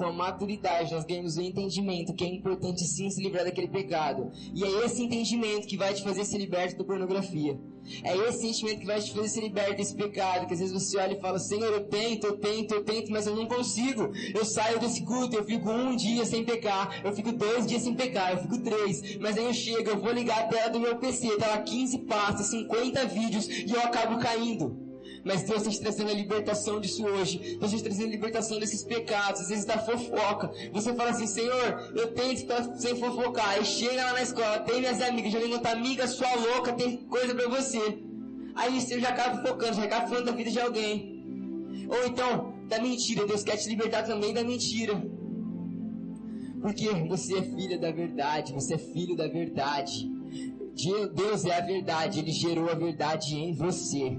com 0.00 0.06
a 0.06 0.12
maturidade, 0.12 0.94
nós 0.94 1.04
ganhamos 1.04 1.36
o 1.36 1.42
entendimento 1.42 2.14
que 2.14 2.24
é 2.24 2.26
importante 2.26 2.86
sim 2.86 3.10
se 3.10 3.22
livrar 3.22 3.44
daquele 3.44 3.68
pecado. 3.68 4.32
E 4.54 4.64
é 4.64 4.86
esse 4.86 5.02
entendimento 5.02 5.68
que 5.68 5.76
vai 5.76 5.92
te 5.92 6.02
fazer 6.02 6.24
ser 6.24 6.38
liberto 6.38 6.78
da 6.78 6.84
pornografia. 6.84 7.60
É 8.02 8.16
esse 8.16 8.40
sentimento 8.40 8.80
que 8.80 8.86
vai 8.86 8.98
te 8.98 9.12
fazer 9.12 9.28
ser 9.28 9.40
liberto 9.42 9.76
desse 9.76 9.94
pecado. 9.94 10.46
Que 10.46 10.54
às 10.54 10.60
vezes 10.60 10.72
você 10.72 10.96
olha 10.96 11.12
e 11.12 11.20
fala: 11.20 11.38
Senhor, 11.38 11.70
eu 11.70 11.84
tento, 11.84 12.28
eu 12.28 12.38
tento, 12.38 12.74
eu 12.74 12.82
tento, 12.82 13.12
mas 13.12 13.26
eu 13.26 13.36
não 13.36 13.44
consigo. 13.44 14.10
Eu 14.34 14.44
saio 14.44 14.80
desse 14.80 15.04
culto, 15.04 15.36
eu 15.36 15.44
fico 15.44 15.68
um 15.70 15.94
dia 15.94 16.24
sem 16.24 16.44
pecar, 16.44 17.02
eu 17.04 17.12
fico 17.12 17.30
dois 17.32 17.66
dias 17.66 17.82
sem 17.82 17.94
pecar, 17.94 18.32
eu 18.32 18.38
fico 18.38 18.58
três. 18.58 19.18
Mas 19.18 19.36
aí 19.36 19.44
eu 19.44 19.52
chego, 19.52 19.90
eu 19.90 19.98
vou 19.98 20.12
ligar 20.12 20.44
a 20.44 20.46
tela 20.46 20.70
do 20.70 20.80
meu 20.80 20.96
PC, 20.96 21.36
tá 21.36 21.48
lá 21.48 21.58
15 21.58 21.98
pastas, 21.98 22.46
50 22.46 23.04
vídeos 23.06 23.46
e 23.46 23.70
eu 23.70 23.80
acabo 23.80 24.18
caindo. 24.18 24.89
Mas 25.24 25.42
Deus 25.42 25.58
está 25.58 25.70
te 25.70 25.80
trazendo 25.80 26.10
a 26.10 26.14
libertação 26.14 26.80
disso 26.80 27.04
hoje. 27.04 27.38
Deus 27.58 27.72
está 27.72 27.76
te 27.76 27.82
trazendo 27.84 28.08
a 28.08 28.10
libertação 28.10 28.58
desses 28.58 28.82
pecados, 28.82 29.42
às 29.42 29.48
vezes 29.48 29.64
da 29.64 29.78
fofoca. 29.78 30.50
Você 30.72 30.94
fala 30.94 31.10
assim, 31.10 31.26
Senhor, 31.26 31.92
eu 31.94 32.12
tento 32.14 32.34
estar 32.34 32.74
sem 32.76 32.96
fofocar. 32.96 33.50
Aí 33.50 33.64
chega 33.64 34.04
lá 34.04 34.12
na 34.14 34.22
escola, 34.22 34.60
tem 34.60 34.80
minhas 34.80 35.00
amigas, 35.00 35.32
já 35.32 35.38
vem 35.38 35.50
contar, 35.50 35.72
amiga 35.72 36.06
sua 36.06 36.34
louca, 36.34 36.72
tem 36.72 36.96
coisa 36.98 37.34
para 37.34 37.48
você. 37.48 37.98
Aí 38.54 38.80
você 38.80 39.00
já 39.00 39.10
acaba 39.10 39.46
focando, 39.46 39.74
já 39.74 39.84
acaba 39.84 40.08
falando 40.08 40.26
da 40.26 40.32
vida 40.32 40.50
de 40.50 40.60
alguém. 40.60 41.86
Ou 41.88 42.06
então, 42.06 42.54
da 42.68 42.80
mentira. 42.80 43.26
Deus 43.26 43.42
quer 43.42 43.56
te 43.56 43.68
libertar 43.68 44.04
também 44.04 44.32
da 44.32 44.42
mentira. 44.42 44.94
Porque 46.60 46.88
você 47.08 47.38
é 47.38 47.42
filha 47.42 47.78
da 47.78 47.90
verdade, 47.90 48.52
você 48.52 48.74
é 48.74 48.78
filho 48.78 49.16
da 49.16 49.26
verdade. 49.26 50.10
Deus 51.14 51.44
é 51.44 51.58
a 51.58 51.60
verdade, 51.60 52.20
Ele 52.20 52.32
gerou 52.32 52.70
a 52.70 52.74
verdade 52.74 53.34
em 53.34 53.52
você. 53.52 54.18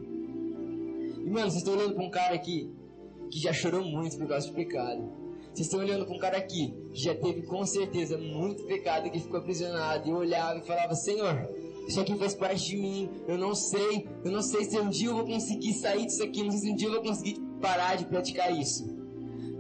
Mano, 1.32 1.50
vocês 1.50 1.63
estão 1.63 1.76
olhando 1.76 1.96
para 1.96 2.04
um 2.04 2.10
cara 2.10 2.36
aqui 2.36 2.70
que 3.32 3.39
já 3.39 3.54
chorou 3.54 3.86
muito 3.86 4.17
por 4.17 4.28
causa 4.28 4.48
de 4.48 4.54
pecado. 4.54 5.10
Vocês 5.54 5.67
estão 5.67 5.80
olhando 5.80 6.06
para 6.06 6.13
um 6.13 6.20
cara 6.20 6.38
aqui 6.38 6.76
que 6.94 7.02
já 7.02 7.15
teve 7.15 7.44
com 7.44 7.65
certeza 7.65 8.17
muito 8.17 8.65
pecado 8.65 9.10
que 9.10 9.17
ficou 9.17 9.39
aprisionado 9.39 10.10
e 10.10 10.12
olhava 10.12 10.60
e 10.60 10.67
falava: 10.67 10.94
Senhor, 10.94 11.50
isso 11.88 12.02
aqui 12.02 12.17
faz 12.17 12.36
parte 12.36 12.72
de 12.72 12.76
mim. 12.76 13.10
Eu 13.30 13.38
não 13.38 13.56
sei, 13.56 14.10
eu 14.26 14.32
não 14.32 14.41
sei 14.41 14.65
se 14.65 14.78
um 14.78 14.89
dia 14.89 15.08
eu 15.08 15.15
vou 15.15 15.26
conseguir 15.26 15.74
sair 15.76 16.06
disso 16.06 16.22
aqui, 16.22 16.44
não 16.44 16.52
sei 16.52 16.60
se 16.60 16.72
um 16.72 16.76
dia 16.76 16.88
eu 16.89 16.94
vou 16.94 17.02
conseguir 17.02 17.39
parar 17.62 17.96
de 17.96 18.06
praticar 18.06 18.52
isso 18.52 18.91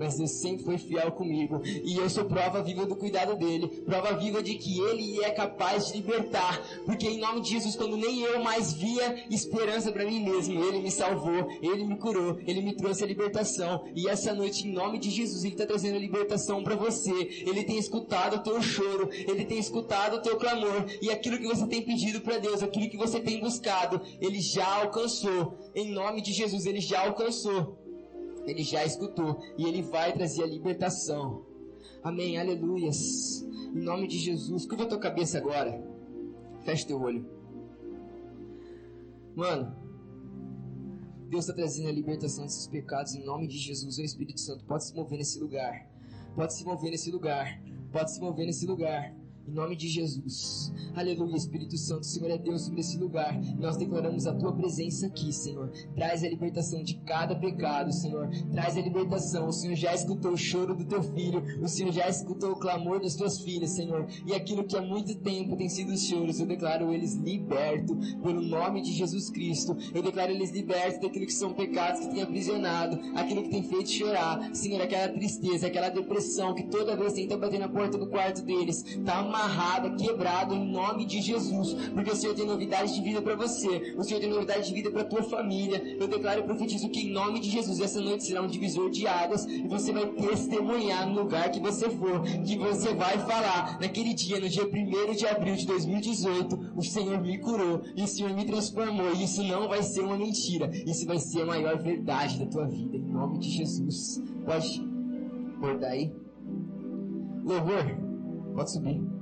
mas 0.01 0.17
Deus 0.17 0.31
sempre 0.31 0.65
foi 0.65 0.79
fiel 0.79 1.11
comigo. 1.11 1.61
E 1.63 1.95
eu 1.95 2.09
sou 2.09 2.25
prova 2.25 2.63
viva 2.63 2.87
do 2.87 2.95
cuidado 2.95 3.35
dele, 3.35 3.67
prova 3.85 4.13
viva 4.13 4.41
de 4.41 4.55
que 4.55 4.79
ele 4.79 5.23
é 5.23 5.29
capaz 5.29 5.87
de 5.87 5.93
libertar. 5.93 6.59
Porque 6.85 7.07
em 7.07 7.19
nome 7.19 7.41
de 7.41 7.51
Jesus, 7.51 7.75
quando 7.75 7.95
nem 7.95 8.21
eu 8.21 8.43
mais 8.43 8.73
via 8.73 9.23
esperança 9.29 9.91
para 9.91 10.03
mim 10.03 10.19
mesmo, 10.19 10.63
ele 10.63 10.79
me 10.79 10.89
salvou, 10.89 11.47
ele 11.61 11.83
me 11.83 11.97
curou, 11.97 12.39
ele 12.47 12.61
me 12.61 12.73
trouxe 12.75 13.03
a 13.03 13.07
libertação. 13.07 13.85
E 13.95 14.09
essa 14.09 14.33
noite, 14.33 14.67
em 14.67 14.71
nome 14.71 14.97
de 14.97 15.11
Jesus, 15.11 15.43
ele 15.43 15.53
está 15.53 15.67
trazendo 15.67 15.97
a 15.97 15.99
libertação 15.99 16.63
para 16.63 16.75
você. 16.75 17.11
Ele 17.45 17.63
tem 17.63 17.77
escutado 17.77 18.37
o 18.37 18.39
teu 18.39 18.59
choro, 18.59 19.07
ele 19.11 19.45
tem 19.45 19.59
escutado 19.59 20.15
o 20.15 20.21
teu 20.21 20.35
clamor. 20.37 20.85
E 20.99 21.11
aquilo 21.11 21.37
que 21.37 21.45
você 21.45 21.67
tem 21.67 21.83
pedido 21.83 22.21
para 22.21 22.39
Deus, 22.39 22.63
aquilo 22.63 22.89
que 22.89 22.97
você 22.97 23.19
tem 23.19 23.39
buscado, 23.39 24.01
ele 24.19 24.41
já 24.41 24.81
alcançou. 24.81 25.59
Em 25.75 25.91
nome 25.91 26.21
de 26.21 26.33
Jesus, 26.33 26.65
ele 26.65 26.79
já 26.79 27.05
alcançou. 27.05 27.90
Ele 28.45 28.63
já 28.63 28.83
escutou 28.85 29.41
e 29.57 29.65
ele 29.65 29.81
vai 29.81 30.13
trazer 30.13 30.43
a 30.43 30.47
libertação. 30.47 31.45
Amém, 32.03 32.37
aleluias. 32.37 33.41
Em 33.73 33.79
nome 33.79 34.07
de 34.07 34.17
Jesus, 34.17 34.65
curva 34.65 34.83
a 34.83 34.87
tua 34.87 34.99
cabeça 34.99 35.37
agora. 35.37 35.81
Fecha 36.63 36.87
teu 36.87 36.99
olho. 37.01 37.25
Mano, 39.35 39.75
Deus 41.29 41.45
está 41.45 41.53
trazendo 41.55 41.87
a 41.87 41.91
libertação 41.91 42.43
desses 42.43 42.67
pecados 42.67 43.15
em 43.15 43.23
nome 43.23 43.47
de 43.47 43.57
Jesus. 43.57 43.97
O 43.97 44.01
Espírito 44.01 44.41
Santo 44.41 44.65
pode 44.65 44.85
se 44.85 44.95
mover 44.95 45.17
nesse 45.17 45.39
lugar. 45.39 45.87
Pode 46.35 46.53
se 46.53 46.65
mover 46.65 46.91
nesse 46.91 47.09
lugar. 47.11 47.61
Pode 47.91 48.13
se 48.13 48.19
mover 48.19 48.45
nesse 48.45 48.65
lugar. 48.65 49.15
Em 49.51 49.53
nome 49.53 49.75
de 49.75 49.89
Jesus. 49.89 50.71
Aleluia, 50.95 51.35
Espírito 51.35 51.77
Santo, 51.77 52.05
Senhor 52.05 52.31
é 52.31 52.37
Deus 52.37 52.61
sobre 52.61 52.79
esse 52.79 52.97
lugar. 52.97 53.37
Nós 53.59 53.75
declaramos 53.75 54.25
a 54.25 54.33
tua 54.33 54.53
presença 54.53 55.07
aqui, 55.07 55.33
Senhor. 55.33 55.69
Traz 55.93 56.23
a 56.23 56.29
libertação 56.29 56.81
de 56.81 56.95
cada 56.99 57.35
pecado, 57.35 57.91
Senhor. 57.91 58.29
Traz 58.49 58.77
a 58.77 58.81
libertação. 58.81 59.49
O 59.49 59.51
Senhor 59.51 59.75
já 59.75 59.93
escutou 59.93 60.31
o 60.31 60.37
choro 60.37 60.73
do 60.73 60.85
teu 60.85 61.03
filho. 61.03 61.43
O 61.61 61.67
Senhor 61.67 61.91
já 61.91 62.07
escutou 62.07 62.51
o 62.51 62.55
clamor 62.55 63.01
das 63.01 63.15
tuas 63.15 63.41
filhas, 63.41 63.71
Senhor. 63.71 64.07
E 64.25 64.33
aquilo 64.33 64.63
que 64.63 64.77
há 64.77 64.81
muito 64.81 65.15
tempo 65.15 65.57
tem 65.57 65.67
sido 65.67 65.91
os 65.91 66.01
choros, 66.01 66.39
eu 66.39 66.45
declaro 66.45 66.93
eles 66.93 67.15
libertos 67.15 68.15
pelo 68.23 68.41
nome 68.41 68.81
de 68.81 68.93
Jesus 68.93 69.29
Cristo. 69.29 69.75
Eu 69.93 70.01
declaro 70.01 70.31
eles 70.31 70.51
libertos 70.51 71.01
daquilo 71.01 71.25
que 71.25 71.33
são 71.33 71.53
pecados 71.53 71.99
que 71.99 72.13
tem 72.13 72.21
aprisionado, 72.21 72.97
aquilo 73.15 73.43
que 73.43 73.49
tem 73.49 73.63
feito 73.63 73.89
chorar. 73.89 74.55
Senhor, 74.55 74.81
aquela 74.81 75.09
tristeza, 75.09 75.67
aquela 75.67 75.89
depressão 75.89 76.55
que 76.55 76.63
toda 76.63 76.95
vez 76.95 77.11
tenta 77.11 77.37
bater 77.37 77.59
na 77.59 77.67
porta 77.67 77.97
do 77.97 78.07
quarto 78.07 78.41
deles. 78.43 78.83
Tá 79.05 79.21
amarrada, 79.41 79.89
quebrada 79.91 80.53
em 80.53 80.71
nome 80.71 81.05
de 81.05 81.21
Jesus, 81.21 81.73
porque 81.93 82.11
o 82.11 82.15
Senhor 82.15 82.35
tem 82.35 82.45
novidade 82.45 82.93
de 82.93 83.01
vida 83.01 83.21
para 83.21 83.35
você, 83.35 83.95
o 83.97 84.03
Senhor 84.03 84.19
tem 84.19 84.29
novidade 84.29 84.67
de 84.67 84.73
vida 84.73 84.91
para 84.91 85.03
tua 85.03 85.23
família. 85.23 85.81
Eu 85.99 86.07
declaro 86.07 86.41
e 86.41 86.43
profetizo 86.43 86.89
que 86.89 87.07
em 87.07 87.11
nome 87.11 87.39
de 87.39 87.49
Jesus 87.49 87.79
essa 87.79 87.99
noite 87.99 88.23
será 88.23 88.41
um 88.41 88.47
divisor 88.47 88.89
de 88.89 89.07
águas 89.07 89.45
e 89.45 89.67
você 89.67 89.91
vai 89.91 90.05
testemunhar 90.07 91.07
no 91.07 91.21
lugar 91.21 91.49
que 91.49 91.59
você 91.59 91.89
for, 91.89 92.21
que 92.21 92.57
você 92.57 92.93
vai 92.93 93.17
falar 93.19 93.79
naquele 93.79 94.13
dia, 94.13 94.39
no 94.39 94.47
dia 94.47 94.65
1 94.65 95.15
de 95.15 95.27
abril 95.27 95.55
de 95.55 95.65
2018, 95.65 96.73
o 96.75 96.83
Senhor 96.83 97.19
me 97.21 97.37
curou 97.39 97.81
e 97.95 98.03
o 98.03 98.07
Senhor 98.07 98.33
me 98.33 98.45
transformou. 98.45 99.13
E 99.13 99.23
isso 99.23 99.43
não 99.43 99.67
vai 99.67 99.81
ser 99.81 100.01
uma 100.01 100.17
mentira, 100.17 100.69
isso 100.85 101.05
vai 101.05 101.17
ser 101.17 101.41
a 101.41 101.45
maior 101.45 101.77
verdade 101.77 102.39
da 102.39 102.45
tua 102.45 102.67
vida, 102.67 102.97
em 102.97 103.01
nome 103.01 103.39
de 103.39 103.49
Jesus. 103.49 104.21
Pode 104.45 104.81
bordar 105.59 105.91
aí? 105.91 106.13
Louvor, 107.43 107.85
pode 108.55 108.71
subir. 108.71 109.20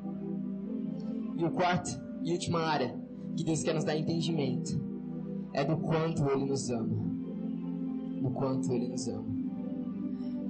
E 1.39 1.45
o 1.45 1.51
quarto 1.51 1.97
e 2.21 2.33
última 2.33 2.59
área 2.59 2.93
que 3.37 3.45
Deus 3.45 3.63
quer 3.63 3.73
nos 3.73 3.85
dar 3.85 3.95
entendimento 3.95 4.77
é 5.53 5.63
do 5.63 5.77
quanto 5.77 6.29
Ele 6.29 6.43
nos 6.43 6.69
ama. 6.69 6.97
Do 8.21 8.29
quanto 8.31 8.69
Ele 8.73 8.89
nos 8.89 9.07
ama. 9.07 9.25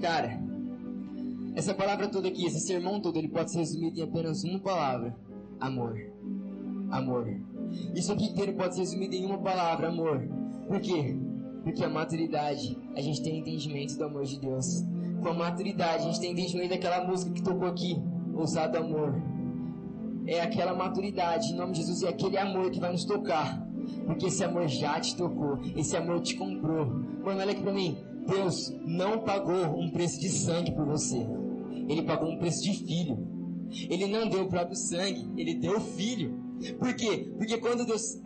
Cara, 0.02 0.42
essa 1.56 1.76
palavra 1.76 2.08
toda 2.08 2.28
aqui, 2.28 2.44
esse 2.44 2.60
sermão 2.60 3.00
todo, 3.00 3.18
ele 3.18 3.28
pode 3.28 3.52
ser 3.52 3.60
resumido 3.60 4.00
em 4.00 4.02
apenas 4.02 4.44
uma 4.44 4.58
palavra: 4.60 5.16
amor. 5.60 5.96
Amor. 6.90 7.40
Isso 7.94 8.12
aqui 8.12 8.26
inteiro 8.26 8.54
pode 8.54 8.74
ser 8.74 8.82
resumido 8.82 9.14
em 9.14 9.28
uma 9.28 9.38
palavra: 9.38 9.90
amor. 9.90 10.28
Por 10.68 10.80
quê? 10.80 11.16
Porque 11.64 11.84
a 11.84 11.90
maturidade, 11.90 12.76
a 12.96 13.02
gente 13.02 13.22
tem 13.22 13.38
entendimento 13.38 13.96
do 13.96 14.06
amor 14.06 14.26
de 14.26 14.40
Deus. 14.40 14.84
Com 15.22 15.30
a 15.30 15.34
maturidade, 15.36 16.04
a 16.04 16.06
gente 16.08 16.20
tem 16.20 16.32
entendimento 16.32 16.72
daquela 16.72 17.06
música 17.06 17.32
que 17.32 17.44
tocou 17.44 17.68
aqui, 17.68 17.96
Ousado 18.34 18.76
Amor. 18.76 19.29
É 20.30 20.42
aquela 20.42 20.76
maturidade, 20.76 21.52
em 21.52 21.56
nome 21.56 21.74
de 21.74 21.80
Jesus, 21.80 22.04
é 22.04 22.10
aquele 22.10 22.38
amor 22.38 22.70
que 22.70 22.80
vai 22.80 22.92
nos 22.92 23.04
tocar. 23.04 23.68
Porque 24.06 24.28
esse 24.28 24.44
amor 24.44 24.68
já 24.68 25.00
te 25.00 25.16
tocou, 25.16 25.60
esse 25.76 25.98
amor 25.98 26.22
te 26.22 26.36
comprou. 26.36 26.86
Mano, 26.86 27.40
olha 27.42 27.52
aqui 27.52 27.64
pra 27.64 27.74
mim. 27.74 27.98
Deus 28.28 28.72
não 28.86 29.24
pagou 29.24 29.80
um 29.80 29.90
preço 29.90 30.20
de 30.20 30.30
sangue 30.30 30.72
por 30.72 30.86
você. 30.86 31.18
Ele 31.88 32.04
pagou 32.04 32.30
um 32.30 32.38
preço 32.38 32.62
de 32.62 32.74
filho. 32.74 33.28
Ele 33.90 34.06
não 34.06 34.30
deu 34.30 34.44
o 34.44 34.48
próprio 34.48 34.76
sangue, 34.76 35.28
ele 35.36 35.56
deu 35.56 35.78
o 35.78 35.82
filho. 35.82 36.38
Por 36.78 36.94
quê? 36.94 37.32
Porque 37.36 37.58
quando 37.58 37.84
Deus 37.84 38.22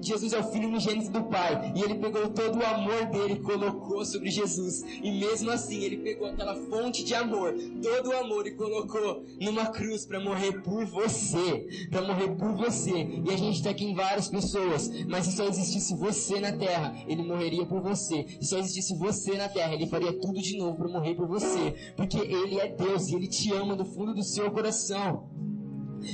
Jesus 0.00 0.32
é 0.32 0.38
o 0.38 0.44
filho 0.44 0.68
unigênito 0.68 1.10
do 1.10 1.24
Pai. 1.24 1.72
E 1.74 1.82
ele 1.82 1.96
pegou 1.96 2.28
todo 2.28 2.58
o 2.58 2.66
amor 2.66 3.06
dele 3.06 3.34
e 3.34 3.40
colocou 3.40 4.04
sobre 4.04 4.30
Jesus. 4.30 4.84
E 5.02 5.10
mesmo 5.10 5.50
assim, 5.50 5.82
ele 5.82 5.98
pegou 5.98 6.28
aquela 6.28 6.54
fonte 6.54 7.04
de 7.04 7.14
amor, 7.14 7.54
todo 7.82 8.10
o 8.10 8.16
amor, 8.16 8.46
e 8.46 8.52
colocou 8.52 9.24
numa 9.40 9.66
cruz 9.66 10.06
para 10.06 10.20
morrer 10.20 10.62
por 10.62 10.84
você. 10.86 11.88
Para 11.90 12.02
morrer 12.02 12.28
por 12.36 12.52
você. 12.52 12.92
E 13.24 13.30
a 13.32 13.36
gente 13.36 13.56
está 13.56 13.70
aqui 13.70 13.84
em 13.84 13.94
várias 13.94 14.28
pessoas. 14.28 14.90
Mas 15.06 15.26
se 15.26 15.36
só 15.36 15.44
existisse 15.44 15.94
você 15.94 16.40
na 16.40 16.52
terra, 16.52 16.94
ele 17.06 17.22
morreria 17.22 17.66
por 17.66 17.80
você. 17.80 18.26
Se 18.40 18.48
só 18.48 18.58
existisse 18.58 18.96
você 18.96 19.36
na 19.36 19.48
terra, 19.48 19.74
ele 19.74 19.86
faria 19.86 20.12
tudo 20.12 20.40
de 20.40 20.56
novo 20.56 20.76
para 20.76 20.88
morrer 20.88 21.14
por 21.14 21.26
você. 21.26 21.74
Porque 21.96 22.18
ele 22.18 22.58
é 22.58 22.68
Deus 22.68 23.08
e 23.08 23.14
ele 23.14 23.26
te 23.26 23.52
ama 23.52 23.74
do 23.74 23.84
fundo 23.84 24.14
do 24.14 24.22
seu 24.22 24.50
coração. 24.50 25.28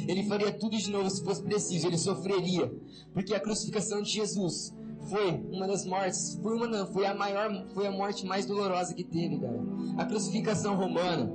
Ele 0.08 0.24
faria 0.24 0.52
tudo 0.52 0.76
de 0.76 0.90
novo 0.90 1.08
se 1.10 1.22
fosse 1.22 1.42
preciso, 1.42 1.86
ele 1.86 1.98
sofreria. 1.98 2.72
Porque 3.12 3.34
a 3.34 3.40
crucificação 3.40 4.02
de 4.02 4.10
Jesus 4.10 4.74
foi 5.08 5.44
uma 5.52 5.66
das 5.66 5.84
mortes, 5.84 6.38
foi 6.42 6.56
uma 6.56 6.66
não, 6.66 6.86
foi 6.86 7.06
a 7.06 7.14
maior, 7.14 7.66
foi 7.74 7.86
a 7.86 7.90
morte 7.90 8.26
mais 8.26 8.46
dolorosa 8.46 8.94
que 8.94 9.04
teve, 9.04 9.38
cara. 9.38 9.60
A 9.98 10.04
crucificação 10.04 10.76
romana, 10.76 11.30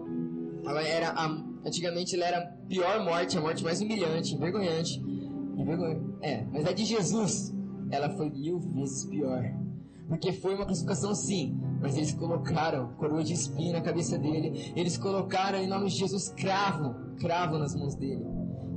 ela 0.66 0.82
era 0.82 1.10
a, 1.10 1.26
antigamente 1.66 2.16
ela 2.16 2.26
era 2.26 2.38
a 2.40 2.48
pior 2.68 3.04
morte, 3.04 3.38
a 3.38 3.42
morte 3.42 3.64
mais 3.64 3.82
humilhante, 3.82 4.36
envergonhante. 4.36 5.00
Envergonha, 5.58 6.02
é, 6.22 6.46
mas 6.52 6.66
a 6.66 6.72
de 6.72 6.86
Jesus, 6.86 7.54
ela 7.92 8.10
foi 8.10 8.30
mil 8.30 8.60
vezes 8.60 9.06
pior. 9.06 9.44
Porque 10.08 10.32
foi 10.32 10.56
uma 10.56 10.66
crucificação 10.66 11.14
sim, 11.14 11.60
mas 11.80 11.96
eles 11.96 12.12
colocaram 12.14 12.94
coroa 12.94 13.24
de 13.24 13.34
espinho 13.34 13.74
na 13.74 13.82
cabeça 13.82 14.18
dele. 14.18 14.74
Eles 14.76 14.98
colocaram 14.98 15.60
em 15.60 15.68
nome 15.68 15.88
de 15.88 15.98
Jesus 15.98 16.30
cravo, 16.30 16.96
cravo 17.20 17.60
nas 17.60 17.76
mãos 17.76 17.94
dele. 17.94 18.26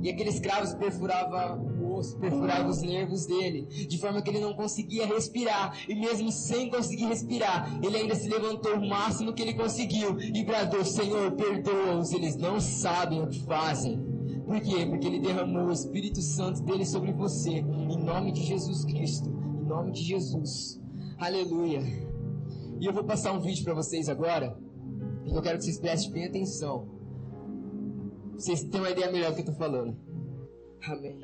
E 0.03 0.09
aqueles 0.09 0.37
cravos 0.37 0.73
perfuravam 0.73 1.65
o 1.79 1.95
osso, 1.95 2.19
perfuravam 2.19 2.69
os 2.69 2.81
nervos 2.81 3.25
dele, 3.25 3.65
de 3.87 3.97
forma 3.97 4.21
que 4.21 4.29
ele 4.29 4.41
não 4.41 4.53
conseguia 4.53 5.07
respirar. 5.07 5.73
E 5.87 5.95
mesmo 5.95 6.29
sem 6.29 6.69
conseguir 6.69 7.05
respirar, 7.05 7.79
ele 7.81 7.95
ainda 7.95 8.13
se 8.13 8.27
levantou 8.27 8.75
o 8.75 8.85
máximo 8.85 9.31
que 9.31 9.41
ele 9.41 9.53
conseguiu 9.53 10.19
e 10.19 10.43
bradou: 10.43 10.83
Senhor, 10.83 11.31
perdoa-os, 11.31 12.11
eles 12.11 12.35
não 12.35 12.59
sabem 12.59 13.21
o 13.21 13.29
que 13.29 13.45
fazem. 13.45 13.97
Por 14.45 14.59
quê? 14.59 14.85
Porque 14.85 15.07
ele 15.07 15.21
derramou 15.21 15.67
o 15.67 15.71
Espírito 15.71 16.21
Santo 16.21 16.61
dele 16.63 16.85
sobre 16.85 17.13
você, 17.13 17.51
em 17.51 17.97
nome 18.03 18.33
de 18.33 18.43
Jesus 18.43 18.83
Cristo, 18.83 19.29
em 19.29 19.65
nome 19.65 19.93
de 19.93 20.03
Jesus. 20.03 20.81
Aleluia. 21.17 21.81
E 22.77 22.85
eu 22.85 22.91
vou 22.91 23.05
passar 23.05 23.31
um 23.31 23.39
vídeo 23.39 23.63
para 23.63 23.73
vocês 23.73 24.09
agora, 24.09 24.59
e 25.25 25.33
eu 25.33 25.41
quero 25.41 25.57
que 25.59 25.63
vocês 25.63 25.79
prestem 25.79 26.11
bem 26.11 26.25
atenção. 26.25 26.92
Vocês 28.33 28.63
têm 28.63 28.79
uma 28.79 28.89
ideia 28.89 29.11
melhor 29.11 29.31
do 29.31 29.35
que 29.35 29.41
eu 29.41 29.51
estou 29.51 29.55
falando. 29.55 29.97
Amém. 30.87 31.19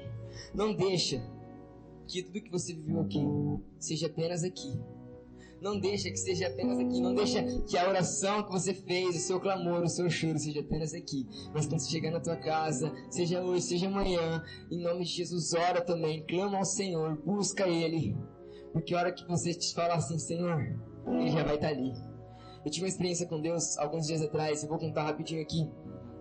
Não 0.53 0.73
deixa 0.73 1.21
que 2.07 2.23
tudo 2.23 2.41
que 2.41 2.51
você 2.51 2.73
viveu 2.73 3.01
aqui 3.01 3.19
seja 3.77 4.07
apenas 4.07 4.43
aqui. 4.43 4.79
Não 5.61 5.77
deixa 5.77 6.09
que 6.09 6.17
seja 6.17 6.47
apenas 6.47 6.79
aqui. 6.79 7.01
Não 7.01 7.13
deixa 7.13 7.43
que 7.67 7.77
a 7.77 7.87
oração 7.87 8.43
que 8.43 8.51
você 8.51 8.73
fez, 8.73 9.15
o 9.15 9.19
seu 9.19 9.39
clamor, 9.39 9.81
o 9.83 9.89
seu 9.89 10.09
choro 10.09 10.39
seja 10.39 10.61
apenas 10.61 10.93
aqui. 10.93 11.27
Mas 11.53 11.65
quando 11.65 11.81
você 11.81 11.91
chegar 11.91 12.11
na 12.11 12.21
tua 12.21 12.37
casa, 12.37 12.93
seja 13.09 13.43
hoje, 13.43 13.63
seja 13.63 13.87
amanhã, 13.87 14.41
em 14.71 14.81
nome 14.81 15.03
de 15.03 15.11
Jesus, 15.11 15.53
ora 15.53 15.81
também, 15.81 16.25
clama 16.25 16.57
ao 16.57 16.65
Senhor, 16.65 17.17
busca 17.25 17.67
Ele. 17.67 18.15
Porque 18.71 18.93
a 18.93 18.99
hora 18.99 19.11
que 19.11 19.27
você 19.27 19.53
te 19.53 19.73
fala 19.73 19.95
assim, 19.95 20.17
Senhor, 20.17 20.79
Ele 21.07 21.31
já 21.31 21.43
vai 21.43 21.55
estar 21.55 21.69
ali. 21.69 21.91
Eu 22.63 22.71
tive 22.71 22.85
uma 22.85 22.89
experiência 22.89 23.27
com 23.27 23.41
Deus 23.41 23.77
alguns 23.77 24.07
dias 24.07 24.21
atrás, 24.21 24.63
eu 24.63 24.69
vou 24.69 24.77
contar 24.77 25.03
rapidinho 25.03 25.41
aqui. 25.41 25.69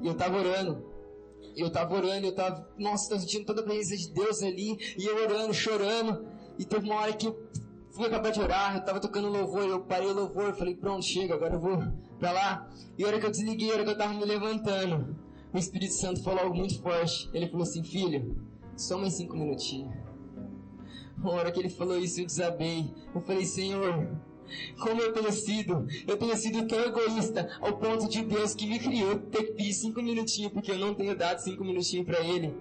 E 0.01 0.07
eu 0.07 0.15
tava 0.15 0.39
orando. 0.39 0.85
Eu 1.57 1.71
tava 1.71 1.95
orando, 1.95 2.27
eu 2.27 2.35
tava, 2.35 2.69
nossa, 2.79 3.09
tô 3.09 3.19
sentindo 3.19 3.45
toda 3.45 3.63
a 3.63 3.65
presença 3.65 3.97
de 3.97 4.13
Deus 4.13 4.43
ali. 4.43 4.77
E 4.97 5.07
eu 5.07 5.17
orando, 5.25 5.53
chorando. 5.53 6.27
E 6.59 6.65
teve 6.65 6.87
uma 6.87 7.01
hora 7.01 7.13
que 7.13 7.27
eu 7.27 7.49
fui 7.91 8.07
acabar 8.07 8.31
de 8.31 8.41
orar, 8.41 8.77
eu 8.77 8.85
tava 8.85 9.01
tocando 9.01 9.29
louvor, 9.29 9.65
eu 9.65 9.81
parei 9.81 10.09
o 10.09 10.15
louvor, 10.15 10.55
falei, 10.55 10.77
pronto, 10.77 11.05
chega, 11.05 11.35
agora 11.35 11.55
eu 11.55 11.61
vou 11.61 11.83
pra 12.19 12.33
lá. 12.33 12.71
E 12.97 13.05
a 13.05 13.09
hora 13.09 13.19
que 13.19 13.27
eu 13.27 13.31
desliguei, 13.31 13.71
a 13.71 13.75
hora 13.75 13.85
que 13.85 13.91
eu 13.91 13.99
tava 13.99 14.15
me 14.15 14.25
levantando, 14.25 15.17
o 15.53 15.59
Espírito 15.59 15.95
Santo 15.95 16.23
falou 16.23 16.41
algo 16.41 16.57
muito 16.57 16.81
forte. 16.81 17.29
Ele 17.33 17.49
falou 17.49 17.63
assim, 17.63 17.83
filho, 17.83 18.37
só 18.77 18.97
mais 18.99 19.15
cinco 19.15 19.37
minutinhos. 19.37 19.93
A 21.23 21.31
hora 21.31 21.51
que 21.51 21.59
ele 21.59 21.69
falou 21.69 21.99
isso, 21.99 22.21
eu 22.21 22.27
desabei. 22.27 22.89
Eu 23.13 23.21
falei, 23.21 23.45
Senhor, 23.45 24.09
como 24.81 25.01
eu 25.01 25.13
tenho 25.13 25.33
sido, 25.33 25.87
eu 26.07 26.17
tenho 26.17 26.37
sido 26.37 26.67
tão 26.67 26.81
egoísta 26.81 27.49
ao 27.61 27.77
ponto 27.79 28.09
de 28.09 28.25
Deus 28.25 28.55
que 28.55 28.67
me 28.67 28.79
criou 28.79 29.19
ter 29.19 29.45
que 29.45 29.53
pedir 29.53 29.73
cinco 29.73 30.03
minutinhos 30.03 30.53
porque 30.53 30.73
eu 30.73 30.79
não 30.79 30.95
tenho 30.95 31.17
dado 31.17 31.39
cinco 31.39 31.65
minutinhos 31.65 32.07
para 32.07 32.21
Ele. 32.21 32.55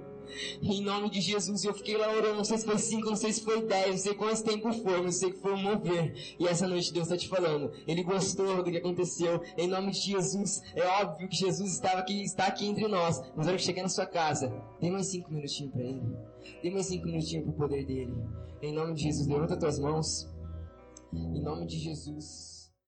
Em 0.61 0.81
nome 0.81 1.09
de 1.09 1.21
Jesus, 1.21 1.63
eu 1.63 1.73
fiquei 1.73 1.97
lá 1.97 2.11
orando, 2.11 2.38
não 2.38 2.43
sei 2.43 2.57
se 2.57 2.65
foi 2.65 2.77
cinco, 2.77 3.09
não 3.09 3.15
sei 3.15 3.31
se 3.31 3.41
foi 3.41 3.65
dez, 3.65 3.89
não 3.91 3.97
sei 3.97 4.13
quanto 4.13 4.43
tempo 4.43 4.71
foi, 4.73 5.01
não 5.01 5.11
sei 5.11 5.31
que 5.31 5.39
foi 5.39 5.53
um 5.53 5.57
mover. 5.57 6.35
E 6.39 6.47
essa 6.47 6.67
noite 6.67 6.93
Deus 6.93 7.07
está 7.07 7.17
te 7.17 7.27
falando, 7.27 7.71
Ele 7.88 8.03
gostou 8.03 8.63
do 8.63 8.69
que 8.69 8.77
aconteceu. 8.77 9.41
Em 9.57 9.67
nome 9.67 9.91
de 9.91 9.99
Jesus, 9.99 10.61
é 10.75 10.85
óbvio 11.01 11.27
que 11.27 11.35
Jesus 11.35 11.73
estava 11.73 11.99
aqui, 11.99 12.23
está 12.23 12.47
aqui 12.47 12.67
entre 12.67 12.88
nós. 12.88 13.21
Mas 13.35 13.47
hora 13.47 13.57
que 13.57 13.63
chegar 13.63 13.83
na 13.83 13.89
sua 13.89 14.05
casa, 14.05 14.53
dê 14.81 14.89
mais 14.89 15.07
cinco 15.07 15.31
minutinhos 15.31 15.71
para 15.71 15.83
Ele. 15.83 16.01
Dê 16.61 16.69
mais 16.69 16.85
cinco 16.88 17.05
minutinhos 17.05 17.45
para 17.45 17.53
o 17.53 17.57
poder 17.57 17.85
dele. 17.85 18.13
Em 18.61 18.73
nome 18.73 18.93
de 18.95 19.03
Jesus, 19.03 19.27
levanta 19.27 19.57
tuas 19.57 19.79
mãos. 19.79 20.27
Em 21.14 21.41
nome 21.41 21.66
de 21.66 21.78
Jesus. 21.80 22.57